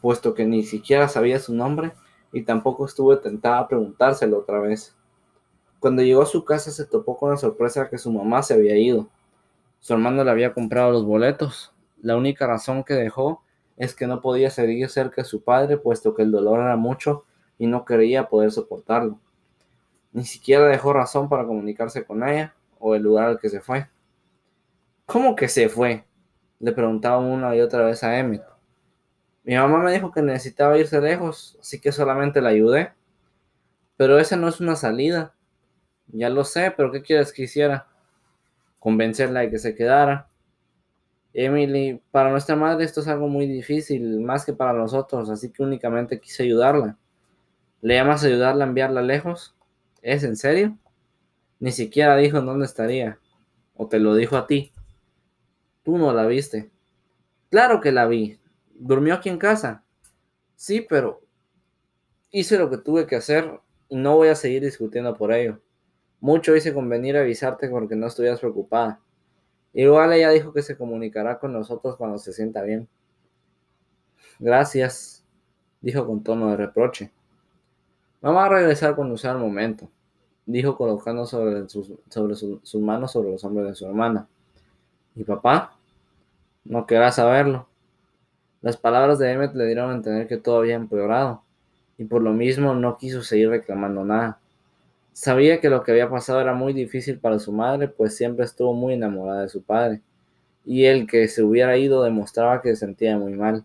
puesto 0.00 0.34
que 0.34 0.44
ni 0.44 0.62
siquiera 0.62 1.08
sabía 1.08 1.40
su 1.40 1.54
nombre 1.54 1.92
y 2.32 2.42
tampoco 2.42 2.86
estuvo 2.86 3.18
tentada 3.18 3.58
a 3.58 3.68
preguntárselo 3.68 4.38
otra 4.38 4.60
vez. 4.60 4.94
Cuando 5.80 6.02
llegó 6.02 6.22
a 6.22 6.26
su 6.26 6.44
casa 6.44 6.70
se 6.70 6.84
topó 6.84 7.16
con 7.16 7.30
la 7.30 7.38
sorpresa 7.38 7.88
que 7.88 7.98
su 7.98 8.12
mamá 8.12 8.42
se 8.42 8.54
había 8.54 8.76
ido. 8.76 9.08
Su 9.80 9.94
hermano 9.94 10.22
le 10.22 10.30
había 10.30 10.52
comprado 10.52 10.92
los 10.92 11.06
boletos. 11.06 11.72
La 12.02 12.16
única 12.16 12.46
razón 12.46 12.84
que 12.84 12.94
dejó 12.94 13.42
es 13.78 13.94
que 13.94 14.06
no 14.06 14.20
podía 14.20 14.50
seguir 14.50 14.90
cerca 14.90 15.22
de 15.22 15.28
su 15.28 15.42
padre, 15.42 15.78
puesto 15.78 16.14
que 16.14 16.22
el 16.22 16.30
dolor 16.30 16.60
era 16.60 16.76
mucho 16.76 17.24
y 17.56 17.66
no 17.66 17.86
quería 17.86 18.28
poder 18.28 18.52
soportarlo. 18.52 19.18
Ni 20.12 20.24
siquiera 20.24 20.66
dejó 20.66 20.92
razón 20.92 21.30
para 21.30 21.46
comunicarse 21.46 22.04
con 22.04 22.28
ella 22.28 22.54
o 22.78 22.94
el 22.94 23.02
lugar 23.02 23.28
al 23.28 23.38
que 23.38 23.48
se 23.48 23.60
fue. 23.60 23.88
¿Cómo 25.06 25.34
que 25.34 25.48
se 25.48 25.70
fue? 25.70 26.04
Le 26.58 26.72
preguntaba 26.72 27.18
una 27.18 27.56
y 27.56 27.60
otra 27.60 27.84
vez 27.84 28.04
a 28.04 28.18
Emmett. 28.18 28.44
Mi 29.44 29.54
mamá 29.54 29.78
me 29.78 29.92
dijo 29.92 30.12
que 30.12 30.20
necesitaba 30.20 30.76
irse 30.76 31.00
lejos, 31.00 31.56
así 31.58 31.80
que 31.80 31.90
solamente 31.90 32.42
la 32.42 32.50
ayudé. 32.50 32.92
Pero 33.96 34.18
esa 34.18 34.36
no 34.36 34.46
es 34.48 34.60
una 34.60 34.76
salida. 34.76 35.34
Ya 36.12 36.28
lo 36.28 36.44
sé, 36.44 36.72
pero 36.76 36.90
¿qué 36.90 37.02
quieres 37.02 37.32
que 37.32 37.42
hiciera? 37.42 37.86
Convencerla 38.78 39.40
de 39.40 39.50
que 39.50 39.58
se 39.58 39.74
quedara. 39.74 40.28
Emily, 41.32 42.02
para 42.10 42.30
nuestra 42.30 42.56
madre 42.56 42.84
esto 42.84 43.00
es 43.00 43.08
algo 43.08 43.28
muy 43.28 43.46
difícil, 43.46 44.20
más 44.20 44.44
que 44.44 44.52
para 44.52 44.72
nosotros, 44.72 45.30
así 45.30 45.50
que 45.50 45.62
únicamente 45.62 46.20
quise 46.20 46.42
ayudarla. 46.42 46.98
¿Le 47.82 47.94
llamas 47.94 48.24
a 48.24 48.26
ayudarla 48.26 48.64
a 48.64 48.68
enviarla 48.68 49.02
lejos? 49.02 49.54
¿Es 50.02 50.24
en 50.24 50.36
serio? 50.36 50.76
Ni 51.60 51.72
siquiera 51.72 52.16
dijo 52.16 52.38
en 52.38 52.46
dónde 52.46 52.66
estaría. 52.66 53.18
¿O 53.76 53.86
te 53.86 53.98
lo 53.98 54.14
dijo 54.14 54.36
a 54.36 54.46
ti? 54.46 54.72
Tú 55.84 55.96
no 55.96 56.12
la 56.12 56.26
viste. 56.26 56.70
Claro 57.50 57.80
que 57.80 57.92
la 57.92 58.06
vi. 58.06 58.38
¿Durmió 58.74 59.14
aquí 59.14 59.28
en 59.28 59.38
casa? 59.38 59.84
Sí, 60.56 60.84
pero 60.86 61.22
hice 62.30 62.58
lo 62.58 62.70
que 62.70 62.78
tuve 62.78 63.06
que 63.06 63.16
hacer 63.16 63.60
y 63.88 63.96
no 63.96 64.16
voy 64.16 64.28
a 64.28 64.34
seguir 64.34 64.62
discutiendo 64.62 65.16
por 65.16 65.32
ello. 65.32 65.60
Mucho 66.20 66.54
hice 66.54 66.74
convenir 66.74 67.16
avisarte 67.16 67.68
porque 67.68 67.96
no 67.96 68.06
estuvieras 68.06 68.40
preocupada. 68.40 69.00
Igual 69.72 70.12
ella 70.12 70.30
dijo 70.30 70.52
que 70.52 70.62
se 70.62 70.76
comunicará 70.76 71.38
con 71.38 71.52
nosotros 71.52 71.96
cuando 71.96 72.18
se 72.18 72.32
sienta 72.32 72.62
bien. 72.62 72.88
Gracias, 74.38 75.24
dijo 75.80 76.06
con 76.06 76.22
tono 76.22 76.50
de 76.50 76.56
reproche. 76.56 77.12
Mamá 78.20 78.40
va 78.40 78.46
a 78.46 78.48
regresar 78.60 78.96
cuando 78.96 79.16
sea 79.16 79.32
el 79.32 79.38
momento, 79.38 79.88
dijo 80.44 80.76
colocando 80.76 81.24
sobre, 81.24 81.68
sus, 81.68 81.92
sobre 82.08 82.34
sus 82.34 82.74
manos 82.74 83.12
sobre 83.12 83.30
los 83.30 83.44
hombros 83.44 83.68
de 83.68 83.74
su 83.74 83.86
hermana. 83.86 84.28
¿Y 85.14 85.24
papá? 85.24 85.76
No 86.64 86.86
querrá 86.86 87.12
saberlo. 87.12 87.66
Las 88.60 88.76
palabras 88.76 89.18
de 89.18 89.32
Emmet 89.32 89.54
le 89.54 89.64
dieron 89.64 89.90
a 89.90 89.94
entender 89.94 90.28
que 90.28 90.36
todo 90.36 90.58
había 90.58 90.74
empeorado, 90.74 91.42
y 91.96 92.04
por 92.04 92.20
lo 92.22 92.32
mismo 92.32 92.74
no 92.74 92.98
quiso 92.98 93.22
seguir 93.22 93.48
reclamando 93.48 94.04
nada. 94.04 94.38
Sabía 95.20 95.60
que 95.60 95.68
lo 95.68 95.82
que 95.82 95.92
había 95.92 96.08
pasado 96.08 96.40
era 96.40 96.54
muy 96.54 96.72
difícil 96.72 97.18
para 97.18 97.38
su 97.38 97.52
madre, 97.52 97.88
pues 97.88 98.16
siempre 98.16 98.46
estuvo 98.46 98.72
muy 98.72 98.94
enamorada 98.94 99.42
de 99.42 99.50
su 99.50 99.62
padre, 99.62 100.00
y 100.64 100.86
el 100.86 101.06
que 101.06 101.28
se 101.28 101.42
hubiera 101.42 101.76
ido 101.76 102.02
demostraba 102.02 102.62
que 102.62 102.70
se 102.70 102.76
sentía 102.76 103.18
muy 103.18 103.34
mal. 103.34 103.62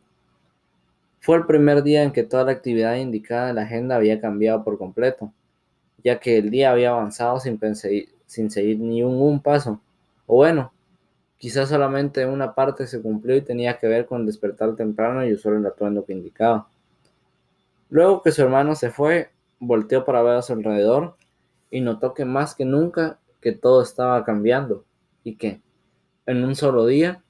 Fue 1.22 1.38
el 1.38 1.46
primer 1.46 1.82
día 1.82 2.04
en 2.04 2.12
que 2.12 2.24
toda 2.24 2.44
la 2.44 2.52
actividad 2.52 2.96
indicada 2.96 3.52
en 3.52 3.56
la 3.56 3.62
agenda 3.62 3.96
había 3.96 4.20
cambiado 4.20 4.66
por 4.66 4.78
completo, 4.78 5.32
ya 6.04 6.20
que 6.20 6.40
el 6.40 6.50
día 6.50 6.72
había 6.72 6.90
avanzado 6.90 7.40
sin, 7.40 7.58
sin 8.26 8.52
seguir 8.52 8.78
ni 8.82 9.02
un, 9.02 9.16
un 9.16 9.40
paso. 9.40 9.80
O 10.28 10.36
bueno, 10.36 10.74
Quizás 11.38 11.70
solamente 11.70 12.26
una 12.26 12.54
parte 12.56 12.88
se 12.88 13.02
cumplió 13.02 13.36
y 13.36 13.42
tenía 13.42 13.78
que 13.78 13.88
ver 13.88 14.06
con 14.06 14.26
despertar 14.26 14.76
temprano 14.76 15.26
y 15.26 15.34
usar 15.34 15.54
el 15.54 15.66
atuendo 15.66 16.04
que 16.04 16.14
indicaba. 16.14 16.68
Luego 17.90 18.22
que 18.22 18.32
su 18.32 18.42
hermano 18.42 18.76
se 18.76 18.90
fue, 18.90 19.30
volteó 19.60 20.04
para 20.04 20.22
ver 20.22 20.36
a 20.38 20.42
su 20.42 20.54
alrededor 20.54 21.16
y 21.76 21.82
notó 21.82 22.14
que 22.14 22.24
más 22.24 22.56
que 22.56 22.64
nunca 22.64 23.20
que 23.42 23.52
todo 23.52 23.82
estaba 23.82 24.24
cambiando 24.24 24.86
y 25.26 25.36
que, 25.36 25.62
en 26.26 26.46
un 26.46 26.56
solo 26.56 26.86
día, 26.86 27.22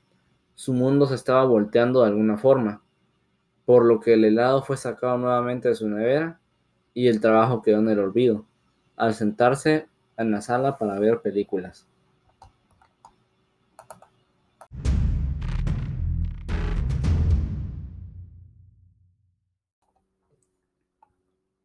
su 0.54 0.72
mundo 0.72 1.08
se 1.08 1.16
estaba 1.16 1.44
volteando 1.46 2.02
de 2.02 2.10
alguna 2.10 2.38
forma, 2.38 2.84
por 3.66 3.84
lo 3.84 4.00
que 4.00 4.14
el 4.14 4.24
helado 4.24 4.62
fue 4.62 4.78
sacado 4.78 5.18
nuevamente 5.18 5.70
de 5.70 5.74
su 5.74 5.90
nevera 5.90 6.40
y 6.94 7.08
el 7.08 7.22
trabajo 7.22 7.64
quedó 7.64 7.80
en 7.80 7.90
el 7.90 7.98
olvido, 7.98 8.46
al 8.96 9.16
sentarse 9.16 9.88
en 10.16 10.30
la 10.30 10.42
sala 10.42 10.78
para 10.78 11.00
ver 11.00 11.22
películas. 11.22 11.88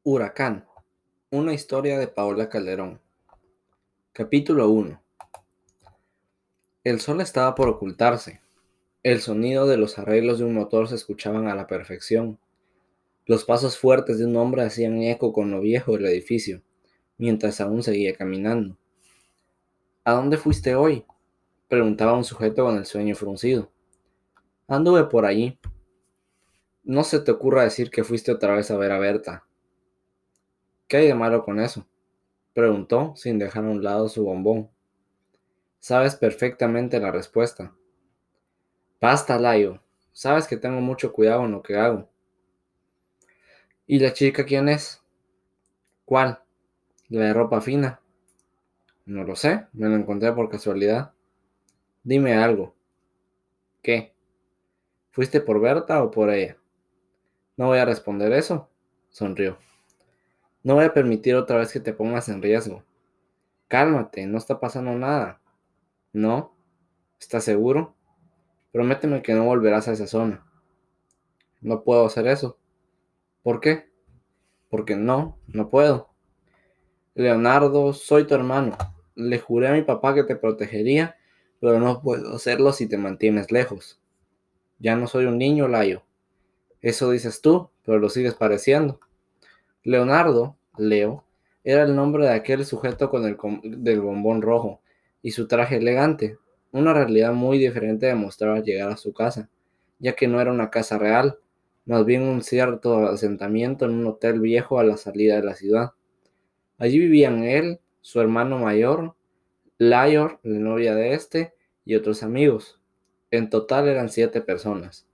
Huracán. 0.02 0.69
Una 1.32 1.54
historia 1.54 1.96
de 1.96 2.08
Paola 2.08 2.48
Calderón. 2.48 3.00
Capítulo 4.12 4.68
1. 4.68 5.00
El 6.82 7.00
sol 7.00 7.20
estaba 7.20 7.54
por 7.54 7.68
ocultarse. 7.68 8.40
El 9.04 9.20
sonido 9.20 9.68
de 9.68 9.76
los 9.76 10.00
arreglos 10.00 10.40
de 10.40 10.44
un 10.46 10.54
motor 10.54 10.88
se 10.88 10.96
escuchaban 10.96 11.46
a 11.46 11.54
la 11.54 11.68
perfección. 11.68 12.40
Los 13.26 13.44
pasos 13.44 13.78
fuertes 13.78 14.18
de 14.18 14.26
un 14.26 14.34
hombre 14.34 14.62
hacían 14.62 15.00
eco 15.02 15.32
con 15.32 15.52
lo 15.52 15.60
viejo 15.60 15.92
del 15.92 16.06
edificio, 16.06 16.62
mientras 17.16 17.60
aún 17.60 17.84
seguía 17.84 18.16
caminando. 18.16 18.76
¿A 20.02 20.14
dónde 20.14 20.36
fuiste 20.36 20.74
hoy? 20.74 21.04
preguntaba 21.68 22.14
un 22.14 22.24
sujeto 22.24 22.64
con 22.64 22.76
el 22.76 22.86
sueño 22.86 23.14
fruncido. 23.14 23.70
Anduve 24.66 25.04
por 25.04 25.26
allí. 25.26 25.60
No 26.82 27.04
se 27.04 27.20
te 27.20 27.30
ocurra 27.30 27.62
decir 27.62 27.88
que 27.88 28.02
fuiste 28.02 28.32
otra 28.32 28.56
vez 28.56 28.72
a 28.72 28.76
ver 28.76 28.90
a 28.90 28.98
Berta, 28.98 29.46
¿Qué 30.90 30.96
hay 30.96 31.06
de 31.06 31.14
malo 31.14 31.44
con 31.44 31.60
eso? 31.60 31.86
preguntó 32.52 33.14
sin 33.14 33.38
dejar 33.38 33.64
a 33.64 33.68
un 33.68 33.84
lado 33.84 34.08
su 34.08 34.24
bombón. 34.24 34.68
Sabes 35.78 36.16
perfectamente 36.16 36.98
la 36.98 37.12
respuesta. 37.12 37.72
Basta, 39.00 39.38
Layo. 39.38 39.80
Sabes 40.10 40.48
que 40.48 40.56
tengo 40.56 40.80
mucho 40.80 41.12
cuidado 41.12 41.44
en 41.44 41.52
lo 41.52 41.62
que 41.62 41.76
hago. 41.76 42.10
¿Y 43.86 44.00
la 44.00 44.12
chica 44.12 44.44
quién 44.44 44.68
es? 44.68 45.00
¿Cuál? 46.04 46.42
¿La 47.08 47.26
de 47.26 47.34
ropa 47.34 47.60
fina? 47.60 48.00
No 49.06 49.22
lo 49.22 49.36
sé, 49.36 49.68
me 49.72 49.88
la 49.88 49.94
encontré 49.94 50.32
por 50.32 50.50
casualidad. 50.50 51.12
Dime 52.02 52.34
algo. 52.34 52.74
¿Qué? 53.80 54.12
¿Fuiste 55.12 55.40
por 55.40 55.60
Berta 55.60 56.02
o 56.02 56.10
por 56.10 56.30
ella? 56.30 56.56
No 57.56 57.68
voy 57.68 57.78
a 57.78 57.84
responder 57.84 58.32
eso, 58.32 58.68
sonrió. 59.10 59.56
No 60.62 60.74
voy 60.74 60.84
a 60.84 60.94
permitir 60.94 61.34
otra 61.36 61.56
vez 61.56 61.72
que 61.72 61.80
te 61.80 61.92
pongas 61.94 62.28
en 62.28 62.42
riesgo. 62.42 62.84
Cálmate, 63.68 64.26
no 64.26 64.36
está 64.36 64.60
pasando 64.60 64.92
nada. 64.92 65.40
¿No? 66.12 66.54
¿Estás 67.18 67.44
seguro? 67.44 67.94
Prométeme 68.72 69.22
que 69.22 69.34
no 69.34 69.44
volverás 69.44 69.88
a 69.88 69.92
esa 69.92 70.06
zona. 70.06 70.44
No 71.60 71.82
puedo 71.82 72.04
hacer 72.04 72.26
eso. 72.26 72.58
¿Por 73.42 73.60
qué? 73.60 73.90
Porque 74.68 74.96
no, 74.96 75.38
no 75.46 75.70
puedo. 75.70 76.10
Leonardo, 77.14 77.92
soy 77.92 78.26
tu 78.26 78.34
hermano. 78.34 78.76
Le 79.14 79.38
juré 79.38 79.68
a 79.68 79.72
mi 79.72 79.82
papá 79.82 80.14
que 80.14 80.24
te 80.24 80.36
protegería, 80.36 81.16
pero 81.60 81.80
no 81.80 82.02
puedo 82.02 82.34
hacerlo 82.34 82.72
si 82.72 82.86
te 82.86 82.98
mantienes 82.98 83.50
lejos. 83.50 84.00
Ya 84.78 84.96
no 84.96 85.06
soy 85.06 85.24
un 85.24 85.38
niño, 85.38 85.68
Layo. 85.68 86.02
Eso 86.80 87.10
dices 87.10 87.40
tú, 87.40 87.70
pero 87.84 87.98
lo 87.98 88.08
sigues 88.08 88.34
pareciendo. 88.34 89.00
Leonardo, 89.82 90.56
Leo, 90.76 91.24
era 91.64 91.82
el 91.82 91.94
nombre 91.94 92.24
de 92.24 92.32
aquel 92.32 92.64
sujeto 92.64 93.10
con 93.10 93.24
el 93.24 93.36
del 93.82 94.00
bombón 94.00 94.42
rojo 94.42 94.80
y 95.22 95.32
su 95.32 95.46
traje 95.46 95.76
elegante. 95.76 96.38
Una 96.72 96.92
realidad 96.94 97.32
muy 97.32 97.58
diferente 97.58 98.06
demostraba 98.06 98.60
llegar 98.60 98.90
a 98.90 98.96
su 98.96 99.12
casa, 99.12 99.48
ya 99.98 100.14
que 100.14 100.28
no 100.28 100.40
era 100.40 100.52
una 100.52 100.70
casa 100.70 100.98
real, 100.98 101.38
más 101.84 102.04
bien 102.04 102.22
un 102.22 102.42
cierto 102.42 103.08
asentamiento 103.08 103.84
en 103.84 103.92
un 103.92 104.06
hotel 104.06 104.40
viejo 104.40 104.78
a 104.78 104.84
la 104.84 104.96
salida 104.96 105.36
de 105.36 105.42
la 105.42 105.54
ciudad. 105.54 105.92
Allí 106.78 106.98
vivían 106.98 107.44
él, 107.44 107.80
su 108.00 108.20
hermano 108.20 108.58
mayor, 108.58 109.14
Layor, 109.78 110.40
la 110.42 110.58
novia 110.58 110.94
de 110.94 111.14
este, 111.14 111.54
y 111.86 111.94
otros 111.94 112.22
amigos. 112.22 112.78
En 113.30 113.48
total 113.48 113.88
eran 113.88 114.10
siete 114.10 114.42
personas. 114.42 115.06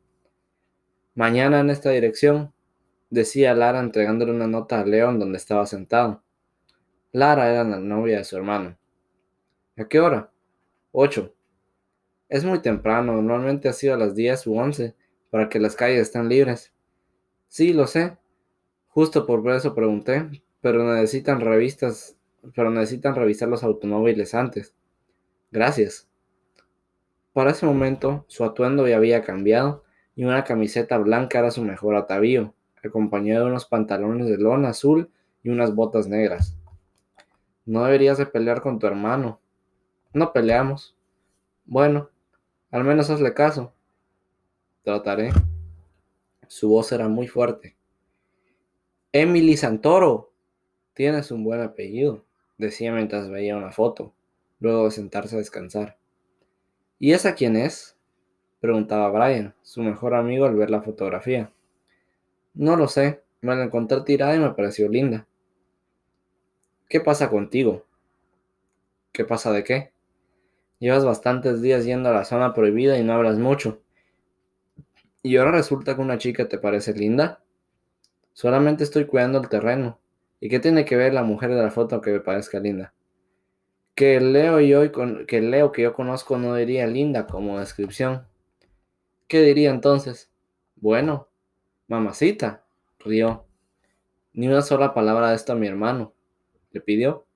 Mañana 1.15 1.61
en 1.61 1.71
esta 1.71 1.91
dirección, 1.91 2.53
decía 3.11 3.55
Lara 3.55 3.81
entregándole 3.81 4.33
una 4.33 4.47
nota 4.47 4.81
a 4.81 4.85
León 4.85 5.19
donde 5.19 5.39
estaba 5.39 5.67
sentado. 5.67 6.23
Lara 7.13 7.51
era 7.51 7.65
la 7.65 7.79
novia 7.79 8.19
de 8.19 8.25
su 8.25 8.37
hermano. 8.37 8.77
¿A 9.77 9.87
qué 9.87 10.01
hora? 10.01 10.31
Ocho. 10.93 11.35
Es 12.29 12.45
muy 12.45 12.61
temprano, 12.61 13.13
normalmente 13.13 13.69
ha 13.69 13.73
sido 13.73 13.95
a 13.95 13.99
las 13.99 14.15
diez 14.15 14.47
u 14.47 14.59
once, 14.59 14.95
para 15.31 15.49
que 15.49 15.61
las 15.61 15.77
calles 15.77 16.03
estén 16.03 16.29
libres. 16.29 16.73
Sí, 17.49 17.73
lo 17.73 17.87
sé. 17.87 18.17
Justo 18.89 19.27
por 19.27 19.49
eso 19.51 19.75
pregunté, 19.75 20.43
pero 20.61 20.83
necesitan 20.93 21.41
revistas, 21.41 22.17
pero 22.55 22.71
necesitan 22.71 23.15
revisar 23.15 23.49
los 23.49 23.63
automóviles 23.63 24.35
antes. 24.35 24.75
Gracias. 25.53 26.09
Para 27.33 27.51
ese 27.51 27.67
momento, 27.67 28.25
su 28.29 28.45
atuendo 28.45 28.89
ya 28.89 28.97
había 28.97 29.23
cambiado 29.23 29.85
y 30.17 30.25
una 30.25 30.43
camiseta 30.43 30.99
blanca 30.99 31.39
era 31.39 31.51
su 31.51 31.63
mejor 31.63 31.95
atavío 31.95 32.56
acompañado 32.87 33.45
de 33.45 33.51
unos 33.51 33.67
pantalones 33.67 34.27
de 34.29 34.39
lona 34.39 34.71
azul 34.71 35.11
y 35.43 35.51
unas 35.51 35.75
botas 35.75 36.09
negras. 36.09 36.57
No 37.65 37.85
deberías 37.85 38.19
de 38.19 38.27
pelear 38.27 38.61
con 38.61 38.79
tu 38.79 38.87
hermano. 38.87 39.41
No 40.13 40.33
peleamos. 40.33 40.97
Bueno, 41.65 42.11
al 42.71 42.85
menos 42.85 43.11
hazle 43.11 43.35
caso. 43.35 43.73
Trataré. 44.83 45.33
Su 46.47 46.69
voz 46.69 46.93
era 46.93 47.09
muy 47.09 47.27
fuerte. 47.27 47.77
Emily 49.13 49.57
Santoro. 49.57 50.33
Tienes 50.95 51.31
un 51.31 51.45
buen 51.45 51.61
apellido, 51.61 52.25
decía 52.57 52.93
mientras 52.93 53.29
veía 53.29 53.57
una 53.57 53.71
foto, 53.71 54.15
luego 54.61 54.85
de 54.85 54.91
sentarse 54.91 55.35
a 55.35 55.39
descansar. 55.39 55.99
¿Y 56.99 57.13
esa 57.13 57.35
quién 57.35 57.57
es? 57.57 57.97
preguntaba 58.61 59.11
Brian, 59.11 59.55
su 59.63 59.83
mejor 59.83 60.15
amigo 60.15 60.47
al 60.47 60.55
ver 60.57 60.71
la 60.71 60.81
fotografía. 60.81 61.53
No 62.57 62.75
lo 62.75 62.89
sé, 62.89 63.23
me 63.43 63.55
la 63.55 63.65
encontré 63.65 64.01
tirada 64.01 64.35
y 64.35 64.39
me 64.39 64.51
pareció 64.51 64.89
linda. 64.89 65.27
¿Qué 66.89 67.03
pasa 67.03 67.29
contigo? 67.29 67.85
¿Qué 69.13 69.27
pasa 69.27 69.53
de 69.53 69.63
qué? 69.63 69.93
Llevas 70.79 71.05
bastantes 71.05 71.61
días 71.61 71.85
yendo 71.85 72.09
a 72.09 72.15
la 72.15 72.25
zona 72.25 72.55
prohibida 72.55 72.99
y 72.99 73.05
no 73.05 73.13
hablas 73.13 73.39
mucho. 73.39 73.83
¿Y 75.23 75.37
ahora 75.37 75.53
resulta 75.53 75.97
que 75.97 76.01
una 76.01 76.17
chica 76.17 76.49
te 76.49 76.57
parece 76.57 76.95
linda? 76.95 77.43
Solamente 78.33 78.85
estoy 78.85 79.05
cuidando 79.05 79.39
el 79.39 79.51
terreno. 79.51 79.99
¿Y 80.41 80.49
qué 80.49 80.59
tiene 80.59 80.87
que 80.87 80.97
ver 80.97 81.13
la 81.13 81.25
mujer 81.25 81.51
de 81.51 81.63
la 81.63 81.71
foto 81.71 82.01
que 82.01 82.13
me 82.13 82.21
parezca 82.21 82.59
linda? 82.59 82.95
Que 83.95 84.19
Leo, 84.19 84.61
y 84.61 84.69
yo, 84.69 84.81
que 85.27 85.43
Leo 85.43 85.73
que 85.73 85.83
yo 85.83 85.93
conozco 85.93 86.39
no 86.39 86.55
diría 86.55 86.87
linda 86.87 87.27
como 87.27 87.59
descripción. 87.59 88.27
¿Qué 89.29 89.43
diría 89.43 89.69
entonces? 89.71 90.31
Bueno, 90.77 91.29
mamacita, 91.89 92.65
rió. 92.99 93.45
Ni 94.33 94.49
una 94.49 94.63
sola 94.63 94.93
palabra 94.93 95.31
de 95.31 95.37
esto 95.37 95.53
a 95.53 95.57
mi 95.57 95.67
hermano. 95.67 96.13
Le 96.73 96.81
pidió. 96.81 97.27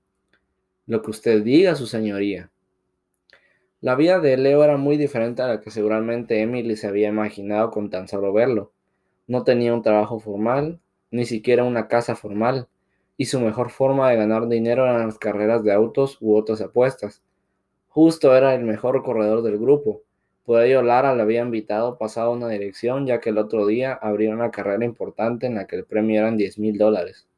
Lo 0.87 1.03
que 1.03 1.11
usted 1.11 1.43
diga, 1.43 1.75
su 1.77 1.87
señoría. 1.87 2.51
La 3.81 3.95
vida 3.95 4.19
de 4.19 4.37
Leo 4.37 4.63
era 4.63 4.77
muy 4.77 4.97
diferente 4.97 5.41
a 5.41 5.47
la 5.47 5.61
que 5.61 5.71
seguramente 5.71 6.43
Emily 6.43 6.77
se 6.77 6.89
había 6.89 7.09
imaginado 7.09 7.71
con 7.71 7.91
tan 7.91 8.09
solo 8.09 8.33
verlo. 8.33 8.73
No 9.27 9.45
tenía 9.45 9.73
un 9.73 9.83
trabajo 9.83 10.19
formal, 10.19 10.81
ni 11.11 11.25
siquiera 11.25 11.65
una 11.65 11.89
casa 11.89 12.17
formal, 12.17 12.69
y 13.17 13.27
su 13.27 13.41
mejor 13.41 13.71
forma 13.71 14.11
de 14.11 14.17
ganar 14.17 14.49
dinero 14.49 14.85
eran 14.85 15.07
las 15.07 15.19
carreras 15.19 15.63
de 15.63 15.73
autos 15.73 16.19
u 16.21 16.37
otras 16.37 16.61
apuestas. 16.61 17.23
Justo 17.89 18.37
era 18.37 18.55
el 18.55 18.65
mejor 18.65 19.03
corredor 19.03 19.43
del 19.43 19.59
grupo. 19.59 20.03
Por 20.51 20.65
ello 20.65 20.83
Lara 20.83 21.15
le 21.15 21.23
había 21.23 21.43
invitado 21.43 21.97
pasado 21.97 22.33
una 22.33 22.49
dirección, 22.49 23.07
ya 23.07 23.21
que 23.21 23.31
el 23.31 23.39
otro 23.39 23.69
día 23.69 23.93
abría 23.93 24.35
una 24.35 24.51
carrera 24.51 24.85
importante 24.85 25.47
en 25.47 25.55
la 25.55 25.69
que 25.69 25.77
el 25.77 25.85
premio 25.85 26.19
eran 26.19 26.37
10 26.37 26.59
mil 26.59 26.77
dólares. 26.77 27.29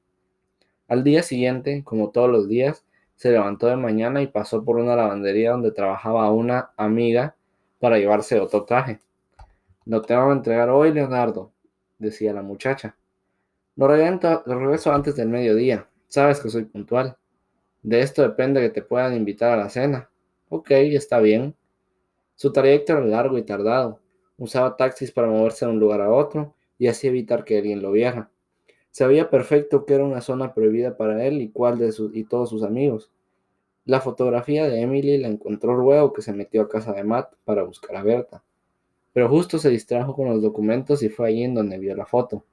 Al 0.89 1.05
día 1.05 1.23
siguiente, 1.23 1.85
como 1.85 2.09
todos 2.09 2.31
los 2.31 2.49
días, 2.49 2.87
se 3.17 3.31
levantó 3.31 3.67
de 3.67 3.77
mañana 3.77 4.23
y 4.23 4.29
pasó 4.29 4.65
por 4.65 4.79
una 4.79 4.97
lavandería 4.97 5.51
donde 5.51 5.73
trabajaba 5.73 6.33
una 6.33 6.71
amiga 6.79 7.37
para 7.81 7.99
llevarse 7.99 8.41
otro 8.41 8.65
traje. 8.65 9.03
Lo 9.85 10.01
tengo 10.01 10.29
que 10.29 10.33
entregar 10.33 10.71
hoy, 10.71 10.91
Leonardo, 10.91 11.53
decía 11.99 12.33
la 12.33 12.41
muchacha. 12.41 12.97
Lo, 13.77 13.89
regreso 13.89 14.91
antes 14.91 15.17
del 15.17 15.29
mediodía. 15.29 15.87
Sabes 16.09 16.41
que 16.41 16.49
soy 16.49 16.65
puntual. 16.65 17.19
De 17.83 18.01
esto 18.01 18.23
depende 18.23 18.63
que 18.63 18.71
te 18.71 18.81
puedan 18.81 19.15
invitar 19.15 19.53
a 19.53 19.63
la 19.65 19.69
cena. 19.69 20.09
Ok, 20.49 20.71
está 20.71 21.21
bien. 21.21 21.55
Su 22.37 22.53
trayecto 22.53 22.93
era 22.93 23.05
largo 23.05 23.39
y 23.39 23.43
tardado. 23.43 24.01
Usaba 24.39 24.77
taxis 24.77 25.13
para 25.13 25.29
moverse 25.29 25.65
de 25.65 25.73
un 25.73 25.81
lugar 25.81 26.01
a 26.01 26.11
otro 26.11 26.55
y 26.79 26.89
así 26.89 27.07
evitar 27.07 27.45
que 27.45 27.59
alguien 27.59 27.83
lo 27.83 27.93
viera. 27.93 28.31
Sabía 28.91 29.31
perfecto 29.31 29.87
que 29.87 29.95
era 29.95 30.05
una 30.05 30.21
zona 30.21 30.53
prohibida 30.53 30.97
para 30.97 31.25
él 31.25 31.41
y 31.41 31.49
cuál 31.49 31.79
de 31.79 31.93
sus 31.93 32.15
y 32.15 32.25
todos 32.25 32.51
sus 32.51 32.63
amigos. 32.63 33.11
La 33.85 34.01
fotografía 34.01 34.69
de 34.69 34.81
Emily 34.81 35.19
la 35.19 35.29
encontró 35.29 35.75
luego 35.75 36.13
que 36.13 36.23
se 36.23 36.33
metió 36.33 36.63
a 36.63 36.69
casa 36.69 36.93
de 36.93 37.03
Matt 37.03 37.33
para 37.45 37.63
buscar 37.63 37.97
a 37.97 38.03
Berta. 38.03 38.43
Pero 39.13 39.29
justo 39.29 39.59
se 39.59 39.71
distrajo 39.71 40.15
con 40.15 40.29
los 40.29 40.43
documentos 40.43 41.03
y 41.03 41.09
fue 41.09 41.29
allí 41.29 41.43
en 41.43 41.55
donde 41.55 41.79
vio 41.79 41.95
la 41.97 42.07
foto. 42.07 42.45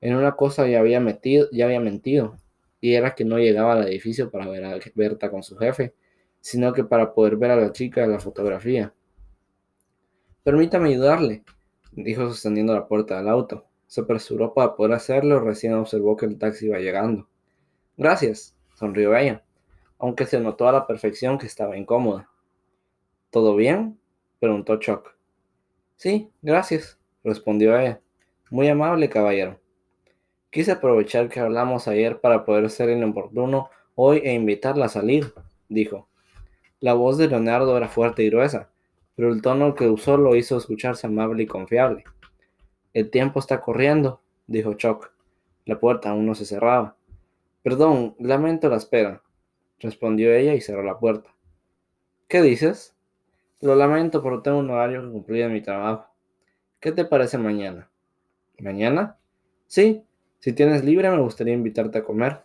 En 0.00 0.16
una 0.16 0.36
cosa 0.36 0.66
ya 0.66 0.80
había, 0.80 1.00
metido, 1.00 1.48
ya 1.50 1.64
había 1.64 1.80
mentido, 1.80 2.36
y 2.80 2.94
era 2.94 3.14
que 3.14 3.24
no 3.24 3.38
llegaba 3.38 3.72
al 3.72 3.88
edificio 3.88 4.30
para 4.30 4.46
ver 4.48 4.64
a 4.64 4.78
Berta 4.94 5.30
con 5.30 5.42
su 5.42 5.56
jefe, 5.56 5.94
sino 6.40 6.72
que 6.72 6.84
para 6.84 7.14
poder 7.14 7.36
ver 7.36 7.52
a 7.52 7.56
la 7.56 7.72
chica 7.72 8.02
de 8.02 8.08
la 8.08 8.20
fotografía. 8.20 8.92
Permítame 10.44 10.90
ayudarle, 10.90 11.42
dijo 11.92 12.28
sosteniendo 12.28 12.74
la 12.74 12.86
puerta 12.86 13.16
del 13.16 13.30
auto. 13.30 13.64
Se 13.86 14.02
apresuró 14.02 14.52
para 14.52 14.76
poder 14.76 14.92
hacerlo, 14.92 15.40
recién 15.40 15.72
observó 15.72 16.18
que 16.18 16.26
el 16.26 16.38
taxi 16.38 16.66
iba 16.66 16.78
llegando. 16.78 17.26
Gracias, 17.96 18.54
sonrió 18.74 19.16
ella, 19.16 19.42
aunque 19.98 20.26
se 20.26 20.38
notó 20.38 20.68
a 20.68 20.72
la 20.72 20.86
perfección 20.86 21.38
que 21.38 21.46
estaba 21.46 21.78
incómoda. 21.78 22.28
¿Todo 23.30 23.56
bien? 23.56 23.98
preguntó 24.38 24.76
Chuck. 24.76 25.16
Sí, 25.96 26.30
gracias, 26.42 26.98
respondió 27.24 27.78
ella. 27.78 28.02
Muy 28.50 28.68
amable, 28.68 29.08
caballero. 29.08 29.58
Quise 30.50 30.72
aprovechar 30.72 31.30
que 31.30 31.40
hablamos 31.40 31.88
ayer 31.88 32.20
para 32.20 32.44
poder 32.44 32.68
ser 32.68 32.90
inoportuno 32.90 33.70
hoy 33.94 34.20
e 34.22 34.34
invitarla 34.34 34.86
a 34.86 34.90
salir, 34.90 35.32
dijo. 35.70 36.06
La 36.80 36.92
voz 36.92 37.16
de 37.16 37.28
Leonardo 37.28 37.74
era 37.78 37.88
fuerte 37.88 38.24
y 38.24 38.28
gruesa, 38.28 38.68
pero 39.16 39.32
el 39.32 39.42
tono 39.42 39.74
que 39.74 39.88
usó 39.88 40.16
lo 40.16 40.36
hizo 40.36 40.56
escucharse 40.56 41.06
amable 41.06 41.44
y 41.44 41.46
confiable. 41.46 42.04
El 42.92 43.10
tiempo 43.10 43.40
está 43.40 43.60
corriendo, 43.60 44.20
dijo 44.46 44.74
Chuck. 44.74 45.12
La 45.64 45.78
puerta 45.78 46.10
aún 46.10 46.26
no 46.26 46.34
se 46.34 46.44
cerraba. 46.44 46.96
Perdón, 47.62 48.14
lamento 48.18 48.68
la 48.68 48.76
espera, 48.76 49.22
respondió 49.78 50.32
ella 50.34 50.54
y 50.54 50.60
cerró 50.60 50.82
la 50.82 50.98
puerta. 50.98 51.34
¿Qué 52.28 52.42
dices? 52.42 52.94
Lo 53.60 53.74
lamento, 53.74 54.22
pero 54.22 54.42
tengo 54.42 54.58
un 54.58 54.70
horario 54.70 55.02
que 55.02 55.10
cumplir 55.10 55.42
en 55.42 55.52
mi 55.52 55.62
trabajo. 55.62 56.06
¿Qué 56.80 56.92
te 56.92 57.04
parece 57.04 57.38
mañana? 57.38 57.90
¿Mañana? 58.58 59.18
Sí, 59.66 60.04
si 60.38 60.52
tienes 60.52 60.84
libre 60.84 61.10
me 61.10 61.20
gustaría 61.20 61.54
invitarte 61.54 61.98
a 61.98 62.04
comer. 62.04 62.44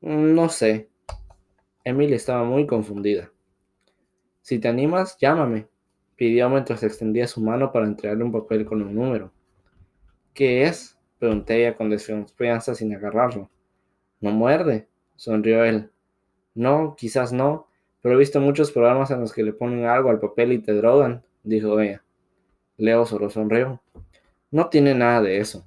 No 0.00 0.48
sé. 0.48 0.90
Emily 1.84 2.14
estaba 2.14 2.42
muy 2.42 2.66
confundida. 2.66 3.30
Si 4.46 4.60
te 4.60 4.68
animas, 4.68 5.18
llámame, 5.18 5.66
pidió 6.14 6.48
mientras 6.48 6.84
extendía 6.84 7.26
su 7.26 7.40
mano 7.40 7.72
para 7.72 7.84
entregarle 7.84 8.22
un 8.22 8.30
papel 8.30 8.64
con 8.64 8.80
un 8.80 8.94
número. 8.94 9.32
¿Qué 10.34 10.62
es? 10.62 10.96
pregunté 11.18 11.56
ella 11.56 11.76
con 11.76 11.90
desconfianza 11.90 12.72
sin 12.76 12.94
agarrarlo. 12.94 13.50
No 14.20 14.30
muerde, 14.30 14.86
sonrió 15.16 15.64
él. 15.64 15.90
No, 16.54 16.94
quizás 16.96 17.32
no, 17.32 17.66
pero 18.00 18.14
he 18.14 18.18
visto 18.18 18.38
muchos 18.38 18.70
programas 18.70 19.10
en 19.10 19.18
los 19.18 19.32
que 19.32 19.42
le 19.42 19.52
ponen 19.52 19.84
algo 19.86 20.10
al 20.10 20.20
papel 20.20 20.52
y 20.52 20.60
te 20.60 20.74
drogan, 20.74 21.24
dijo 21.42 21.80
ella. 21.80 22.04
Leo 22.76 23.04
solo 23.04 23.30
sonrió. 23.30 23.82
No 24.52 24.68
tiene 24.68 24.94
nada 24.94 25.22
de 25.22 25.38
eso. 25.38 25.66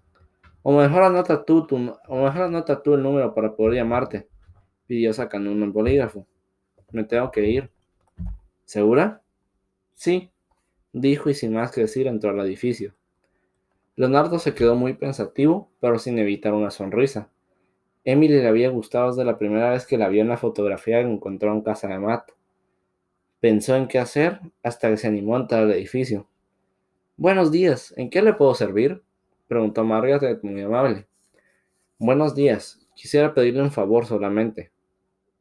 O 0.63 0.71
mejor 0.71 1.03
anota 1.03 1.43
tú, 1.43 1.67
o 2.07 2.23
mejor 2.23 2.43
anota 2.43 2.81
tú 2.81 2.93
el 2.93 3.03
número 3.03 3.33
para 3.33 3.57
poder 3.57 3.73
llamarte, 3.73 4.29
pidió 4.87 5.11
sacando 5.11 5.51
un 5.51 5.73
bolígrafo. 5.73 6.25
Me 6.93 7.03
tengo 7.03 7.29
que 7.29 7.45
ir. 7.45 7.69
¿Segura? 8.69 9.23
Sí, 9.95 10.29
dijo 10.93 11.31
y 11.31 11.33
sin 11.33 11.53
más 11.53 11.71
que 11.71 11.81
decir 11.81 12.05
entró 12.05 12.29
al 12.29 12.39
edificio. 12.41 12.93
Leonardo 13.95 14.37
se 14.37 14.53
quedó 14.53 14.75
muy 14.75 14.93
pensativo, 14.93 15.71
pero 15.79 15.97
sin 15.97 16.19
evitar 16.19 16.53
una 16.53 16.69
sonrisa. 16.69 17.31
Emily 18.03 18.35
le 18.35 18.47
había 18.47 18.69
gustado 18.69 19.09
desde 19.09 19.25
la 19.25 19.39
primera 19.39 19.71
vez 19.71 19.87
que 19.87 19.97
la 19.97 20.07
vio 20.07 20.21
en 20.21 20.27
la 20.27 20.37
fotografía 20.37 21.01
que 21.01 21.09
encontró 21.09 21.51
en 21.51 21.61
casa 21.61 21.87
de 21.87 21.97
Matt. 21.97 22.29
Pensó 23.39 23.75
en 23.75 23.87
qué 23.87 23.97
hacer 23.97 24.39
hasta 24.61 24.91
que 24.91 24.97
se 24.97 25.07
animó 25.07 25.35
a 25.35 25.39
entrar 25.39 25.63
al 25.63 25.71
edificio. 25.71 26.27
Buenos 27.17 27.51
días, 27.51 27.91
¿en 27.97 28.11
qué 28.11 28.21
le 28.21 28.33
puedo 28.33 28.53
servir? 28.53 29.01
preguntó 29.47 29.83
Margaret 29.83 30.43
muy 30.43 30.61
amable. 30.61 31.07
Buenos 31.97 32.35
días, 32.35 32.87
quisiera 32.93 33.33
pedirle 33.33 33.63
un 33.63 33.71
favor 33.71 34.05
solamente. 34.05 34.71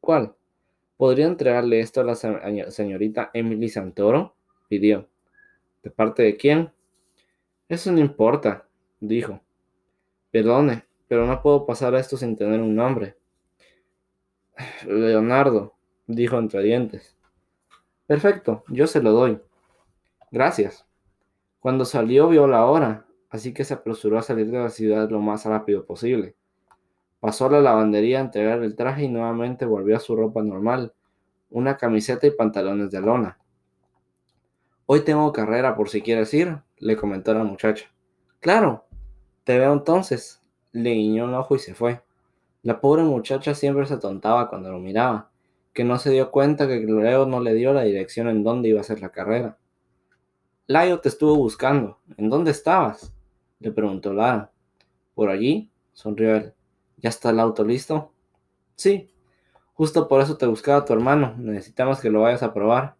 ¿Cuál? 0.00 0.34
¿Podría 0.98 1.26
entregarle 1.26 1.78
esto 1.78 2.00
a 2.00 2.04
la 2.04 2.16
señorita 2.16 3.30
Emily 3.32 3.68
Santoro? 3.68 4.34
pidió. 4.68 5.08
¿De 5.84 5.90
parte 5.90 6.24
de 6.24 6.36
quién? 6.36 6.72
Eso 7.68 7.92
no 7.92 8.00
importa, 8.00 8.66
dijo. 8.98 9.40
Perdone, 10.32 10.84
pero 11.06 11.24
no 11.24 11.40
puedo 11.40 11.64
pasar 11.64 11.94
esto 11.94 12.16
sin 12.16 12.36
tener 12.36 12.60
un 12.60 12.74
nombre. 12.74 13.16
Leonardo, 14.88 15.76
dijo 16.08 16.36
entre 16.36 16.64
dientes. 16.64 17.16
Perfecto, 18.08 18.64
yo 18.66 18.88
se 18.88 19.00
lo 19.00 19.12
doy. 19.12 19.40
Gracias. 20.32 20.84
Cuando 21.60 21.84
salió 21.84 22.28
vio 22.28 22.48
la 22.48 22.66
hora, 22.66 23.06
así 23.30 23.54
que 23.54 23.62
se 23.62 23.74
apresuró 23.74 24.18
a 24.18 24.22
salir 24.22 24.50
de 24.50 24.58
la 24.58 24.70
ciudad 24.70 25.08
lo 25.08 25.20
más 25.20 25.44
rápido 25.44 25.86
posible. 25.86 26.34
Pasó 27.20 27.46
a 27.46 27.50
la 27.50 27.60
lavandería 27.60 28.18
a 28.18 28.22
entregar 28.22 28.62
el 28.62 28.76
traje 28.76 29.04
y 29.04 29.08
nuevamente 29.08 29.66
volvió 29.66 29.96
a 29.96 30.00
su 30.00 30.14
ropa 30.14 30.42
normal, 30.42 30.92
una 31.50 31.76
camiseta 31.76 32.26
y 32.26 32.30
pantalones 32.30 32.90
de 32.90 33.00
lona. 33.00 33.38
Hoy 34.86 35.00
tengo 35.00 35.32
carrera 35.32 35.76
por 35.76 35.88
si 35.88 36.00
quieres 36.00 36.32
ir, 36.32 36.58
le 36.78 36.96
comentó 36.96 37.34
la 37.34 37.44
muchacha. 37.44 37.86
Claro, 38.40 38.86
te 39.44 39.58
veo 39.58 39.72
entonces. 39.72 40.40
Le 40.72 40.92
guiñó 40.92 41.24
un 41.24 41.34
ojo 41.34 41.56
y 41.56 41.58
se 41.58 41.74
fue. 41.74 42.02
La 42.62 42.80
pobre 42.80 43.02
muchacha 43.02 43.54
siempre 43.54 43.86
se 43.86 43.94
atontaba 43.94 44.48
cuando 44.48 44.70
lo 44.70 44.78
miraba, 44.78 45.30
que 45.72 45.84
no 45.84 45.98
se 45.98 46.10
dio 46.10 46.30
cuenta 46.30 46.68
que 46.68 46.80
Leo 46.80 47.26
no 47.26 47.40
le 47.40 47.54
dio 47.54 47.72
la 47.72 47.82
dirección 47.82 48.28
en 48.28 48.42
dónde 48.44 48.68
iba 48.68 48.80
a 48.80 48.84
ser 48.84 49.00
la 49.00 49.10
carrera. 49.10 49.58
Layo 50.66 51.00
te 51.00 51.08
estuvo 51.08 51.36
buscando. 51.36 51.98
¿En 52.16 52.28
dónde 52.28 52.50
estabas? 52.50 53.12
le 53.60 53.72
preguntó 53.72 54.12
Lara. 54.12 54.52
¿Por 55.14 55.30
allí? 55.30 55.70
sonrió 55.92 56.36
él. 56.36 56.52
¿Ya 56.98 57.10
está 57.10 57.30
el 57.30 57.40
auto 57.40 57.64
listo? 57.64 58.12
Sí. 58.76 59.10
Justo 59.74 60.08
por 60.08 60.20
eso 60.20 60.36
te 60.36 60.46
buscaba 60.46 60.84
tu 60.84 60.92
hermano. 60.92 61.34
Necesitamos 61.38 62.00
que 62.00 62.10
lo 62.10 62.22
vayas 62.22 62.42
a 62.42 62.52
probar. 62.52 62.96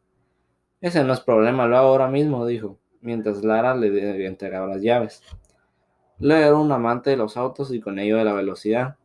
Ese 0.80 1.02
no 1.02 1.12
es 1.12 1.20
problema, 1.20 1.66
lo 1.66 1.76
hago 1.76 1.88
ahora 1.88 2.08
mismo, 2.08 2.46
dijo, 2.46 2.78
mientras 3.00 3.42
Lara 3.42 3.74
le 3.74 4.26
entregaba 4.26 4.68
las 4.68 4.80
llaves. 4.80 5.22
Leo 6.20 6.36
era 6.36 6.56
un 6.56 6.70
amante 6.70 7.10
de 7.10 7.16
los 7.16 7.36
autos 7.36 7.72
y 7.72 7.80
con 7.80 7.98
ello 7.98 8.16
de 8.16 8.24
la 8.24 8.32
velocidad. 8.32 8.96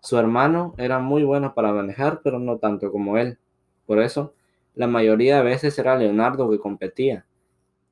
Su 0.00 0.18
hermano 0.18 0.74
era 0.76 0.98
muy 0.98 1.22
bueno 1.22 1.54
para 1.54 1.72
manejar, 1.72 2.20
pero 2.24 2.40
no 2.40 2.58
tanto 2.58 2.90
como 2.90 3.16
él. 3.16 3.38
Por 3.86 4.00
eso, 4.00 4.34
la 4.74 4.88
mayoría 4.88 5.36
de 5.36 5.42
veces 5.42 5.78
era 5.78 5.96
Leonardo 5.96 6.50
que 6.50 6.58
competía, 6.58 7.26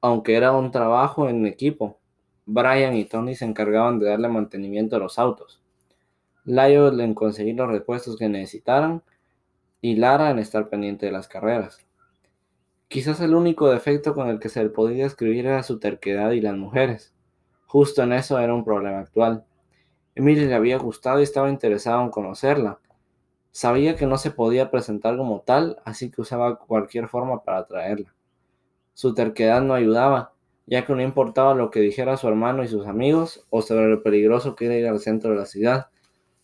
aunque 0.00 0.36
era 0.36 0.52
un 0.52 0.70
trabajo 0.72 1.28
en 1.28 1.46
equipo. 1.46 1.98
Brian 2.46 2.96
y 2.96 3.04
Tony 3.04 3.34
se 3.34 3.44
encargaban 3.44 3.98
de 3.98 4.06
darle 4.06 4.28
mantenimiento 4.28 4.96
a 4.96 5.00
los 5.00 5.18
autos. 5.18 5.60
Layo 6.48 6.98
en 6.98 7.12
conseguir 7.12 7.56
los 7.56 7.68
repuestos 7.68 8.16
que 8.16 8.26
necesitaran 8.26 9.02
y 9.82 9.96
Lara 9.96 10.30
en 10.30 10.38
estar 10.38 10.70
pendiente 10.70 11.04
de 11.04 11.12
las 11.12 11.28
carreras. 11.28 11.84
Quizás 12.88 13.20
el 13.20 13.34
único 13.34 13.68
defecto 13.68 14.14
con 14.14 14.28
el 14.28 14.40
que 14.40 14.48
se 14.48 14.62
le 14.64 14.70
podía 14.70 15.04
escribir 15.04 15.44
era 15.44 15.62
su 15.62 15.78
terquedad 15.78 16.30
y 16.30 16.40
las 16.40 16.56
mujeres. 16.56 17.12
Justo 17.66 18.02
en 18.02 18.14
eso 18.14 18.38
era 18.38 18.54
un 18.54 18.64
problema 18.64 19.00
actual. 19.00 19.44
Emily 20.14 20.46
le 20.46 20.54
había 20.54 20.78
gustado 20.78 21.20
y 21.20 21.24
estaba 21.24 21.50
interesado 21.50 22.00
en 22.02 22.08
conocerla. 22.08 22.78
Sabía 23.50 23.94
que 23.94 24.06
no 24.06 24.16
se 24.16 24.30
podía 24.30 24.70
presentar 24.70 25.18
como 25.18 25.42
tal, 25.42 25.76
así 25.84 26.10
que 26.10 26.22
usaba 26.22 26.58
cualquier 26.58 27.08
forma 27.08 27.44
para 27.44 27.58
atraerla. 27.58 28.14
Su 28.94 29.12
terquedad 29.12 29.60
no 29.60 29.74
ayudaba, 29.74 30.32
ya 30.64 30.86
que 30.86 30.94
no 30.94 31.02
importaba 31.02 31.54
lo 31.54 31.70
que 31.70 31.80
dijera 31.80 32.16
su 32.16 32.26
hermano 32.26 32.64
y 32.64 32.68
sus 32.68 32.86
amigos 32.86 33.46
o 33.50 33.60
sobre 33.60 33.88
lo 33.88 34.02
peligroso 34.02 34.56
que 34.56 34.64
era 34.64 34.76
ir 34.76 34.86
al 34.86 35.00
centro 35.00 35.32
de 35.32 35.36
la 35.36 35.44
ciudad. 35.44 35.88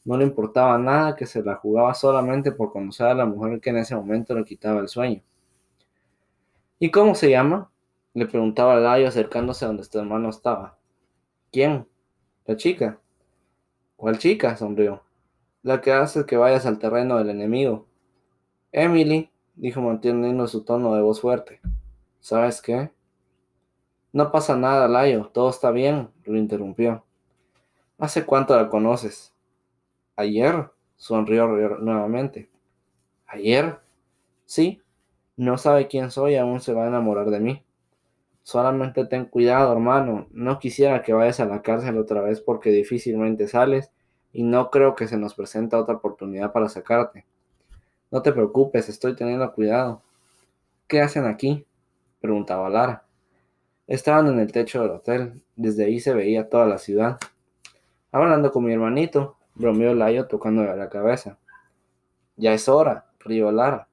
No 0.04 0.18
le 0.18 0.24
importaba 0.24 0.76
nada 0.78 1.16
que 1.16 1.26
se 1.26 1.42
la 1.42 1.56
jugaba 1.56 1.94
solamente 1.94 2.52
por 2.52 2.70
conocer 2.72 3.06
a 3.06 3.14
la 3.14 3.24
mujer 3.24 3.60
que 3.60 3.70
en 3.70 3.78
ese 3.78 3.96
momento 3.96 4.34
le 4.34 4.44
quitaba 4.44 4.80
el 4.80 4.88
sueño. 4.88 5.22
¿Y 6.78 6.90
cómo 6.90 7.14
se 7.14 7.30
llama? 7.30 7.70
Le 8.12 8.26
preguntaba 8.26 8.76
Layo 8.76 9.08
acercándose 9.08 9.64
a 9.64 9.68
donde 9.68 9.84
su 9.84 9.98
hermano 9.98 10.28
estaba. 10.28 10.78
¿Quién? 11.50 11.88
La 12.46 12.56
chica. 12.56 13.00
¿Cuál 13.96 14.18
chica? 14.18 14.56
sonrió. 14.56 15.02
La 15.62 15.80
que 15.80 15.92
hace 15.92 16.26
que 16.26 16.36
vayas 16.36 16.66
al 16.66 16.78
terreno 16.78 17.16
del 17.16 17.30
enemigo. 17.30 17.86
Emily, 18.72 19.30
dijo 19.54 19.80
manteniendo 19.80 20.46
su 20.46 20.64
tono 20.64 20.94
de 20.94 21.02
voz 21.02 21.20
fuerte. 21.20 21.60
¿Sabes 22.20 22.60
qué? 22.60 22.90
No 24.12 24.30
pasa 24.30 24.56
nada, 24.56 24.86
Layo, 24.86 25.26
todo 25.32 25.50
está 25.50 25.72
bien, 25.72 26.08
lo 26.24 26.36
interrumpió. 26.36 27.04
¿Hace 27.98 28.24
cuánto 28.24 28.54
la 28.56 28.68
conoces? 28.68 29.33
Ayer, 30.16 30.70
sonrió 30.96 31.46
nuevamente. 31.48 32.48
¿Ayer? 33.26 33.78
Sí, 34.46 34.80
no 35.36 35.58
sabe 35.58 35.88
quién 35.88 36.10
soy, 36.10 36.36
aún 36.36 36.60
se 36.60 36.72
va 36.72 36.84
a 36.84 36.88
enamorar 36.88 37.30
de 37.30 37.40
mí. 37.40 37.64
Solamente 38.44 39.06
ten 39.06 39.24
cuidado, 39.24 39.72
hermano. 39.72 40.28
No 40.30 40.58
quisiera 40.58 41.02
que 41.02 41.12
vayas 41.12 41.40
a 41.40 41.46
la 41.46 41.62
cárcel 41.62 41.98
otra 41.98 42.20
vez 42.20 42.40
porque 42.40 42.70
difícilmente 42.70 43.48
sales 43.48 43.90
y 44.32 44.42
no 44.42 44.70
creo 44.70 44.94
que 44.94 45.08
se 45.08 45.16
nos 45.16 45.34
presente 45.34 45.76
otra 45.76 45.94
oportunidad 45.94 46.52
para 46.52 46.68
sacarte. 46.68 47.24
No 48.10 48.22
te 48.22 48.32
preocupes, 48.32 48.88
estoy 48.88 49.16
teniendo 49.16 49.50
cuidado. 49.52 50.02
¿Qué 50.86 51.00
hacen 51.00 51.24
aquí? 51.24 51.66
preguntaba 52.20 52.68
Lara. 52.68 53.04
Estaban 53.86 54.28
en 54.28 54.38
el 54.38 54.52
techo 54.52 54.82
del 54.82 54.90
hotel. 54.90 55.42
Desde 55.56 55.86
ahí 55.86 55.98
se 55.98 56.14
veía 56.14 56.48
toda 56.48 56.66
la 56.66 56.78
ciudad. 56.78 57.18
Hablando 58.12 58.52
con 58.52 58.64
mi 58.64 58.72
hermanito, 58.72 59.36
bromeó 59.54 59.94
Layo 59.94 60.26
tocándole 60.26 60.76
la 60.76 60.88
cabeza. 60.88 61.38
Ya 62.36 62.52
es 62.52 62.68
hora, 62.68 63.06
rió 63.20 63.52
Lara. 63.52 63.88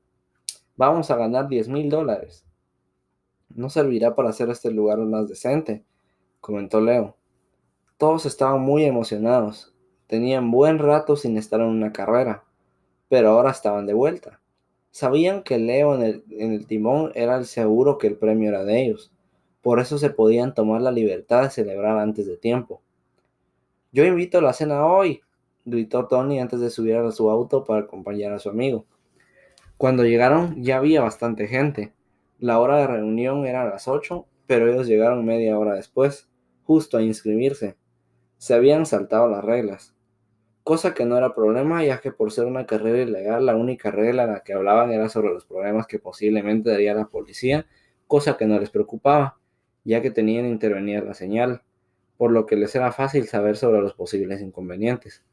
Vamos 0.76 1.12
a 1.12 1.16
ganar 1.16 1.47
diez 1.47 1.68
mil 1.68 1.89
dólares 1.89 2.45
no 3.55 3.70
servirá 3.70 4.16
para 4.16 4.30
hacer 4.30 4.49
este 4.49 4.72
lugar 4.72 4.97
más 4.99 5.28
decente, 5.28 5.84
comentó 6.39 6.82
Leo. 6.82 7.16
Todos 7.97 8.26
estaban 8.26 8.62
muy 8.62 8.86
emocionados. 8.86 9.74
Tenían 10.07 10.51
buen 10.51 10.80
rato 10.80 11.16
sin 11.16 11.38
estar 11.38 11.62
en 11.62 11.68
una 11.68 11.93
carrera, 11.93 12.43
pero 13.07 13.30
ahora 13.30 13.51
estaban 13.51 13.86
de 13.86 13.93
vuelta. 13.93 14.41
Sabían 14.91 15.43
que 15.43 15.57
Leo 15.57 15.95
en 15.95 16.01
el, 16.01 16.24
en 16.32 16.53
el 16.53 16.68
timón 16.68 17.12
era 17.16 17.38
el 17.38 17.45
seguro 17.45 17.97
que 17.97 18.07
el 18.07 18.18
premio 18.18 18.49
era 18.49 18.64
de 18.64 18.84
ellos. 18.84 19.12
Por 19.62 19.80
eso 19.80 19.97
se 19.97 20.09
podían 20.09 20.53
tomar 20.53 20.82
la 20.82 20.91
libertad 20.91 21.43
de 21.43 21.49
celebrar 21.49 21.97
antes 21.99 22.26
de 22.26 22.36
tiempo. 22.36 22.82
Yo 23.91 24.05
invito 24.05 24.39
a 24.39 24.41
la 24.41 24.53
cena 24.53 24.86
hoy, 24.86 25.22
gritó 25.66 26.07
Tony 26.07 26.39
antes 26.39 26.59
de 26.59 26.70
subir 26.70 26.95
a 26.95 27.12
su 27.12 27.30
auto 27.30 27.64
para 27.64 27.82
acompañar 27.82 28.34
a 28.34 28.39
su 28.39 28.49
amigo. 28.49 28.86
Cuando 29.78 30.03
llegaron 30.03 30.62
ya 30.62 30.78
había 30.78 31.01
bastante 31.01 31.47
gente. 31.47 31.93
La 32.39 32.59
hora 32.59 32.78
de 32.78 32.88
reunión 32.88 33.45
era 33.45 33.64
a 33.64 33.70
las 33.70 33.88
8, 33.88 34.26
pero 34.47 34.72
ellos 34.72 34.88
llegaron 34.88 35.26
media 35.26 35.57
hora 35.57 35.76
después, 35.76 36.30
justo 36.64 36.97
a 36.97 37.01
inscribirse. 37.01 37.78
Se 38.38 38.53
habían 38.53 38.86
saltado 38.86 39.28
las 39.30 39.43
reglas. 39.43 39.95
Cosa 40.64 40.93
que 40.93 41.05
no 41.05 41.18
era 41.18 41.34
problema, 41.34 41.84
ya 41.84 41.99
que 41.99 42.12
por 42.12 42.32
ser 42.32 42.45
una 42.45 42.66
carrera 42.68 43.01
ilegal, 43.01 43.45
la 43.45 43.55
única 43.55 43.89
regla 43.89 44.24
en 44.26 44.34
la 44.34 44.43
que 44.43 44.53
hablaban 44.53 44.91
era 44.91 45.09
sobre 45.09 45.34
los 45.34 45.45
problemas 45.45 45.88
que 45.88 45.99
posiblemente 45.99 46.70
daría 46.70 46.93
la 46.93 47.05
policía, 47.05 47.66
cosa 48.07 48.38
que 48.38 48.45
no 48.45 48.59
les 48.59 48.70
preocupaba, 48.70 49.39
ya 49.84 50.01
que 50.01 50.12
tenían 50.12 50.45
intervenir 50.45 51.03
la 51.03 51.14
señal, 51.16 51.64
por 52.18 52.32
lo 52.32 52.45
que 52.45 52.55
les 52.55 52.76
era 52.76 52.91
fácil 52.91 53.26
saber 53.28 53.57
sobre 53.57 53.82
los 53.82 53.93
posibles 53.93 54.41
inconvenientes. 54.41 55.24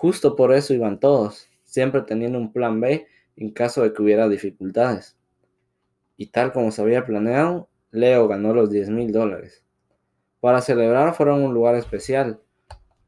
Justo 0.00 0.34
por 0.34 0.54
eso 0.54 0.72
iban 0.72 0.98
todos, 0.98 1.50
siempre 1.62 2.00
teniendo 2.00 2.38
un 2.38 2.54
plan 2.54 2.80
B 2.80 3.06
en 3.36 3.50
caso 3.50 3.82
de 3.82 3.92
que 3.92 4.00
hubiera 4.00 4.30
dificultades 4.30 5.18
y 6.16 6.28
tal 6.28 6.54
como 6.54 6.70
se 6.70 6.80
había 6.80 7.04
planeado, 7.04 7.68
Leo 7.90 8.26
ganó 8.26 8.54
los 8.54 8.70
10 8.70 8.88
mil 8.88 9.12
dólares. 9.12 9.62
Para 10.40 10.62
celebrar 10.62 11.12
fueron 11.12 11.42
un 11.42 11.52
lugar 11.52 11.74
especial. 11.74 12.40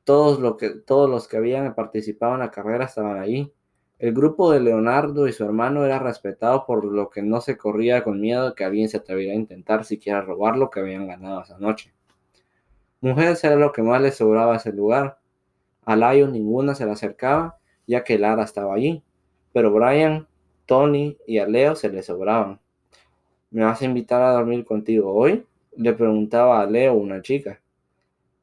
Todos, 0.05 0.59
que, 0.59 0.69
todos 0.69 1.09
los 1.09 1.29
que 1.29 1.39
habían 1.39 1.75
participado 1.75 2.35
en 2.35 2.41
la 2.41 2.51
carrera 2.51 2.85
estaban 2.85 3.19
allí. 3.19 3.51
El 3.99 4.13
grupo 4.13 4.51
de 4.51 4.61
Leonardo 4.61 5.27
y 5.27 5.33
su 5.33 5.45
hermano 5.45 5.87
era 5.87 5.99
respetado 5.99 6.67
por 6.67 6.85
lo 6.85 7.09
que 7.09 7.23
no 7.23 7.41
se 7.41 7.57
corría 7.57 8.05
con 8.05 8.21
miedo 8.21 8.51
de 8.51 8.55
que 8.55 8.65
alguien 8.65 8.91
se 8.91 8.99
atreviera 8.99 9.33
a 9.33 9.37
intentar 9.37 9.87
siquiera 9.87 10.21
robar 10.21 10.59
lo 10.59 10.69
que 10.69 10.81
habían 10.81 11.07
ganado 11.07 11.41
esa 11.41 11.59
noche. 11.59 11.95
Mujeres 13.01 13.43
era 13.45 13.57
lo 13.57 13.73
que 13.73 13.81
más 13.81 14.03
les 14.03 14.15
sobraba 14.15 14.53
a 14.53 14.57
ese 14.59 14.75
lugar. 14.75 15.22
A 15.85 15.97
Layo 15.97 16.29
ninguna 16.29 16.75
se 16.75 16.87
le 16.87 16.93
acercaba, 16.93 17.59
ya 17.87 18.05
que 18.05 18.19
Lara 18.19 18.45
estaba 18.45 18.75
allí. 18.75 19.03
Pero 19.53 19.73
Brian, 19.73 20.27
Tony 20.67 21.19
y 21.27 21.39
a 21.39 21.47
Leo 21.47 21.75
se 21.75 21.89
les 21.89 22.07
sobraban. 22.07 22.61
¿Me 23.51 23.65
vas 23.65 23.83
a 23.83 23.85
invitar 23.85 24.23
a 24.23 24.33
dormir 24.33 24.65
contigo 24.65 25.13
hoy? 25.13 25.47
Le 25.77 25.93
preguntaba 25.93 26.61
a 26.61 26.67
Leo, 26.67 26.95
una 26.95 27.21
chica. 27.21 27.61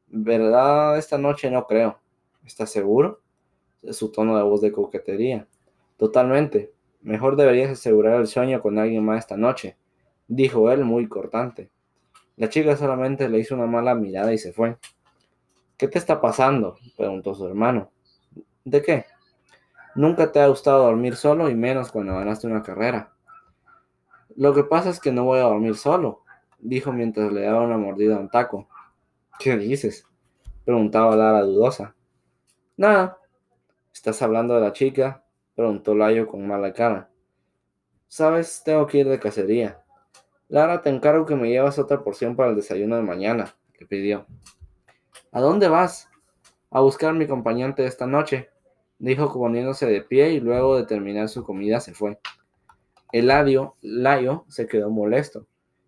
¿Verdad? 0.07 0.97
Esta 0.97 1.17
noche 1.17 1.49
no 1.49 1.65
creo. 1.65 1.99
¿Estás 2.45 2.71
seguro? 2.71 3.21
Su 3.91 4.11
tono 4.11 4.35
de 4.37 4.43
voz 4.43 4.61
de 4.61 4.71
coquetería. 4.71 5.47
Totalmente. 5.97 6.71
Mejor 7.01 7.37
deberías 7.37 7.71
asegurar 7.71 8.19
el 8.19 8.27
sueño 8.27 8.61
con 8.61 8.77
alguien 8.77 9.05
más 9.05 9.19
esta 9.19 9.37
noche, 9.37 9.77
dijo 10.27 10.69
él 10.69 10.83
muy 10.83 11.07
cortante. 11.07 11.69
La 12.35 12.49
chica 12.49 12.75
solamente 12.75 13.29
le 13.29 13.39
hizo 13.39 13.55
una 13.55 13.67
mala 13.67 13.95
mirada 13.95 14.33
y 14.33 14.37
se 14.37 14.51
fue. 14.51 14.77
¿Qué 15.79 15.87
te 15.87 15.97
está 15.97 16.19
pasando? 16.19 16.77
preguntó 16.97 17.33
su 17.33 17.47
hermano. 17.47 17.89
¿De 18.65 18.81
qué? 18.81 19.05
Nunca 19.95 20.29
te 20.29 20.41
ha 20.41 20.47
gustado 20.47 20.83
dormir 20.83 21.15
solo 21.15 21.49
y 21.49 21.55
menos 21.55 21.89
cuando 21.89 22.15
ganaste 22.15 22.47
una 22.47 22.61
carrera. 22.61 23.13
Lo 24.35 24.53
que 24.53 24.65
pasa 24.65 24.89
es 24.89 24.99
que 24.99 25.13
no 25.13 25.23
voy 25.23 25.39
a 25.39 25.43
dormir 25.43 25.77
solo, 25.77 26.23
dijo 26.57 26.91
mientras 26.91 27.31
le 27.31 27.43
daba 27.43 27.61
una 27.61 27.77
mordida 27.77 28.17
a 28.17 28.19
un 28.19 28.29
taco. 28.29 28.67
¿Qué 29.39 29.55
dices? 29.55 30.05
preguntaba 30.65 31.15
Lara 31.15 31.43
dudosa. 31.43 31.95
Nada. 32.75 33.17
¿Estás 33.93 34.21
hablando 34.21 34.55
de 34.55 34.61
la 34.61 34.73
chica? 34.73 35.23
preguntó 35.55 35.95
Layo 35.95 36.27
con 36.27 36.45
mala 36.45 36.73
cara. 36.73 37.09
Sabes, 38.09 38.63
tengo 38.65 38.85
que 38.85 38.97
ir 38.97 39.07
de 39.07 39.17
cacería. 39.17 39.81
Lara, 40.49 40.81
te 40.81 40.89
encargo 40.89 41.25
que 41.25 41.37
me 41.37 41.47
llevas 41.47 41.79
otra 41.79 42.03
porción 42.03 42.35
para 42.35 42.49
el 42.49 42.57
desayuno 42.57 42.97
de 42.97 43.01
mañana, 43.01 43.55
le 43.79 43.85
pidió. 43.85 44.25
¿A 45.31 45.41
dónde 45.41 45.67
vas? 45.67 46.09
A 46.71 46.81
buscar 46.81 47.11
a 47.11 47.13
mi 47.13 47.25
acompañante 47.25 47.85
esta 47.85 48.07
noche, 48.07 48.49
dijo 48.97 49.31
poniéndose 49.31 49.85
de 49.85 50.01
pie 50.01 50.31
y 50.31 50.39
luego 50.39 50.75
de 50.75 50.87
terminar 50.87 51.29
su 51.29 51.43
comida 51.43 51.79
se 51.79 51.93
fue. 51.93 52.19
Eladio, 53.11 53.75
Layo 53.81 54.45
se 54.47 54.65
quedó 54.65 54.89
molesto. 54.89 55.45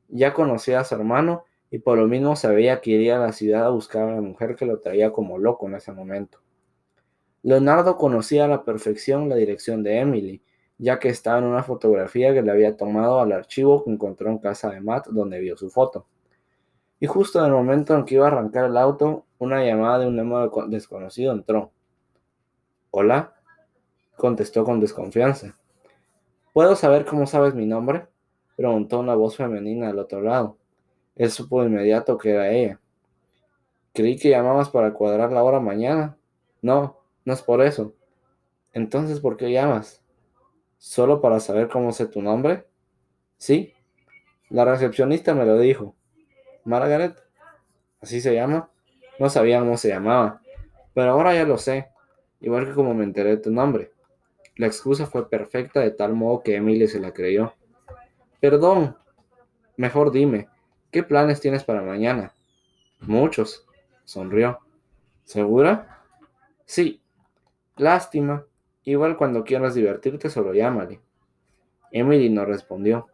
Ya 0.10 0.34
conocía 0.34 0.80
a 0.80 0.84
su 0.84 0.94
hermano 0.94 1.46
y 1.72 1.80
por 1.80 1.98
lo 1.98 2.08
mismo 2.08 2.36
sabía 2.36 2.82
que 2.82 2.92
iría 2.92 3.16
a 3.16 3.20
la 3.20 3.32
ciudad 3.32 3.66
a 3.66 3.70
buscar 3.70 4.10
a 4.10 4.16
la 4.16 4.22
mujer 4.22 4.56
que 4.56 4.68
lo 4.68 4.80
traía 4.80 5.12
como 5.12 5.39
loco 5.39 5.68
en 5.68 5.76
ese 5.76 5.92
momento. 5.92 6.39
Leonardo 7.42 7.98
conocía 7.98 8.46
a 8.46 8.48
la 8.48 8.64
perfección 8.64 9.28
la 9.28 9.38
dirección 9.38 9.82
de 9.82 9.98
Emily, 9.98 10.44
ya 10.78 11.00
que 11.00 11.10
estaba 11.10 11.39
en 11.39 11.46
una 11.46 11.64
fotografía 11.64 12.32
que 12.32 12.44
le 12.44 12.52
había 12.52 12.78
tomado 12.78 13.20
al 13.20 13.32
archivo 13.32 13.84
que 13.84 13.89
encontró 13.89 14.30
en 14.30 14.38
casa 14.38 14.70
de 14.70 14.82
Matt 14.82 15.08
donde 15.08 15.39
vio 15.39 15.58
su 15.58 15.72
foto. 15.72 16.06
Y 17.00 17.08
justo 17.08 17.39
en 17.39 17.46
el 17.46 17.52
momento 17.52 17.96
en 17.96 18.06
que 18.06 18.16
iba 18.16 18.26
a 18.26 18.28
arrancar 18.28 18.66
el 18.66 18.78
auto, 18.78 19.26
una 19.42 19.66
llamada 19.66 19.98
de 19.98 20.08
un 20.08 20.16
número 20.16 20.52
desconocido 20.68 21.34
entró. 21.34 21.72
Hola, 22.92 23.34
contestó 24.16 24.64
con 24.64 24.80
desconfianza. 24.80 25.58
¿Puedo 26.54 26.76
saber 26.76 27.06
cómo 27.06 27.26
sabes 27.26 27.56
mi 27.56 27.66
nombre? 27.66 28.06
preguntó 28.56 29.00
una 29.00 29.16
voz 29.16 29.38
femenina 29.38 29.89
al 29.89 29.98
otro 29.98 30.22
lado. 30.22 30.58
Él 31.16 31.32
supo 31.32 31.62
de 31.62 31.70
inmediato 31.70 32.20
que 32.20 32.30
era 32.30 32.52
ella. 32.52 32.80
Creí 33.94 34.16
que 34.16 34.30
llamabas 34.30 34.70
para 34.70 34.94
cuadrar 34.94 35.32
la 35.32 35.44
hora 35.44 35.60
mañana. 35.60 36.18
No, 36.62 37.00
no 37.26 37.34
es 37.34 37.42
por 37.42 37.64
eso. 37.64 37.96
Entonces, 38.74 39.20
¿por 39.22 39.38
qué 39.38 39.52
llamas? 39.52 40.04
¿Solo 40.78 41.20
para 41.20 41.39
saber 41.39 41.68
cómo 41.68 41.92
sé 41.94 42.06
tu 42.06 42.22
nombre? 42.22 42.68
Sí. 43.38 43.74
La 44.50 44.66
recepcionista 44.66 45.34
me 45.34 45.46
lo 45.46 45.58
dijo. 45.58 45.96
Margaret. 46.64 47.18
¿Así 48.02 48.22
se 48.22 48.36
llama? 48.36 48.70
No 49.22 49.30
sabía 49.30 49.59
cómo 49.59 49.78
se 49.78 49.89
llamaba, 49.89 50.41
pero 50.95 51.11
ahora 51.11 51.36
ya 51.36 51.43
lo 51.43 51.59
sé, 51.59 51.89
igual 52.39 52.65
que 52.65 52.74
como 52.74 52.95
me 52.95 53.03
enteré 53.03 53.30
de 53.30 53.38
tu 53.38 53.51
nombre. 53.51 53.91
La 54.55 54.65
excusa 54.65 55.05
fue 55.05 55.30
perfecta 55.30 55.80
de 55.80 55.91
tal 55.91 56.15
modo 56.15 56.41
que 56.41 56.55
Emily 56.55 56.88
se 56.88 56.99
la 56.99 57.13
creyó. 57.13 57.53
Perdón. 58.39 58.97
Mejor 59.78 60.11
dime, 60.11 60.49
¿qué 60.89 61.03
planes 61.03 61.39
tienes 61.39 61.63
para 61.63 61.84
mañana? 61.84 62.34
Muchos. 63.01 63.67
Sonrió. 64.05 64.57
¿Segura? 65.24 66.01
Sí. 66.65 66.99
Lástima. 67.78 68.47
Igual 68.86 69.17
cuando 69.17 69.43
quieras 69.43 69.76
divertirte 69.76 70.32
solo 70.32 70.51
llámale. 70.55 70.99
Emily 71.91 72.32
no 72.32 72.43
respondió. 72.43 73.05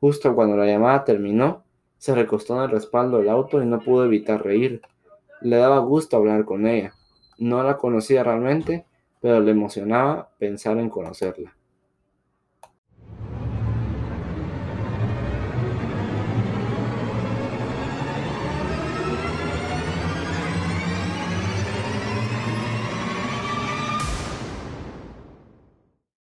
Justo 0.00 0.34
cuando 0.34 0.56
la 0.56 0.66
llamada 0.66 1.04
terminó, 1.04 1.62
se 1.96 2.12
recostó 2.12 2.56
en 2.56 2.62
el 2.62 2.70
respaldo 2.70 3.18
del 3.18 3.28
auto 3.28 3.62
y 3.62 3.66
no 3.66 3.78
pudo 3.78 4.04
evitar 4.04 4.42
reír. 4.42 4.82
Le 5.42 5.56
daba 5.56 5.78
gusto 5.80 6.16
hablar 6.16 6.44
con 6.44 6.66
ella. 6.66 6.92
No 7.38 7.62
la 7.62 7.76
conocía 7.76 8.22
realmente, 8.22 8.86
pero 9.20 9.40
le 9.40 9.50
emocionaba 9.50 10.30
pensar 10.38 10.78
en 10.78 10.88
conocerla. 10.88 11.54